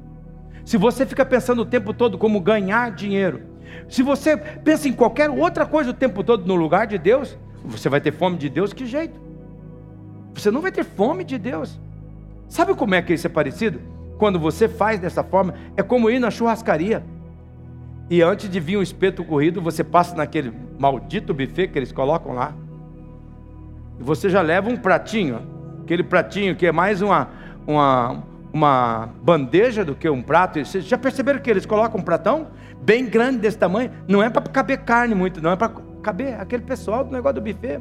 se 0.65 0.76
você 0.76 1.05
fica 1.05 1.26
pensando 1.26 1.61
o 1.61 1.65
tempo 1.65 1.93
todo 1.93 2.17
como 2.17 2.41
ganhar 2.41 2.91
dinheiro, 2.91 3.41
se 3.88 4.03
você 4.03 4.38
pensa 4.38 4.88
em 4.88 4.93
qualquer 4.93 5.30
outra 5.30 5.65
coisa 5.65 5.91
o 5.91 5.93
tempo 5.93 6.24
todo 6.24 6.45
no 6.45 6.55
lugar 6.55 6.88
de 6.88 6.97
Deus, 6.97 7.38
você 7.63 7.89
vai 7.89 7.99
ter 7.99 8.11
fome 8.11 8.38
de 8.38 8.49
Deus, 8.49 8.74
que 8.74 8.86
jeito? 8.86 9.20
Você 10.34 10.51
não 10.51 10.61
vai 10.61 10.72
ter 10.72 10.84
fome 10.84 11.24
de 11.24 11.38
Deus. 11.38 11.80
Sabe 12.47 12.74
como 12.74 12.95
é 12.95 13.01
que 13.01 13.13
isso 13.13 13.28
é 13.28 13.30
parecido? 13.30 13.80
Quando 14.17 14.39
você 14.39 14.67
faz 14.67 14.99
dessa 14.99 15.24
forma, 15.24 15.53
é 15.78 15.84
como 15.84 16.09
ir 16.09 16.20
na 16.20 16.32
churrascaria. 16.32 17.03
E 18.09 18.22
antes 18.22 18.49
de 18.49 18.59
vir 18.59 18.78
um 18.78 18.82
espeto 18.82 19.24
corrido, 19.24 19.61
você 19.61 19.84
passa 19.84 20.15
naquele 20.15 20.51
maldito 20.80 21.34
buffet 21.34 21.67
que 21.67 21.78
eles 21.78 21.91
colocam 21.91 22.34
lá. 22.34 22.53
E 23.99 24.03
você 24.03 24.30
já 24.30 24.41
leva 24.41 24.70
um 24.70 24.78
pratinho, 24.78 25.41
aquele 25.84 26.03
pratinho 26.03 26.55
que 26.55 26.65
é 26.65 26.72
mais 26.72 27.01
uma, 27.01 27.30
uma, 27.67 28.24
uma 28.51 29.09
bandeja 29.22 29.86
do 29.86 29.93
que 29.93 30.09
um 30.09 30.22
prato. 30.22 30.63
Vocês 30.63 30.86
já 30.86 30.97
perceberam 30.97 31.39
que 31.39 31.49
eles 31.49 31.65
colocam 31.65 31.99
um 31.99 32.03
pratão 32.03 32.47
bem 32.82 33.05
grande 33.05 33.39
desse 33.39 33.57
tamanho? 33.57 33.91
Não 34.07 34.21
é 34.21 34.30
para 34.30 34.41
caber 34.43 34.80
carne 34.80 35.15
muito, 35.15 35.41
não, 35.41 35.51
é 35.51 35.55
para 35.55 35.71
caber 36.01 36.39
aquele 36.39 36.63
pessoal 36.63 37.03
do 37.03 37.11
negócio 37.11 37.41
do 37.41 37.41
buffet. 37.41 37.80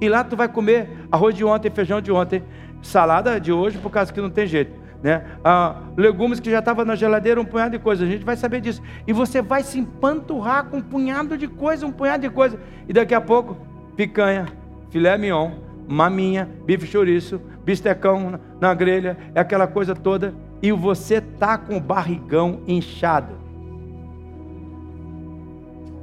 E 0.00 0.08
lá 0.08 0.22
tu 0.22 0.36
vai 0.36 0.48
comer 0.48 0.88
arroz 1.10 1.34
de 1.34 1.44
ontem, 1.44 1.70
feijão 1.70 2.00
de 2.00 2.12
ontem, 2.12 2.42
salada 2.82 3.40
de 3.40 3.52
hoje, 3.52 3.78
por 3.78 3.90
causa 3.90 4.12
que 4.12 4.20
não 4.20 4.30
tem 4.30 4.46
jeito. 4.46 4.72
Né? 5.02 5.24
Ah, 5.44 5.76
legumes 5.96 6.40
que 6.40 6.50
já 6.50 6.58
estavam 6.58 6.84
na 6.84 6.94
geladeira, 6.94 7.40
um 7.40 7.44
punhado 7.44 7.76
de 7.76 7.78
coisa. 7.78 8.04
A 8.04 8.06
gente 8.08 8.24
vai 8.24 8.36
saber 8.36 8.60
disso. 8.60 8.82
E 9.06 9.12
você 9.12 9.40
vai 9.40 9.62
se 9.62 9.78
empanturrar 9.78 10.66
com 10.66 10.78
um 10.78 10.82
punhado 10.82 11.38
de 11.38 11.46
coisa, 11.46 11.86
um 11.86 11.92
punhado 11.92 12.22
de 12.22 12.30
coisa. 12.30 12.58
E 12.88 12.92
daqui 12.92 13.14
a 13.14 13.20
pouco, 13.20 13.56
picanha, 13.96 14.46
filé 14.90 15.16
mignon, 15.16 15.52
maminha, 15.88 16.48
bife 16.64 16.86
chouriço, 16.86 17.40
bistecão 17.64 18.38
na 18.60 18.74
grelha, 18.74 19.16
é 19.34 19.40
aquela 19.40 19.66
coisa 19.66 19.94
toda. 19.94 20.34
E 20.62 20.72
você 20.72 21.20
tá 21.20 21.56
com 21.56 21.76
o 21.76 21.80
barrigão 21.80 22.60
inchado. 22.66 23.45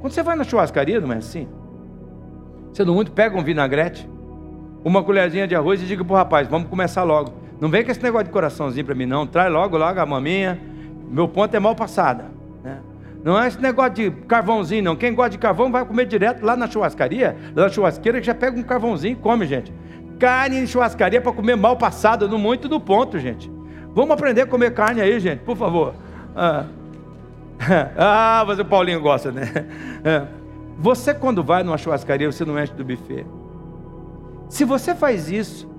Quando 0.04 0.12
você 0.12 0.22
vai 0.22 0.36
na 0.36 0.44
churrascaria, 0.44 1.00
não 1.00 1.10
é 1.14 1.16
assim? 1.16 1.48
Você 2.70 2.84
não 2.84 2.92
muito 2.92 3.10
pega 3.10 3.38
um 3.38 3.42
vinagrete, 3.42 4.06
uma 4.84 5.02
colherzinha 5.02 5.48
de 5.48 5.54
arroz 5.54 5.80
e 5.80 5.86
diga 5.86 6.04
pro 6.04 6.14
rapaz, 6.14 6.46
vamos 6.46 6.68
começar 6.68 7.04
logo. 7.04 7.32
Não 7.58 7.70
vem 7.70 7.82
com 7.82 7.90
esse 7.90 8.02
negócio 8.02 8.26
de 8.26 8.30
coraçãozinho 8.30 8.84
para 8.84 8.94
mim, 8.94 9.06
não. 9.06 9.26
Traz 9.26 9.50
logo, 9.50 9.78
logo 9.78 9.98
a 9.98 10.04
maminha. 10.04 10.60
Meu 11.08 11.26
ponto 11.26 11.56
é 11.56 11.58
mal 11.58 11.74
passada. 11.74 12.26
Né? 12.62 12.80
Não 13.24 13.40
é 13.40 13.48
esse 13.48 13.58
negócio 13.58 13.94
de 13.94 14.10
carvãozinho, 14.10 14.84
não. 14.84 14.94
Quem 14.94 15.14
gosta 15.14 15.30
de 15.30 15.38
carvão 15.38 15.72
vai 15.72 15.86
comer 15.86 16.04
direto 16.04 16.44
lá 16.44 16.54
na 16.54 16.68
churrascaria, 16.68 17.34
lá 17.56 17.62
na 17.62 17.68
churrasqueira, 17.70 18.20
que 18.20 18.26
já 18.26 18.34
pega 18.34 18.60
um 18.60 18.62
carvãozinho 18.62 19.12
e 19.12 19.16
come, 19.16 19.46
gente. 19.46 19.72
Carne 20.18 20.58
em 20.58 20.66
churrascaria 20.66 21.22
para 21.22 21.32
comer 21.32 21.56
mal 21.56 21.78
passada, 21.78 22.28
no 22.28 22.38
muito 22.38 22.68
do 22.68 22.78
ponto, 22.78 23.18
gente. 23.18 23.50
Vamos 23.94 24.10
aprender 24.10 24.42
a 24.42 24.46
comer 24.46 24.74
carne 24.74 25.00
aí, 25.00 25.18
gente, 25.18 25.40
por 25.40 25.56
favor. 25.56 25.94
Ah, 26.36 26.66
ah 27.96 28.44
mas 28.46 28.58
o 28.58 28.64
Paulinho 28.64 29.00
gosta, 29.00 29.30
né? 29.32 29.44
Você, 30.78 31.14
quando 31.14 31.42
vai 31.42 31.62
numa 31.62 31.78
churrascaria, 31.78 32.30
você 32.30 32.44
não 32.44 32.60
enche 32.60 32.72
do 32.72 32.84
buffet. 32.84 33.24
Se 34.48 34.64
você 34.64 34.94
faz 34.94 35.30
isso, 35.30 35.70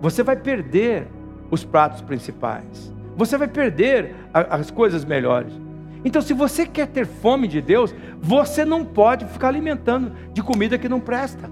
você 0.00 0.22
vai 0.22 0.36
perder 0.36 1.08
os 1.50 1.64
pratos 1.64 2.02
principais. 2.02 2.92
Você 3.16 3.36
vai 3.36 3.48
perder 3.48 4.14
as 4.32 4.70
coisas 4.70 5.04
melhores. 5.04 5.52
Então, 6.04 6.22
se 6.22 6.32
você 6.32 6.64
quer 6.66 6.86
ter 6.88 7.06
fome 7.06 7.48
de 7.48 7.60
Deus, 7.60 7.94
você 8.20 8.64
não 8.64 8.84
pode 8.84 9.24
ficar 9.26 9.48
alimentando 9.48 10.12
de 10.32 10.42
comida 10.42 10.78
que 10.78 10.88
não 10.88 11.00
presta. 11.00 11.50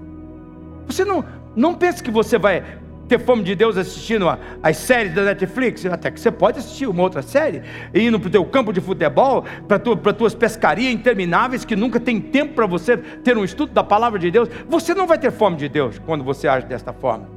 Você 0.85 1.03
não, 1.03 1.25
não 1.55 1.73
pense 1.73 2.01
que 2.01 2.11
você 2.11 2.37
vai 2.37 2.63
ter 3.07 3.19
fome 3.19 3.43
de 3.43 3.55
Deus 3.55 3.77
assistindo 3.77 4.27
as 4.61 4.77
séries 4.77 5.13
da 5.13 5.23
Netflix, 5.23 5.85
até 5.85 6.11
que 6.11 6.19
você 6.19 6.31
pode 6.31 6.59
assistir 6.59 6.87
uma 6.87 7.01
outra 7.01 7.21
série, 7.21 7.61
indo 7.93 8.19
para 8.19 8.27
o 8.27 8.31
teu 8.31 8.45
campo 8.45 8.73
de 8.73 8.81
futebol, 8.81 9.45
para 9.67 9.79
tu, 9.79 9.95
tuas 9.95 10.35
pescarias 10.35 10.93
intermináveis, 10.93 11.63
que 11.63 11.75
nunca 11.75 11.99
tem 11.99 12.19
tempo 12.19 12.53
para 12.53 12.65
você 12.65 12.97
ter 12.97 13.37
um 13.37 13.43
estudo 13.43 13.73
da 13.73 13.83
palavra 13.83 14.19
de 14.19 14.29
Deus. 14.29 14.49
Você 14.67 14.93
não 14.93 15.07
vai 15.07 15.17
ter 15.17 15.31
fome 15.31 15.57
de 15.57 15.69
Deus 15.69 15.99
quando 15.99 16.23
você 16.23 16.47
age 16.47 16.65
desta 16.65 16.91
forma. 16.91 17.27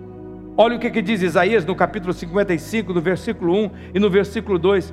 Olha 0.57 0.77
o 0.77 0.79
que, 0.79 0.91
que 0.91 1.01
diz 1.01 1.23
Isaías 1.23 1.65
no 1.65 1.75
capítulo 1.75 2.13
55, 2.13 2.93
no 2.93 3.01
versículo 3.01 3.55
1 3.65 3.71
e 3.95 3.99
no 3.99 4.11
versículo 4.11 4.59
2. 4.59 4.93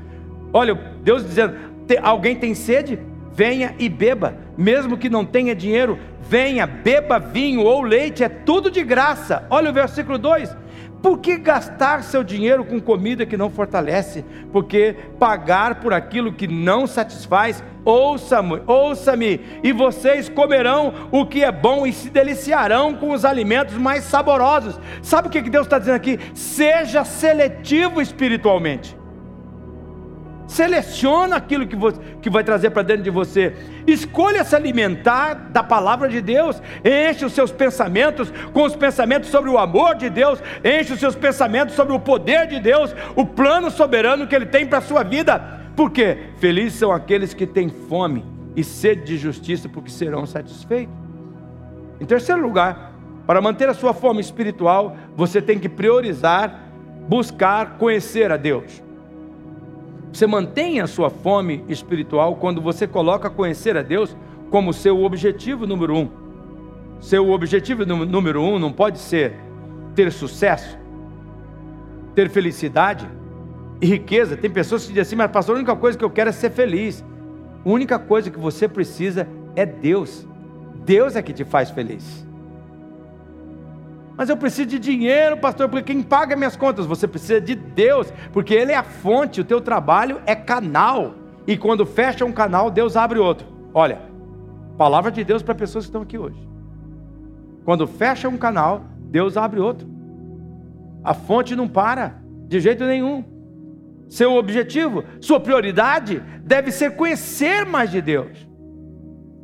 Olha, 0.54 0.74
Deus 1.04 1.24
dizendo: 1.24 1.56
alguém 2.02 2.36
tem 2.36 2.54
sede? 2.54 3.00
Venha 3.34 3.76
e 3.78 3.88
beba, 3.88 4.36
mesmo 4.58 4.98
que 4.98 5.12
não 5.12 5.24
tenha 5.24 5.54
dinheiro, 5.54 6.00
venha, 6.22 6.66
beba 6.66 7.20
vinho 7.20 7.62
ou 7.62 7.84
leite, 7.84 8.24
é 8.24 8.30
tudo 8.30 8.72
de 8.72 8.84
graça. 8.84 9.46
Olha 9.50 9.70
o 9.70 9.74
versículo 9.74 10.18
2: 10.18 10.56
por 11.02 11.20
que 11.20 11.38
gastar 11.38 12.04
seu 12.04 12.24
dinheiro 12.24 12.66
com 12.66 12.82
comida 12.82 13.26
que 13.26 13.38
não 13.38 13.50
fortalece? 13.50 14.26
Porque 14.52 14.96
pagar 15.20 15.76
por 15.76 15.94
aquilo 15.94 16.34
que 16.34 16.48
não 16.48 16.88
satisfaz? 16.88 17.64
Ouça-me, 17.86 18.62
ouça-me, 18.68 19.40
e 19.64 19.72
vocês 19.72 20.28
comerão 20.28 20.94
o 21.12 21.26
que 21.26 21.44
é 21.44 21.52
bom 21.52 21.88
e 21.88 21.94
se 21.94 22.10
deliciarão 22.10 22.96
com 22.96 23.12
os 23.12 23.24
alimentos 23.24 23.76
mais 23.76 24.04
saborosos. 24.04 24.80
Sabe 25.02 25.28
o 25.28 25.32
que 25.32 25.42
Deus 25.42 25.68
está 25.68 25.80
dizendo 25.80 25.96
aqui? 25.96 26.20
Seja 26.34 27.06
seletivo 27.06 28.02
espiritualmente. 28.02 28.97
Seleciona 30.48 31.36
aquilo 31.36 31.68
que, 31.68 31.76
você, 31.76 32.00
que 32.22 32.30
vai 32.30 32.44
trazer 32.44 32.70
para 32.70 32.82
dentro 32.82 33.04
de 33.04 33.10
você. 33.10 33.54
Escolha 33.86 34.46
se 34.46 34.56
alimentar 34.56 35.34
da 35.34 35.62
palavra 35.62 36.08
de 36.08 36.22
Deus. 36.22 36.62
Enche 36.84 37.26
os 37.26 37.34
seus 37.34 37.52
pensamentos 37.52 38.32
com 38.54 38.64
os 38.64 38.76
pensamentos 38.76 39.30
sobre 39.30 39.50
o 39.50 39.58
amor 39.58 39.96
de 39.96 40.10
Deus. 40.10 40.42
Enche 40.64 40.94
os 40.94 41.00
seus 41.00 41.16
pensamentos 41.16 41.76
sobre 41.76 41.94
o 41.94 42.00
poder 42.00 42.48
de 42.48 42.60
Deus, 42.62 42.96
o 43.16 43.26
plano 43.26 43.70
soberano 43.70 44.26
que 44.26 44.36
Ele 44.36 44.46
tem 44.46 44.66
para 44.66 44.78
a 44.78 44.82
sua 44.82 45.04
vida. 45.04 45.60
Porque 45.76 46.18
felizes 46.38 46.80
são 46.80 46.92
aqueles 46.92 47.34
que 47.34 47.46
têm 47.46 47.70
fome 47.70 48.26
e 48.56 48.64
sede 48.64 49.04
de 49.04 49.18
justiça, 49.18 49.68
porque 49.68 49.92
serão 49.92 50.26
satisfeitos. 50.26 50.96
Em 52.00 52.06
terceiro 52.06 52.42
lugar, 52.42 52.94
para 53.28 53.42
manter 53.42 53.68
a 53.68 53.74
sua 53.74 53.94
fome 53.94 54.22
espiritual, 54.22 54.96
você 55.16 55.42
tem 55.42 55.60
que 55.60 55.68
priorizar, 55.68 56.72
buscar 57.08 57.78
conhecer 57.78 58.32
a 58.32 58.38
Deus. 58.38 58.87
Você 60.18 60.26
mantém 60.26 60.80
a 60.80 60.88
sua 60.88 61.12
fome 61.12 61.64
espiritual 61.70 62.38
quando 62.38 62.60
você 62.60 62.88
coloca 62.88 63.30
conhecer 63.30 63.78
a 63.78 63.84
Deus 63.84 64.18
como 64.50 64.74
seu 64.74 65.04
objetivo 65.04 65.68
número 65.68 65.96
um. 65.96 66.10
Seu 67.00 67.30
objetivo 67.30 67.86
número 67.86 68.42
um 68.42 68.58
não 68.58 68.74
pode 68.74 68.98
ser 68.98 69.36
ter 69.94 70.12
sucesso, 70.12 70.76
ter 72.16 72.32
felicidade 72.32 73.08
e 73.80 73.86
riqueza. 73.86 74.36
Tem 74.36 74.50
pessoas 74.50 74.82
que 74.82 74.88
dizem 74.88 75.02
assim, 75.04 75.16
mas 75.16 75.30
pastor, 75.30 75.54
a 75.54 75.60
única 75.60 75.76
coisa 75.76 75.96
que 75.96 76.04
eu 76.04 76.10
quero 76.10 76.32
é 76.32 76.34
ser 76.34 76.50
feliz. 76.50 77.06
A 77.64 77.70
única 77.70 78.00
coisa 78.00 78.32
que 78.32 78.40
você 78.40 78.68
precisa 78.68 79.28
é 79.56 79.68
Deus. 79.68 80.28
Deus 80.84 81.16
é 81.16 81.22
que 81.22 81.32
te 81.32 81.46
faz 81.46 81.70
feliz. 81.70 82.27
Mas 84.18 84.30
eu 84.30 84.36
preciso 84.36 84.68
de 84.68 84.80
dinheiro, 84.80 85.38
pastor, 85.38 85.70
porque 85.70 85.94
quem 85.94 86.02
paga 86.02 86.36
minhas 86.36 86.58
contas? 86.58 86.88
Você 86.88 87.08
precisa 87.08 87.40
de 87.40 87.54
Deus, 87.54 88.12
porque 88.34 88.56
Ele 88.56 88.72
é 88.72 88.76
a 88.76 88.84
fonte, 88.84 89.42
o 89.42 89.46
teu 89.46 89.62
trabalho 89.62 90.20
é 90.26 90.36
canal. 90.36 91.14
E 91.46 91.56
quando 91.56 91.86
fecha 91.86 92.26
um 92.26 92.32
canal, 92.32 92.72
Deus 92.72 92.98
abre 92.98 93.20
outro. 93.20 93.48
Olha, 93.72 94.02
palavra 94.76 95.12
de 95.12 95.24
Deus 95.24 95.44
para 95.44 95.54
pessoas 95.54 95.86
que 95.86 95.90
estão 95.90 96.02
aqui 96.02 96.18
hoje. 96.18 96.50
Quando 97.64 97.86
fecha 97.86 98.28
um 98.28 98.38
canal, 98.38 98.86
Deus 99.02 99.38
abre 99.38 99.60
outro. 99.60 99.88
A 101.04 101.14
fonte 101.14 101.56
não 101.56 101.68
para, 101.68 102.20
de 102.48 102.60
jeito 102.60 102.84
nenhum. 102.86 103.24
Seu 104.10 104.34
objetivo, 104.34 105.04
sua 105.22 105.40
prioridade 105.40 106.24
deve 106.44 106.72
ser 106.72 106.96
conhecer 106.96 107.68
mais 107.68 107.92
de 107.92 108.02
Deus. 108.02 108.48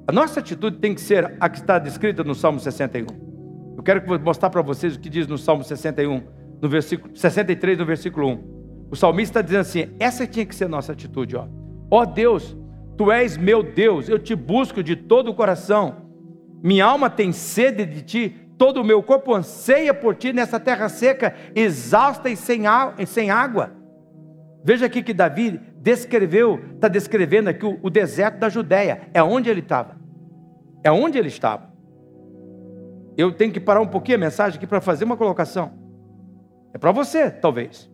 A 0.08 0.12
nossa 0.12 0.40
atitude 0.40 0.78
tem 0.78 0.96
que 0.96 1.02
ser 1.02 1.36
a 1.40 1.48
que 1.48 1.60
está 1.60 1.78
descrita 1.78 2.24
no 2.24 2.34
Salmo 2.34 2.60
61. 2.60 3.33
Eu 3.76 3.84
quero 3.84 4.20
mostrar 4.22 4.50
para 4.50 4.62
vocês 4.62 4.96
o 4.96 5.00
que 5.00 5.10
diz 5.10 5.28
no 5.28 5.38
Salmo 5.38 5.64
61, 5.64 6.24
no 6.62 6.70
versículo 6.70 7.16
63, 7.16 7.78
no 7.78 7.86
versículo 7.86 8.28
1. 8.28 8.54
O 8.92 8.96
salmista 8.96 9.40
está 9.40 9.42
dizendo 9.42 9.62
assim: 9.62 9.96
essa 10.00 10.28
tinha 10.28 10.46
que 10.46 10.56
ser 10.56 10.66
a 10.66 10.70
nossa 10.70 10.92
atitude, 10.92 11.36
ó. 11.36 11.48
Ó 11.90 12.06
Deus, 12.06 12.56
tu 12.98 13.12
és 13.12 13.36
meu 13.38 13.64
Deus, 13.64 14.08
eu 14.08 14.20
te 14.20 14.36
busco 14.36 14.84
de 14.84 14.96
todo 14.96 15.32
o 15.32 15.34
coração. 15.34 16.04
Minha 16.62 16.86
alma 16.86 17.10
tem 17.10 17.32
sede 17.32 17.86
de 17.86 18.02
ti, 18.04 18.36
todo 18.58 18.82
o 18.82 18.84
meu 18.84 19.02
corpo 19.04 19.34
anseia 19.34 19.94
por 19.94 20.16
ti 20.16 20.32
nessa 20.32 20.60
terra 20.60 20.88
seca, 20.88 21.34
exausta 21.56 22.30
e 22.30 22.36
sem, 22.36 22.62
sem 23.08 23.32
água. 23.32 23.72
Veja 24.64 24.86
aqui 24.86 25.04
que 25.04 25.14
Davi 25.14 25.60
descreveu, 25.82 26.62
está 26.76 26.88
descrevendo 26.88 27.50
aqui 27.50 27.66
o, 27.66 27.78
o 27.82 27.90
deserto 27.90 28.40
da 28.40 28.48
Judéia, 28.48 29.10
é 29.14 29.22
onde 29.22 29.50
ele 29.50 29.60
estava. 29.60 29.98
É 30.84 30.92
onde 30.92 31.18
ele 31.18 31.28
estava. 31.28 31.73
Eu 33.18 33.32
tenho 33.32 33.52
que 33.52 33.60
parar 33.60 33.82
um 33.82 33.88
pouquinho 33.88 34.18
a 34.18 34.22
mensagem 34.22 34.58
aqui 34.58 34.66
para 34.66 34.82
fazer 34.82 35.06
uma 35.06 35.18
colocação. 35.18 35.72
É 36.74 36.78
para 36.78 36.92
você, 36.92 37.30
talvez. 37.30 37.90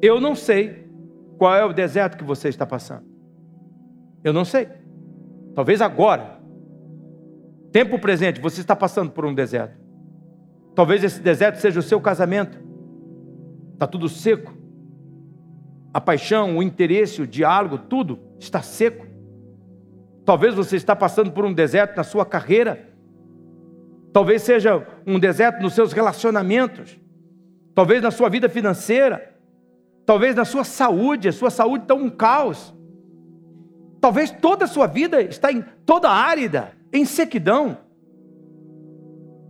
Eu 0.00 0.20
não 0.20 0.34
sei 0.34 0.88
qual 1.36 1.54
é 1.54 1.64
o 1.64 1.72
deserto 1.72 2.16
que 2.16 2.24
você 2.24 2.48
está 2.48 2.64
passando. 2.64 3.04
Eu 4.22 4.32
não 4.32 4.44
sei. 4.44 4.68
Talvez 5.54 5.80
agora, 5.80 6.38
tempo 7.72 7.98
presente, 7.98 8.40
você 8.40 8.60
está 8.60 8.76
passando 8.76 9.10
por 9.10 9.24
um 9.24 9.34
deserto. 9.34 9.76
Talvez 10.74 11.02
esse 11.02 11.20
deserto 11.20 11.56
seja 11.56 11.80
o 11.80 11.82
seu 11.82 12.00
casamento. 12.00 12.58
Está 13.72 13.86
tudo 13.86 14.08
seco. 14.08 14.54
A 15.92 16.00
paixão, 16.00 16.56
o 16.56 16.62
interesse, 16.62 17.22
o 17.22 17.26
diálogo, 17.26 17.78
tudo 17.78 18.18
está 18.38 18.62
seco. 18.62 19.06
Talvez 20.24 20.54
você 20.54 20.76
está 20.76 20.94
passando 20.94 21.32
por 21.32 21.44
um 21.44 21.52
deserto 21.52 21.96
na 21.96 22.04
sua 22.04 22.24
carreira 22.24 22.93
Talvez 24.14 24.42
seja 24.42 24.86
um 25.04 25.18
deserto 25.18 25.60
nos 25.60 25.74
seus 25.74 25.92
relacionamentos, 25.92 26.96
talvez 27.74 28.00
na 28.00 28.12
sua 28.12 28.28
vida 28.28 28.48
financeira, 28.48 29.34
talvez 30.06 30.36
na 30.36 30.44
sua 30.44 30.62
saúde, 30.62 31.28
a 31.28 31.32
sua 31.32 31.50
saúde 31.50 31.82
está 31.82 31.96
um 31.96 32.08
caos. 32.08 32.72
Talvez 34.00 34.30
toda 34.30 34.66
a 34.66 34.68
sua 34.68 34.86
vida 34.86 35.20
está 35.20 35.50
em 35.50 35.64
toda 35.84 36.08
árida, 36.08 36.70
em 36.92 37.04
sequidão. 37.04 37.76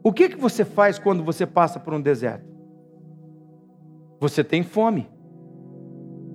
O 0.02 0.10
que, 0.10 0.30
que 0.30 0.36
você 0.36 0.64
faz 0.64 0.98
quando 0.98 1.22
você 1.22 1.44
passa 1.44 1.78
por 1.78 1.92
um 1.92 2.00
deserto? 2.00 2.48
Você 4.18 4.42
tem 4.42 4.62
fome. 4.62 5.10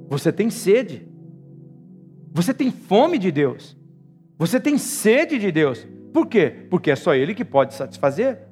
Você 0.07 0.31
tem 0.31 0.51
sede. 0.51 1.11
Você 2.31 2.53
tem 2.53 2.69
fome 2.69 3.17
de 3.17 3.31
Deus. 3.31 3.75
Você 4.37 4.59
tem 4.59 4.77
sede 4.77 5.39
de 5.39 5.51
Deus. 5.51 5.87
Por 6.13 6.27
quê? 6.27 6.67
Porque 6.69 6.91
é 6.91 6.95
só 6.95 7.13
Ele 7.13 7.33
que 7.33 7.45
pode 7.45 7.73
satisfazer. 7.73 8.49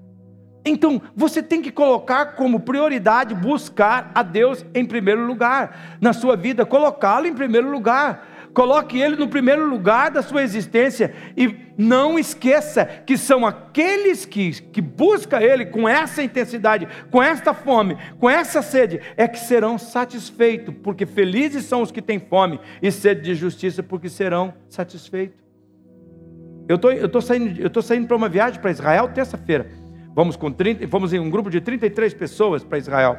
Então, 0.65 1.01
você 1.15 1.41
tem 1.41 1.61
que 1.61 1.71
colocar 1.71 2.35
como 2.35 2.59
prioridade 2.59 3.33
buscar 3.33 4.11
a 4.13 4.21
Deus 4.21 4.65
em 4.73 4.85
primeiro 4.85 5.25
lugar 5.25 5.97
na 6.01 6.13
sua 6.13 6.35
vida, 6.35 6.65
colocá-lo 6.65 7.27
em 7.27 7.33
primeiro 7.33 7.69
lugar. 7.69 8.35
Coloque 8.53 8.99
Ele 8.99 9.15
no 9.15 9.27
primeiro 9.27 9.67
lugar 9.67 10.09
da 10.09 10.23
sua 10.23 10.41
existência 10.41 11.13
e 11.37 11.55
não 11.77 12.17
esqueça 12.17 12.85
que 12.85 13.15
são 13.15 13.45
aqueles 13.45 14.25
que, 14.25 14.61
que 14.61 14.81
buscam 14.81 15.39
Ele 15.39 15.67
com 15.67 15.87
essa 15.87 16.23
intensidade, 16.23 16.87
com 17.11 17.21
esta 17.21 17.53
fome, 17.53 17.97
com 18.19 18.27
essa 18.27 18.63
sede, 18.63 18.99
é 19.15 19.27
que 19.27 19.39
serão 19.39 19.77
satisfeitos, 19.77 20.73
porque 20.81 21.05
felizes 21.05 21.65
são 21.65 21.83
os 21.83 21.91
que 21.91 22.01
têm 22.01 22.19
fome 22.19 22.59
e 22.81 22.91
sede 22.91 23.21
de 23.21 23.35
justiça, 23.35 23.83
porque 23.83 24.09
serão 24.09 24.53
satisfeitos. 24.67 25.46
Eu 26.67 26.77
tô, 26.77 26.91
estou 26.91 27.21
saindo, 27.21 27.61
eu 27.61 27.69
tô 27.69 27.81
saindo 27.81 28.07
para 28.07 28.17
uma 28.17 28.27
viagem 28.27 28.59
para 28.59 28.71
Israel 28.71 29.07
terça-feira. 29.09 29.67
Vamos, 30.13 30.35
com 30.35 30.51
30, 30.51 30.85
vamos 30.87 31.13
em 31.13 31.19
um 31.19 31.29
grupo 31.29 31.49
de 31.49 31.61
33 31.61 32.13
pessoas 32.13 32.63
para 32.63 32.77
Israel. 32.77 33.17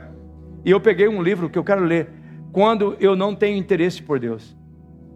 E 0.64 0.70
eu 0.70 0.80
peguei 0.80 1.08
um 1.08 1.22
livro 1.22 1.48
que 1.48 1.58
eu 1.58 1.64
quero 1.64 1.82
ler. 1.82 2.10
Quando 2.52 2.96
eu 2.98 3.14
não 3.14 3.34
tenho 3.34 3.56
interesse 3.56 4.02
por 4.02 4.18
Deus. 4.18 4.56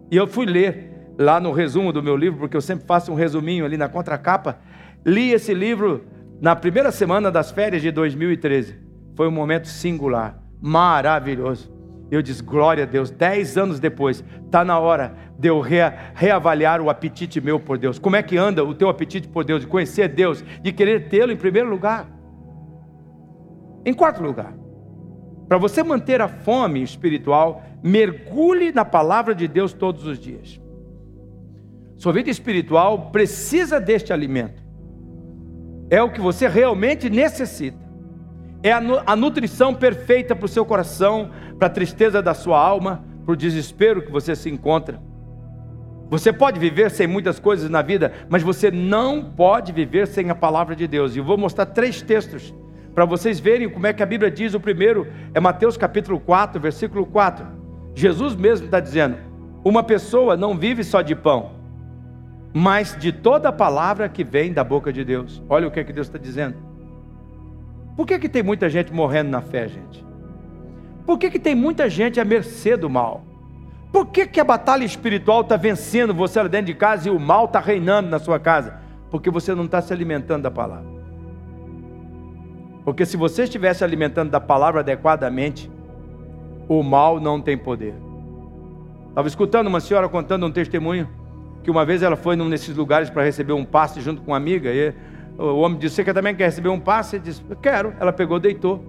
E 0.09 0.15
eu 0.15 0.25
fui 0.25 0.45
ler 0.45 1.13
lá 1.17 1.39
no 1.39 1.51
resumo 1.51 1.91
do 1.91 2.01
meu 2.01 2.15
livro, 2.15 2.39
porque 2.39 2.55
eu 2.55 2.61
sempre 2.61 2.85
faço 2.87 3.11
um 3.11 3.15
resuminho 3.15 3.65
ali 3.65 3.77
na 3.77 3.89
contracapa. 3.89 4.59
Li 5.05 5.31
esse 5.31 5.53
livro 5.53 6.05
na 6.39 6.55
primeira 6.55 6.91
semana 6.91 7.31
das 7.31 7.51
férias 7.51 7.81
de 7.81 7.91
2013. 7.91 8.77
Foi 9.15 9.27
um 9.27 9.31
momento 9.31 9.67
singular, 9.67 10.41
maravilhoso. 10.61 11.72
Eu 12.13 12.21
disse, 12.21 12.43
glória 12.43 12.83
a 12.83 12.85
Deus, 12.85 13.09
dez 13.09 13.57
anos 13.57 13.79
depois, 13.79 14.23
está 14.45 14.63
na 14.63 14.77
hora 14.77 15.15
de 15.37 15.47
eu 15.47 15.59
reavaliar 15.59 16.79
o 16.79 16.87
apetite 16.87 17.41
meu 17.41 17.59
por 17.59 17.75
Deus. 17.75 17.97
Como 17.97 18.15
é 18.15 18.21
que 18.21 18.37
anda 18.37 18.63
o 18.63 18.75
teu 18.75 18.87
apetite 18.87 19.27
por 19.27 19.43
Deus, 19.43 19.61
de 19.61 19.67
conhecer 19.67 20.09
Deus, 20.09 20.45
de 20.61 20.71
querer 20.71 21.09
tê-lo 21.09 21.31
em 21.31 21.35
primeiro 21.35 21.67
lugar? 21.67 22.07
Em 23.83 23.95
quarto 23.95 24.21
lugar, 24.21 24.53
para 25.47 25.57
você 25.57 25.81
manter 25.81 26.21
a 26.21 26.27
fome 26.27 26.83
espiritual, 26.83 27.63
mergulhe 27.81 28.71
na 28.71 28.85
palavra 28.85 29.33
de 29.33 29.47
Deus 29.47 29.73
todos 29.73 30.05
os 30.05 30.19
dias. 30.19 30.61
Sua 31.95 32.13
vida 32.13 32.29
espiritual 32.29 33.09
precisa 33.09 33.81
deste 33.81 34.13
alimento. 34.13 34.61
É 35.89 36.01
o 36.01 36.11
que 36.11 36.21
você 36.21 36.47
realmente 36.47 37.09
necessita. 37.09 37.82
É 38.63 38.71
a 38.71 39.15
nutrição 39.15 39.75
perfeita 39.75 40.33
para 40.33 40.45
o 40.45 40.49
seu 40.49 40.65
coração, 40.65 41.29
para 41.59 41.67
a 41.67 41.69
tristeza 41.69 42.21
da 42.21 42.33
sua 42.33 42.57
alma, 42.57 43.03
para 43.25 43.33
o 43.33 43.35
desespero 43.35 44.01
que 44.01 44.11
você 44.11 44.37
se 44.37 44.49
encontra. 44.49 45.01
Você 46.09 46.31
pode 46.31 46.59
viver 46.59 46.89
sem 46.89 47.05
muitas 47.05 47.39
coisas 47.39 47.69
na 47.69 47.81
vida, 47.81 48.13
mas 48.29 48.41
você 48.41 48.71
não 48.71 49.21
pode 49.21 49.73
viver 49.73 50.07
sem 50.07 50.29
a 50.29 50.35
palavra 50.35 50.75
de 50.75 50.87
Deus. 50.87 51.13
E 51.13 51.19
eu 51.19 51.25
vou 51.25 51.37
mostrar 51.37 51.65
três 51.65 52.01
textos 52.01 52.53
para 52.95 53.03
vocês 53.03 53.39
verem 53.39 53.69
como 53.69 53.85
é 53.85 53.91
que 53.91 54.03
a 54.03 54.05
Bíblia 54.05 54.31
diz. 54.31 54.53
O 54.53 54.59
primeiro 54.59 55.07
é 55.33 55.41
Mateus 55.41 55.75
capítulo 55.75 56.19
4, 56.19 56.61
versículo 56.61 57.05
4. 57.05 57.45
Jesus 57.95 58.33
mesmo 58.33 58.67
está 58.67 58.79
dizendo: 58.79 59.17
uma 59.63 59.83
pessoa 59.83 60.37
não 60.37 60.57
vive 60.57 60.83
só 60.85 61.01
de 61.01 61.15
pão, 61.15 61.51
mas 62.53 62.95
de 62.97 63.11
toda 63.11 63.49
a 63.49 63.51
palavra 63.51 64.07
que 64.07 64.23
vem 64.23 64.53
da 64.53 64.63
boca 64.63 64.93
de 64.93 65.03
Deus. 65.03 65.43
Olha 65.49 65.67
o 65.67 65.71
que, 65.71 65.79
é 65.81 65.83
que 65.83 65.91
Deus 65.91 66.07
está 66.07 66.17
dizendo. 66.17 66.72
Por 67.95 68.07
que, 68.07 68.17
que 68.17 68.29
tem 68.29 68.41
muita 68.41 68.69
gente 68.69 68.91
morrendo 68.91 69.29
na 69.29 69.41
fé, 69.41 69.67
gente? 69.67 70.03
Por 71.05 71.17
que, 71.17 71.29
que 71.29 71.39
tem 71.39 71.53
muita 71.53 71.89
gente 71.89 72.19
à 72.19 72.25
mercê 72.25 72.75
do 72.75 72.89
mal? 72.89 73.23
Por 73.91 74.07
que, 74.07 74.25
que 74.25 74.39
a 74.39 74.43
batalha 74.43 74.83
espiritual 74.83 75.41
está 75.41 75.55
vencendo 75.55 76.13
você 76.13 76.41
lá 76.41 76.47
dentro 76.47 76.67
de 76.67 76.73
casa 76.73 77.07
e 77.07 77.11
o 77.11 77.19
mal 77.19 77.45
está 77.45 77.59
reinando 77.59 78.09
na 78.09 78.17
sua 78.17 78.39
casa? 78.39 78.79
Porque 79.11 79.29
você 79.29 79.53
não 79.53 79.65
está 79.65 79.81
se 79.81 79.93
alimentando 79.93 80.43
da 80.43 80.51
palavra. 80.51 80.91
Porque 82.83 83.05
se 83.05 83.15
você 83.15 83.43
estivesse 83.43 83.83
alimentando 83.83 84.31
da 84.31 84.39
palavra 84.39 84.79
adequadamente, 84.79 85.69
o 86.67 86.81
mal 86.81 87.19
não 87.19 87.39
tem 87.39 87.57
poder. 87.57 87.93
Estava 89.09 89.27
escutando 89.27 89.67
uma 89.67 89.79
senhora 89.79 90.09
contando 90.09 90.45
um 90.45 90.51
testemunho 90.51 91.07
que 91.63 91.69
uma 91.69 91.85
vez 91.85 92.01
ela 92.01 92.15
foi 92.15 92.35
num 92.35 92.49
desses 92.49 92.75
lugares 92.75 93.09
para 93.09 93.23
receber 93.23 93.53
um 93.53 93.63
passe 93.63 94.01
junto 94.01 94.21
com 94.21 94.31
uma 94.31 94.37
amiga 94.37 94.71
e 94.71 94.93
o 95.37 95.59
homem 95.59 95.77
disse: 95.77 95.95
Você 95.95 96.13
também 96.13 96.35
quer 96.35 96.45
receber 96.45 96.69
um 96.69 96.79
passe? 96.79 97.15
Ele 97.17 97.23
disse: 97.23 97.41
Quero. 97.61 97.93
Ela 97.99 98.13
pegou, 98.13 98.39
deitou 98.39 98.83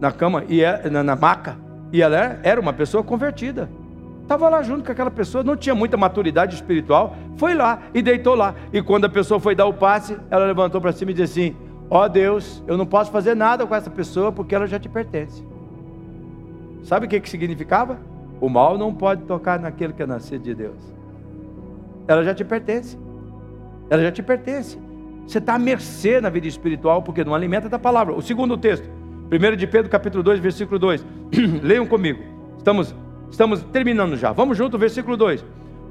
na 0.00 0.12
cama 0.12 0.44
e 0.48 0.62
é, 0.62 0.90
na, 0.90 1.02
na 1.02 1.16
maca 1.16 1.64
e 1.94 2.02
ela 2.02 2.40
era, 2.42 2.60
uma 2.60 2.72
pessoa 2.72 3.04
convertida. 3.04 3.70
Estava 4.20 4.48
lá 4.48 4.62
junto 4.64 4.84
com 4.84 4.90
aquela 4.90 5.12
pessoa, 5.12 5.44
não 5.44 5.56
tinha 5.56 5.76
muita 5.76 5.96
maturidade 5.96 6.56
espiritual, 6.56 7.14
foi 7.36 7.54
lá 7.54 7.82
e 7.94 8.02
deitou 8.02 8.34
lá. 8.34 8.52
E 8.72 8.82
quando 8.82 9.04
a 9.04 9.08
pessoa 9.08 9.38
foi 9.38 9.54
dar 9.54 9.66
o 9.66 9.72
passe, 9.72 10.18
ela 10.28 10.44
levantou 10.44 10.80
para 10.80 10.90
cima 10.90 11.12
e 11.12 11.14
disse 11.14 11.40
assim: 11.40 11.56
Ó 11.88 12.04
oh 12.04 12.08
Deus, 12.08 12.64
eu 12.66 12.76
não 12.76 12.84
posso 12.84 13.12
fazer 13.12 13.36
nada 13.36 13.64
com 13.64 13.72
essa 13.72 13.88
pessoa 13.88 14.32
porque 14.32 14.56
ela 14.56 14.66
já 14.66 14.76
te 14.76 14.88
pertence. 14.88 15.46
Sabe 16.82 17.06
o 17.06 17.08
que, 17.08 17.20
que 17.20 17.30
significava? 17.30 18.00
O 18.40 18.48
mal 18.48 18.76
não 18.76 18.92
pode 18.92 19.22
tocar 19.22 19.60
naquele 19.60 19.92
que 19.92 20.02
é 20.02 20.06
nascido 20.06 20.42
de 20.42 20.52
Deus. 20.52 20.94
Ela 22.08 22.24
já 22.24 22.34
te 22.34 22.44
pertence. 22.44 22.98
Ela 23.88 24.02
já 24.02 24.10
te 24.10 24.20
pertence. 24.20 24.76
Você 25.26 25.38
está 25.38 25.54
à 25.54 25.58
mercê 25.58 26.20
na 26.20 26.28
vida 26.28 26.46
espiritual 26.46 27.02
porque 27.02 27.24
não 27.24 27.34
alimenta 27.34 27.68
da 27.68 27.78
palavra. 27.78 28.14
O 28.14 28.22
segundo 28.22 28.56
texto, 28.56 28.88
1 29.30 29.56
de 29.56 29.66
Pedro, 29.66 29.90
capítulo 29.90 30.22
2, 30.22 30.38
versículo 30.40 30.78
2. 30.78 31.04
Leiam 31.62 31.86
comigo. 31.86 32.22
Estamos, 32.58 32.94
estamos 33.30 33.62
terminando 33.64 34.16
já. 34.16 34.32
Vamos 34.32 34.56
junto, 34.56 34.78
versículo 34.78 35.16
2. 35.16 35.44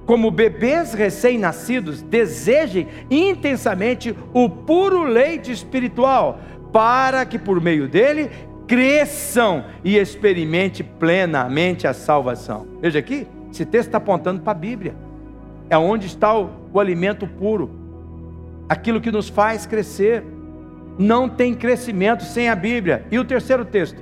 Como 0.05 0.29
bebês 0.29 0.93
recém-nascidos, 0.93 2.01
desejem 2.01 2.87
intensamente 3.09 4.15
o 4.33 4.49
puro 4.49 5.03
leite 5.03 5.51
espiritual, 5.51 6.39
para 6.73 7.25
que 7.25 7.39
por 7.39 7.61
meio 7.61 7.87
dele 7.87 8.29
cresçam 8.67 9.65
e 9.83 9.97
experimente 9.97 10.83
plenamente 10.83 11.87
a 11.87 11.93
salvação. 11.93 12.67
Veja 12.81 12.99
aqui, 12.99 13.27
esse 13.51 13.65
texto 13.65 13.87
está 13.87 13.97
apontando 13.97 14.41
para 14.41 14.51
a 14.51 14.55
Bíblia. 14.55 14.95
É 15.69 15.77
onde 15.77 16.07
está 16.07 16.37
o, 16.37 16.49
o 16.73 16.79
alimento 16.79 17.25
puro, 17.25 17.69
aquilo 18.67 19.01
que 19.01 19.11
nos 19.11 19.29
faz 19.29 19.65
crescer. 19.65 20.23
Não 20.97 21.27
tem 21.27 21.53
crescimento 21.53 22.23
sem 22.23 22.49
a 22.49 22.55
Bíblia. 22.55 23.05
E 23.11 23.17
o 23.17 23.25
terceiro 23.25 23.65
texto, 23.65 24.01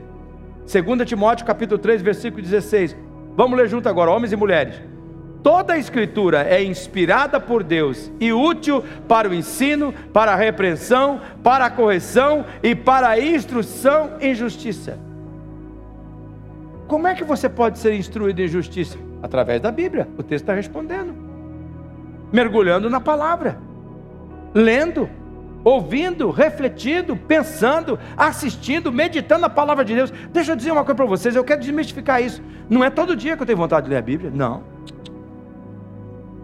2 0.72 1.08
Timóteo 1.08 1.46
capítulo 1.46 1.80
3, 1.80 2.02
versículo 2.02 2.42
16. 2.42 2.96
Vamos 3.36 3.58
ler 3.58 3.68
junto 3.68 3.88
agora, 3.88 4.12
homens 4.12 4.32
e 4.32 4.36
mulheres. 4.36 4.82
Toda 5.44 5.74
a 5.74 5.78
Escritura 5.78 6.44
é 6.44 6.64
inspirada 6.64 7.40
por 7.40 7.64
Deus 7.64 8.12
e 8.20 8.32
útil 8.32 8.84
para 9.08 9.28
o 9.28 9.34
ensino, 9.34 9.92
para 10.14 10.34
a 10.34 10.36
repreensão, 10.36 11.20
para 11.44 11.66
a 11.66 11.70
correção 11.70 12.46
e 12.62 12.76
para 12.76 13.10
a 13.10 13.20
instrução 13.20 14.12
em 14.20 14.36
justiça. 14.36 15.00
Como 16.88 17.08
é 17.08 17.16
que 17.16 17.24
você 17.24 17.50
pode 17.50 17.80
ser 17.80 17.96
instruído 17.96 18.42
em 18.42 18.48
justiça? 18.48 18.98
Através 19.24 19.62
da 19.62 19.72
Bíblia. 19.72 20.08
O 20.18 20.22
texto 20.22 20.44
está 20.44 20.54
respondendo. 20.54 21.16
Mergulhando 22.32 22.90
na 22.90 23.00
palavra, 23.00 23.58
lendo, 24.54 25.10
ouvindo, 25.64 26.30
refletindo, 26.30 27.16
pensando, 27.16 28.00
assistindo, 28.18 28.92
meditando 28.92 29.46
a 29.46 29.50
palavra 29.50 29.86
de 29.86 29.96
Deus. 29.96 30.12
Deixa 30.32 30.52
eu 30.52 30.56
dizer 30.56 30.72
uma 30.72 30.84
coisa 30.84 30.96
para 30.96 31.06
vocês, 31.06 31.36
eu 31.36 31.44
quero 31.44 31.62
desmistificar 31.62 32.22
isso. 32.22 32.42
Não 32.70 32.84
é 32.84 32.90
todo 32.90 33.16
dia 33.16 33.36
que 33.36 33.44
eu 33.44 33.46
tenho 33.46 33.58
vontade 33.58 33.86
de 33.86 33.92
ler 33.92 33.98
a 33.98 34.02
Bíblia, 34.02 34.32
não. 34.34 34.64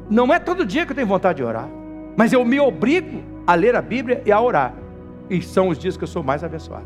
Não 0.09 0.33
é 0.33 0.39
todo 0.39 0.65
dia 0.65 0.85
que 0.85 0.91
eu 0.91 0.95
tenho 0.95 1.07
vontade 1.07 1.37
de 1.37 1.43
orar, 1.43 1.67
mas 2.15 2.31
eu 2.31 2.43
me 2.45 2.59
obrigo 2.59 3.21
a 3.45 3.55
ler 3.55 3.75
a 3.75 3.81
Bíblia 3.81 4.21
e 4.25 4.31
a 4.31 4.39
orar. 4.39 4.73
E 5.29 5.41
são 5.41 5.67
os 5.67 5.77
dias 5.77 5.97
que 5.97 6.03
eu 6.03 6.07
sou 6.07 6.23
mais 6.23 6.43
abençoado. 6.43 6.85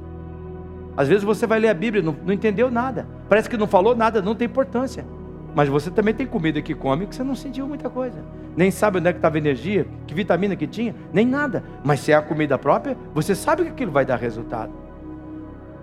Às 0.98 1.08
vezes 1.08 1.24
você 1.24 1.46
vai 1.46 1.60
ler 1.60 1.70
a 1.70 1.74
Bíblia, 1.74 2.02
não, 2.02 2.16
não 2.26 2.34
entendeu 2.34 2.72
nada, 2.72 3.08
parece 3.30 3.50
que 3.50 3.58
não 3.58 3.68
falou 3.68 3.96
nada, 3.96 4.22
não 4.22 4.36
tem 4.36 4.46
importância. 4.46 5.06
Mas 5.54 5.68
você 5.68 5.92
também 5.92 6.14
tem 6.14 6.26
comida 6.26 6.62
que 6.62 6.74
come 6.74 7.06
que 7.06 7.16
você 7.16 7.24
não 7.24 7.36
sentiu 7.36 7.68
muita 7.68 7.90
coisa. 7.90 8.18
Nem 8.56 8.72
sabe 8.72 9.00
onde 9.00 9.10
é 9.10 9.12
que 9.12 9.20
estava 9.20 9.38
energia, 9.38 9.86
que 10.08 10.14
vitamina 10.14 10.56
que 10.56 10.68
tinha, 10.68 10.96
nem 11.12 11.26
nada. 11.26 11.64
Mas 11.84 12.00
se 12.00 12.12
é 12.12 12.16
a 12.16 12.22
comida 12.22 12.58
própria, 12.58 12.98
você 13.14 13.36
sabe 13.36 13.64
que 13.64 13.70
aquilo 13.70 13.92
vai 13.92 14.06
dar 14.06 14.18
resultado. 14.18 14.72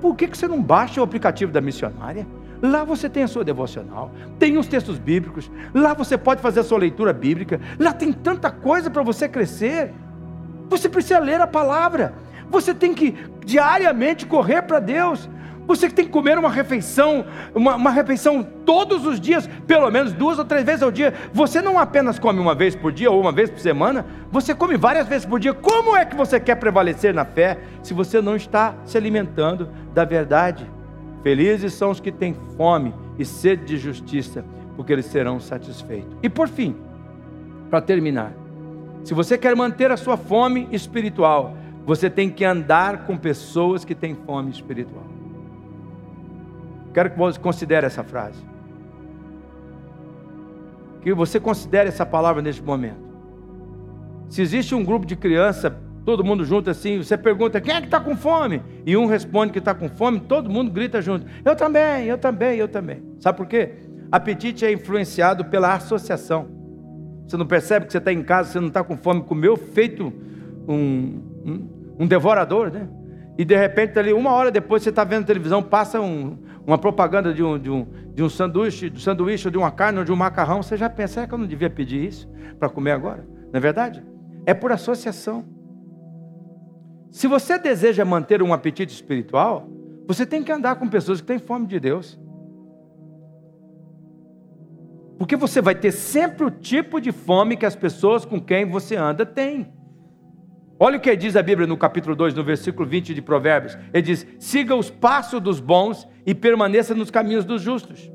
Por 0.01 0.14
que, 0.14 0.29
que 0.29 0.39
você 0.39 0.49
não 0.49 0.62
baixa 0.62 1.01
o 1.01 1.05
aplicativo 1.05 1.53
da 1.53 1.61
missionária? 1.61 2.27
Lá 2.61 2.83
você 2.83 3.09
tem 3.09 3.23
a 3.23 3.29
sua 3.29 3.45
devocional, 3.45 4.11
tem 4.39 4.59
os 4.59 4.66
textos 4.66 4.99
bíblicos, 4.99 5.51
lá 5.73 5.95
você 5.95 6.19
pode 6.19 6.41
fazer 6.41 6.61
a 6.61 6.64
sua 6.64 6.79
leitura 6.79 7.12
bíblica, 7.12 7.61
lá 7.79 7.93
tem 7.93 8.12
tanta 8.12 8.51
coisa 8.51 8.91
para 8.91 9.03
você 9.03 9.29
crescer. 9.29 9.93
Você 10.69 10.89
precisa 10.89 11.21
ler 11.21 11.41
a 11.41 11.47
palavra, 11.47 12.14
você 12.51 12.75
tem 12.75 12.95
que 12.95 13.16
diariamente 13.45 14.27
correr 14.27 14.62
para 14.62 14.81
Deus. 14.81 15.29
Você 15.69 15.87
que 15.87 15.95
tem 15.95 16.07
que 16.07 16.11
comer 16.11 16.39
uma 16.39 16.49
refeição, 16.49 17.27
uma, 17.55 17.77
uma, 17.77 17.91
refeição 17.91 18.43
todos 18.43 19.05
os 19.05 19.21
dias, 19.21 19.47
pelo 19.66 19.91
menos 19.91 20.14
duas 20.14 20.39
ou 20.39 20.45
três 20.47 20.64
vezes 20.64 20.83
ao 20.83 20.91
dia. 20.91 21.12
Você 21.31 21.61
não 21.61 21.79
apenas 21.79 22.19
come 22.19 22.41
uma 22.41 22.55
vez 22.55 22.75
por 22.75 22.91
dia 22.91 23.11
ou 23.11 23.21
uma 23.21 23.31
vez 23.31 23.51
por 23.51 23.61
semana, 23.61 24.07
você 24.33 24.55
come 24.55 24.79
várias 24.79 25.07
vezes 25.07 25.27
por 25.27 25.39
dia. 25.39 25.53
Como 25.53 25.95
é 25.95 26.07
que 26.07 26.16
você 26.16 26.41
quer 26.41 26.55
prevalecer 26.55 27.12
na 27.12 27.27
fé 27.27 27.59
se 27.83 27.93
você 27.93 28.23
não 28.23 28.35
está 28.35 28.75
se 28.87 28.97
alimentando 28.97 29.69
da 29.93 30.07
verdade? 30.07 30.66
Felizes 31.23 31.75
são 31.75 31.91
os 31.91 32.01
que 32.01 32.11
têm 32.11 32.35
fome 32.57 32.95
e 33.19 33.25
sede 33.27 33.66
de 33.66 33.77
justiça, 33.77 34.47
porque 34.75 34.91
eles 34.91 35.05
serão 35.05 35.39
satisfeitos. 35.39 36.16
E 36.23 36.31
por 36.31 36.49
fim, 36.49 36.77
para 37.69 37.83
terminar, 37.83 38.33
se 39.05 39.12
você 39.12 39.37
quer 39.37 39.55
manter 39.55 39.91
a 39.91 39.99
sua 39.99 40.16
fome 40.16 40.66
espiritual, 40.73 41.55
você 41.85 42.09
tem 42.09 42.31
que 42.31 42.43
andar 42.43 43.05
com 43.05 43.19
pessoas 43.19 43.85
que 43.85 43.95
têm 43.95 44.14
fome 44.14 44.51
espiritual. 44.51 45.18
Quero 46.93 47.11
que 47.11 47.18
você 47.18 47.39
considere 47.39 47.86
essa 47.86 48.03
frase. 48.03 48.43
Que 51.03 51.12
você 51.12 51.39
considere 51.39 51.89
essa 51.89 52.05
palavra 52.05 52.43
neste 52.43 52.62
momento. 52.62 53.09
Se 54.28 54.43
existe 54.43 54.74
um 54.74 54.84
grupo 54.84 55.07
de 55.07 55.16
criança, 55.16 55.70
todo 56.05 56.24
mundo 56.24 56.45
junto 56.45 56.70
assim, 56.70 56.99
você 56.99 57.16
pergunta 57.16 57.61
quem 57.61 57.74
é 57.74 57.80
que 57.80 57.86
está 57.86 58.01
com 58.01 58.16
fome? 58.16 58.62
E 58.84 58.97
um 58.97 59.07
responde 59.07 59.53
que 59.53 59.59
está 59.59 59.74
com 59.74 59.89
fome, 59.89 60.20
todo 60.20 60.51
mundo 60.51 60.70
grita 60.70 61.01
junto. 61.01 61.26
Eu 61.45 61.55
também, 61.55 62.07
eu 62.07 62.18
também, 62.18 62.59
eu 62.59 62.68
também. 62.68 63.03
Sabe 63.20 63.36
por 63.36 63.47
quê? 63.47 63.74
Apetite 64.11 64.64
é 64.64 64.72
influenciado 64.72 65.45
pela 65.45 65.74
associação. 65.74 66.49
Você 67.26 67.36
não 67.36 67.47
percebe 67.47 67.84
que 67.84 67.93
você 67.93 67.99
está 67.99 68.11
em 68.11 68.22
casa, 68.22 68.53
você 68.53 68.61
não 68.61 68.68
está 68.68 68.82
com 68.82 68.97
fome, 68.97 69.22
comeu 69.22 69.55
feito 69.55 70.11
um, 70.66 71.20
um, 71.45 71.68
um, 72.01 72.07
devorador, 72.07 72.70
né? 72.72 72.89
E 73.39 73.45
de 73.45 73.57
repente, 73.57 73.97
ali, 73.97 74.12
uma 74.12 74.32
hora 74.32 74.51
depois, 74.51 74.82
você 74.82 74.91
está 74.91 75.05
vendo 75.05 75.24
televisão, 75.24 75.62
passa 75.62 76.01
um, 76.01 76.36
uma 76.66 76.76
propaganda 76.76 77.32
de 77.32 77.41
um, 77.41 77.57
de, 77.57 77.70
um, 77.70 77.86
de 78.12 78.20
um 78.20 78.28
sanduíche, 78.28 78.91
de 78.91 79.01
sanduíche, 79.01 79.47
ou 79.47 79.53
de 79.53 79.57
uma 79.57 79.70
carne, 79.70 80.01
ou 80.01 80.05
de 80.05 80.11
um 80.11 80.16
macarrão. 80.16 80.61
Você 80.61 80.76
já 80.76 80.91
pensa, 80.91 81.20
é 81.20 81.26
que 81.28 81.32
eu 81.32 81.39
não 81.39 81.47
devia 81.47 81.70
pedir 81.70 82.05
isso 82.05 82.28
para 82.59 82.68
comer 82.68 82.91
agora? 82.91 83.24
Não 83.53 83.59
é 83.59 83.61
verdade? 83.61 84.05
É 84.45 84.53
por 84.53 84.72
associação. 84.72 85.45
Se 87.12 87.28
você 87.28 87.57
deseja 87.61 88.05
manter 88.05 88.43
um 88.43 88.53
apetite 88.53 88.93
espiritual, 88.93 89.68
você 90.09 90.26
tem 90.26 90.43
que 90.43 90.51
andar 90.51 90.74
com 90.74 90.89
pessoas 90.89 91.20
que 91.20 91.26
têm 91.28 91.39
fome 91.39 91.68
de 91.68 91.78
Deus. 91.78 92.18
Porque 95.16 95.36
você 95.36 95.61
vai 95.61 95.76
ter 95.76 95.93
sempre 95.93 96.45
o 96.45 96.51
tipo 96.51 97.01
de 97.01 97.12
fome 97.12 97.57
que 97.57 97.66
as 97.66 97.76
pessoas 97.76 98.24
com 98.24 98.41
quem 98.41 98.68
você 98.68 98.97
anda 98.97 99.24
têm. 99.24 99.78
Olha 100.81 100.97
o 100.97 101.01
que 101.01 101.16
diz 101.16 101.35
a 101.35 101.43
Bíblia 101.43 101.66
no 101.66 101.76
capítulo 101.76 102.14
2, 102.14 102.35
no 102.35 102.45
versículo 102.45 102.89
20 102.89 103.12
de 103.12 103.20
Provérbios. 103.20 103.76
Ele 103.93 104.03
diz: 104.03 104.26
siga 104.39 104.76
os 104.76 104.91
passos 104.91 105.41
dos 105.41 105.59
bons 105.59 106.07
e 106.24 106.35
permaneça 106.35 106.95
nos 106.95 107.11
caminhos 107.11 107.45
dos 107.45 107.61
justos. 107.61 108.11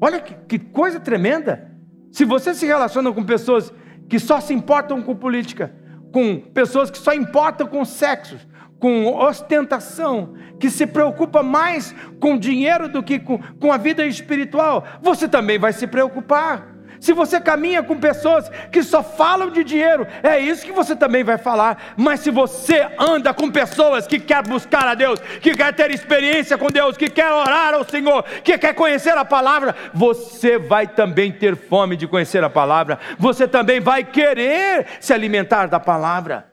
Olha 0.00 0.20
que, 0.20 0.34
que 0.34 0.58
coisa 0.58 1.00
tremenda. 1.00 1.70
Se 2.12 2.24
você 2.24 2.54
se 2.54 2.66
relaciona 2.66 3.10
com 3.12 3.24
pessoas 3.24 3.72
que 4.08 4.18
só 4.18 4.40
se 4.40 4.52
importam 4.52 5.02
com 5.02 5.16
política, 5.16 5.74
com 6.12 6.38
pessoas 6.38 6.90
que 6.90 6.98
só 6.98 7.14
importam 7.14 7.66
com 7.66 7.84
sexo, 7.84 8.36
com 8.78 9.06
ostentação, 9.16 10.34
que 10.60 10.68
se 10.68 10.86
preocupa 10.86 11.42
mais 11.42 11.94
com 12.20 12.38
dinheiro 12.38 12.88
do 12.88 13.02
que 13.02 13.18
com, 13.18 13.38
com 13.38 13.72
a 13.72 13.78
vida 13.78 14.04
espiritual, 14.04 14.84
você 15.02 15.26
também 15.26 15.58
vai 15.58 15.72
se 15.72 15.86
preocupar. 15.86 16.75
Se 17.00 17.12
você 17.12 17.40
caminha 17.40 17.82
com 17.82 17.98
pessoas 17.98 18.48
que 18.70 18.82
só 18.82 19.02
falam 19.02 19.50
de 19.50 19.62
dinheiro, 19.62 20.06
é 20.22 20.38
isso 20.38 20.64
que 20.64 20.72
você 20.72 20.94
também 20.94 21.22
vai 21.22 21.38
falar. 21.38 21.94
Mas 21.96 22.20
se 22.20 22.30
você 22.30 22.88
anda 22.98 23.32
com 23.34 23.50
pessoas 23.50 24.06
que 24.06 24.18
quer 24.18 24.46
buscar 24.46 24.86
a 24.86 24.94
Deus, 24.94 25.20
que 25.40 25.54
quer 25.54 25.74
ter 25.74 25.90
experiência 25.90 26.58
com 26.58 26.68
Deus, 26.68 26.96
que 26.96 27.08
quer 27.08 27.32
orar 27.32 27.74
ao 27.74 27.84
Senhor, 27.84 28.22
que 28.42 28.56
quer 28.58 28.74
conhecer 28.74 29.16
a 29.16 29.24
palavra, 29.24 29.74
você 29.92 30.58
vai 30.58 30.86
também 30.86 31.32
ter 31.32 31.56
fome 31.56 31.96
de 31.96 32.06
conhecer 32.06 32.42
a 32.42 32.50
palavra. 32.50 32.98
Você 33.18 33.46
também 33.46 33.80
vai 33.80 34.04
querer 34.04 34.86
se 35.00 35.12
alimentar 35.12 35.66
da 35.66 35.80
palavra. 35.80 36.52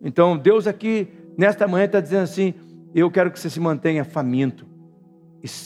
Então, 0.00 0.36
Deus 0.36 0.66
aqui, 0.66 1.08
nesta 1.38 1.68
manhã, 1.68 1.84
está 1.84 2.00
dizendo 2.00 2.24
assim: 2.24 2.54
eu 2.94 3.10
quero 3.10 3.30
que 3.30 3.38
você 3.38 3.48
se 3.48 3.60
mantenha 3.60 4.04
faminto, 4.04 4.66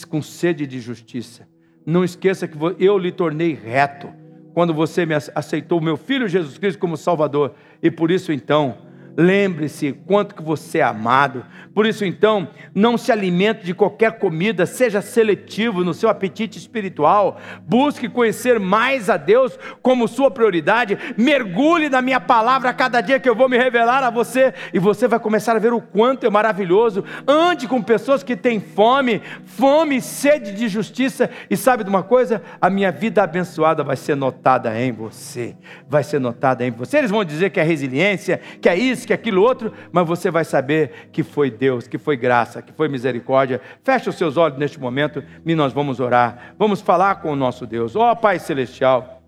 com 0.09 0.23
sede 0.23 0.67
de 0.67 0.81
justiça. 0.81 1.49
Não 1.87 2.03
esqueça 2.03 2.49
que 2.49 2.59
eu 2.81 2.99
lhe 2.99 3.13
tornei 3.13 3.55
reto 3.55 4.13
quando 4.53 4.75
você 4.75 5.07
me 5.07 5.15
aceitou, 5.15 5.81
meu 5.81 5.97
filho 5.97 6.27
Jesus 6.27 6.59
Cristo, 6.59 6.81
como 6.81 6.97
Salvador. 6.97 7.55
E 7.83 7.91
por 7.91 8.11
isso, 8.11 8.33
então, 8.33 8.79
Lembre-se 9.17 9.93
quanto 10.07 10.35
que 10.35 10.43
você 10.43 10.79
é 10.79 10.83
amado. 10.83 11.45
Por 11.75 11.87
isso 11.87 12.05
então, 12.05 12.49
não 12.75 12.99
se 12.99 13.11
alimente 13.11 13.65
de 13.65 13.73
qualquer 13.73 14.19
comida, 14.19 14.67
seja 14.67 15.01
seletivo 15.01 15.83
no 15.83 15.95
seu 15.95 16.09
apetite 16.09 16.59
espiritual. 16.59 17.39
Busque 17.67 18.09
conhecer 18.09 18.61
mais 18.61 19.09
a 19.09 19.17
Deus 19.17 19.59
como 19.81 20.07
sua 20.07 20.31
prioridade. 20.31 20.99
Mergulhe 21.17 21.89
na 21.89 22.03
minha 22.03 22.21
palavra 22.21 22.71
a 22.71 22.75
cada 22.75 23.01
dia 23.01 23.19
que 23.19 23.29
eu 23.29 23.35
vou 23.35 23.49
me 23.49 23.57
revelar 23.57 24.03
a 24.03 24.11
você 24.11 24.53
e 24.73 24.79
você 24.79 25.09
vai 25.09 25.19
começar 25.19 25.57
a 25.57 25.59
ver 25.59 25.73
o 25.73 25.81
quanto 25.81 26.27
é 26.27 26.31
maravilhoso. 26.31 27.05
Ande 27.27 27.67
com 27.67 27.83
pessoas 27.83 28.23
que 28.23 28.37
têm 28.37 28.61
fome, 28.61 29.23
fome 29.45 30.01
sede 30.01 30.53
de 30.53 30.69
justiça 30.69 31.31
e 31.49 31.57
sabe 31.57 31.85
de 31.85 31.91
uma 31.91 32.03
coisa? 32.03 32.43
A 32.61 32.69
minha 32.69 32.93
vida 32.93 33.23
abençoada 33.23 33.83
vai 33.83 33.97
ser 33.97 34.15
notada 34.15 34.79
em 34.79 34.93
você. 34.93 35.57
Vai 35.89 36.03
ser 36.03 36.19
notada 36.19 36.67
em 36.67 36.71
você. 36.71 36.99
Eles 36.99 37.11
vão 37.11 37.25
dizer 37.25 37.51
que 37.51 37.61
é 37.61 37.63
resiliência, 37.63 38.41
que 38.61 38.69
é 38.69 38.77
isso, 38.77 39.06
que 39.07 39.13
aquilo 39.13 39.43
outro, 39.43 39.73
mas 39.91 40.07
você 40.07 40.31
vai 40.31 40.45
saber 40.45 41.09
que 41.13 41.23
foi 41.23 41.51
Deus, 41.51 41.87
que 41.87 41.97
foi 41.97 42.17
graça, 42.17 42.61
que 42.61 42.73
foi 42.73 42.89
misericórdia. 42.89 43.61
Feche 43.83 44.11
os 44.11 44.17
seus 44.17 44.37
olhos 44.37 44.59
neste 44.59 44.79
momento 44.79 45.23
e 45.45 45.55
nós 45.55 45.73
vamos 45.73 46.01
orar. 46.01 46.55
Vamos 46.59 46.81
falar 46.81 47.17
com 47.17 47.33
o 47.33 47.37
nosso 47.37 47.67
Deus. 47.67 47.97
Ó 47.97 48.11
oh, 48.11 48.17
Pai 48.17 48.39
Celestial, 48.39 49.23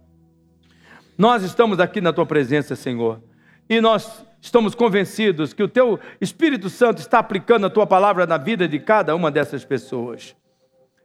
nós 1.16 1.42
estamos 1.42 1.80
aqui 1.80 2.00
na 2.00 2.12
Tua 2.12 2.26
presença, 2.26 2.76
Senhor, 2.76 3.22
e 3.68 3.80
nós 3.80 4.24
estamos 4.40 4.74
convencidos 4.74 5.52
que 5.52 5.62
o 5.62 5.68
Teu 5.68 5.98
Espírito 6.20 6.68
Santo 6.68 6.98
está 6.98 7.18
aplicando 7.18 7.66
a 7.66 7.70
Tua 7.70 7.86
palavra 7.86 8.26
na 8.26 8.36
vida 8.36 8.68
de 8.68 8.78
cada 8.78 9.14
uma 9.14 9.30
dessas 9.30 9.64
pessoas. 9.64 10.36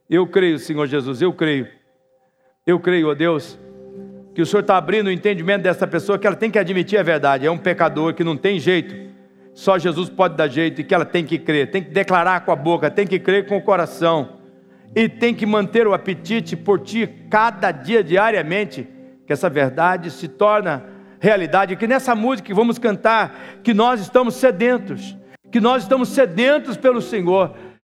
Eu 0.09 0.27
creio, 0.27 0.59
Senhor 0.59 0.85
Jesus, 0.85 1.21
eu 1.21 1.33
creio. 1.33 1.67
Eu 2.65 2.79
creio, 2.79 3.09
ó 3.09 3.13
Deus, 3.13 3.59
que 4.33 4.41
o 4.41 4.45
Senhor 4.45 4.61
está 4.61 4.77
abrindo 4.77 5.07
o 5.07 5.11
entendimento 5.11 5.63
dessa 5.63 5.85
pessoa 5.85 6.17
que 6.17 6.25
ela 6.25 6.35
tem 6.35 6.49
que 6.49 6.57
admitir 6.57 6.97
a 6.97 7.03
verdade, 7.03 7.45
é 7.45 7.51
um 7.51 7.57
pecador 7.57 8.13
que 8.13 8.23
não 8.23 8.35
tem 8.35 8.59
jeito, 8.59 9.13
só 9.53 9.77
Jesus 9.77 10.09
pode 10.09 10.35
dar 10.35 10.47
jeito 10.47 10.81
e 10.81 10.83
que 10.83 10.93
ela 10.93 11.05
tem 11.05 11.23
que 11.23 11.37
crer, 11.37 11.69
tem 11.69 11.83
que 11.83 11.91
declarar 11.91 12.41
com 12.41 12.51
a 12.51 12.55
boca, 12.55 12.89
tem 12.89 13.05
que 13.05 13.19
crer 13.19 13.45
com 13.45 13.57
o 13.57 13.61
coração. 13.61 14.41
E 14.95 15.07
tem 15.09 15.33
que 15.33 15.45
manter 15.45 15.87
o 15.87 15.93
apetite 15.93 16.55
por 16.55 16.79
ti 16.79 17.07
cada 17.29 17.71
dia, 17.71 18.03
diariamente, 18.03 18.87
que 19.25 19.33
essa 19.33 19.49
verdade 19.49 20.11
se 20.11 20.27
torna 20.27 20.85
realidade, 21.19 21.75
que 21.75 21.87
nessa 21.87 22.13
música 22.13 22.47
que 22.47 22.53
vamos 22.53 22.77
cantar, 22.77 23.59
que 23.63 23.73
nós 23.73 24.01
estamos 24.01 24.35
sedentos, 24.35 25.17
que 25.51 25.59
nós 25.59 25.83
estamos 25.83 26.09
sedentos 26.09 26.75
pelo 26.75 27.01
Senhor, 27.01 27.55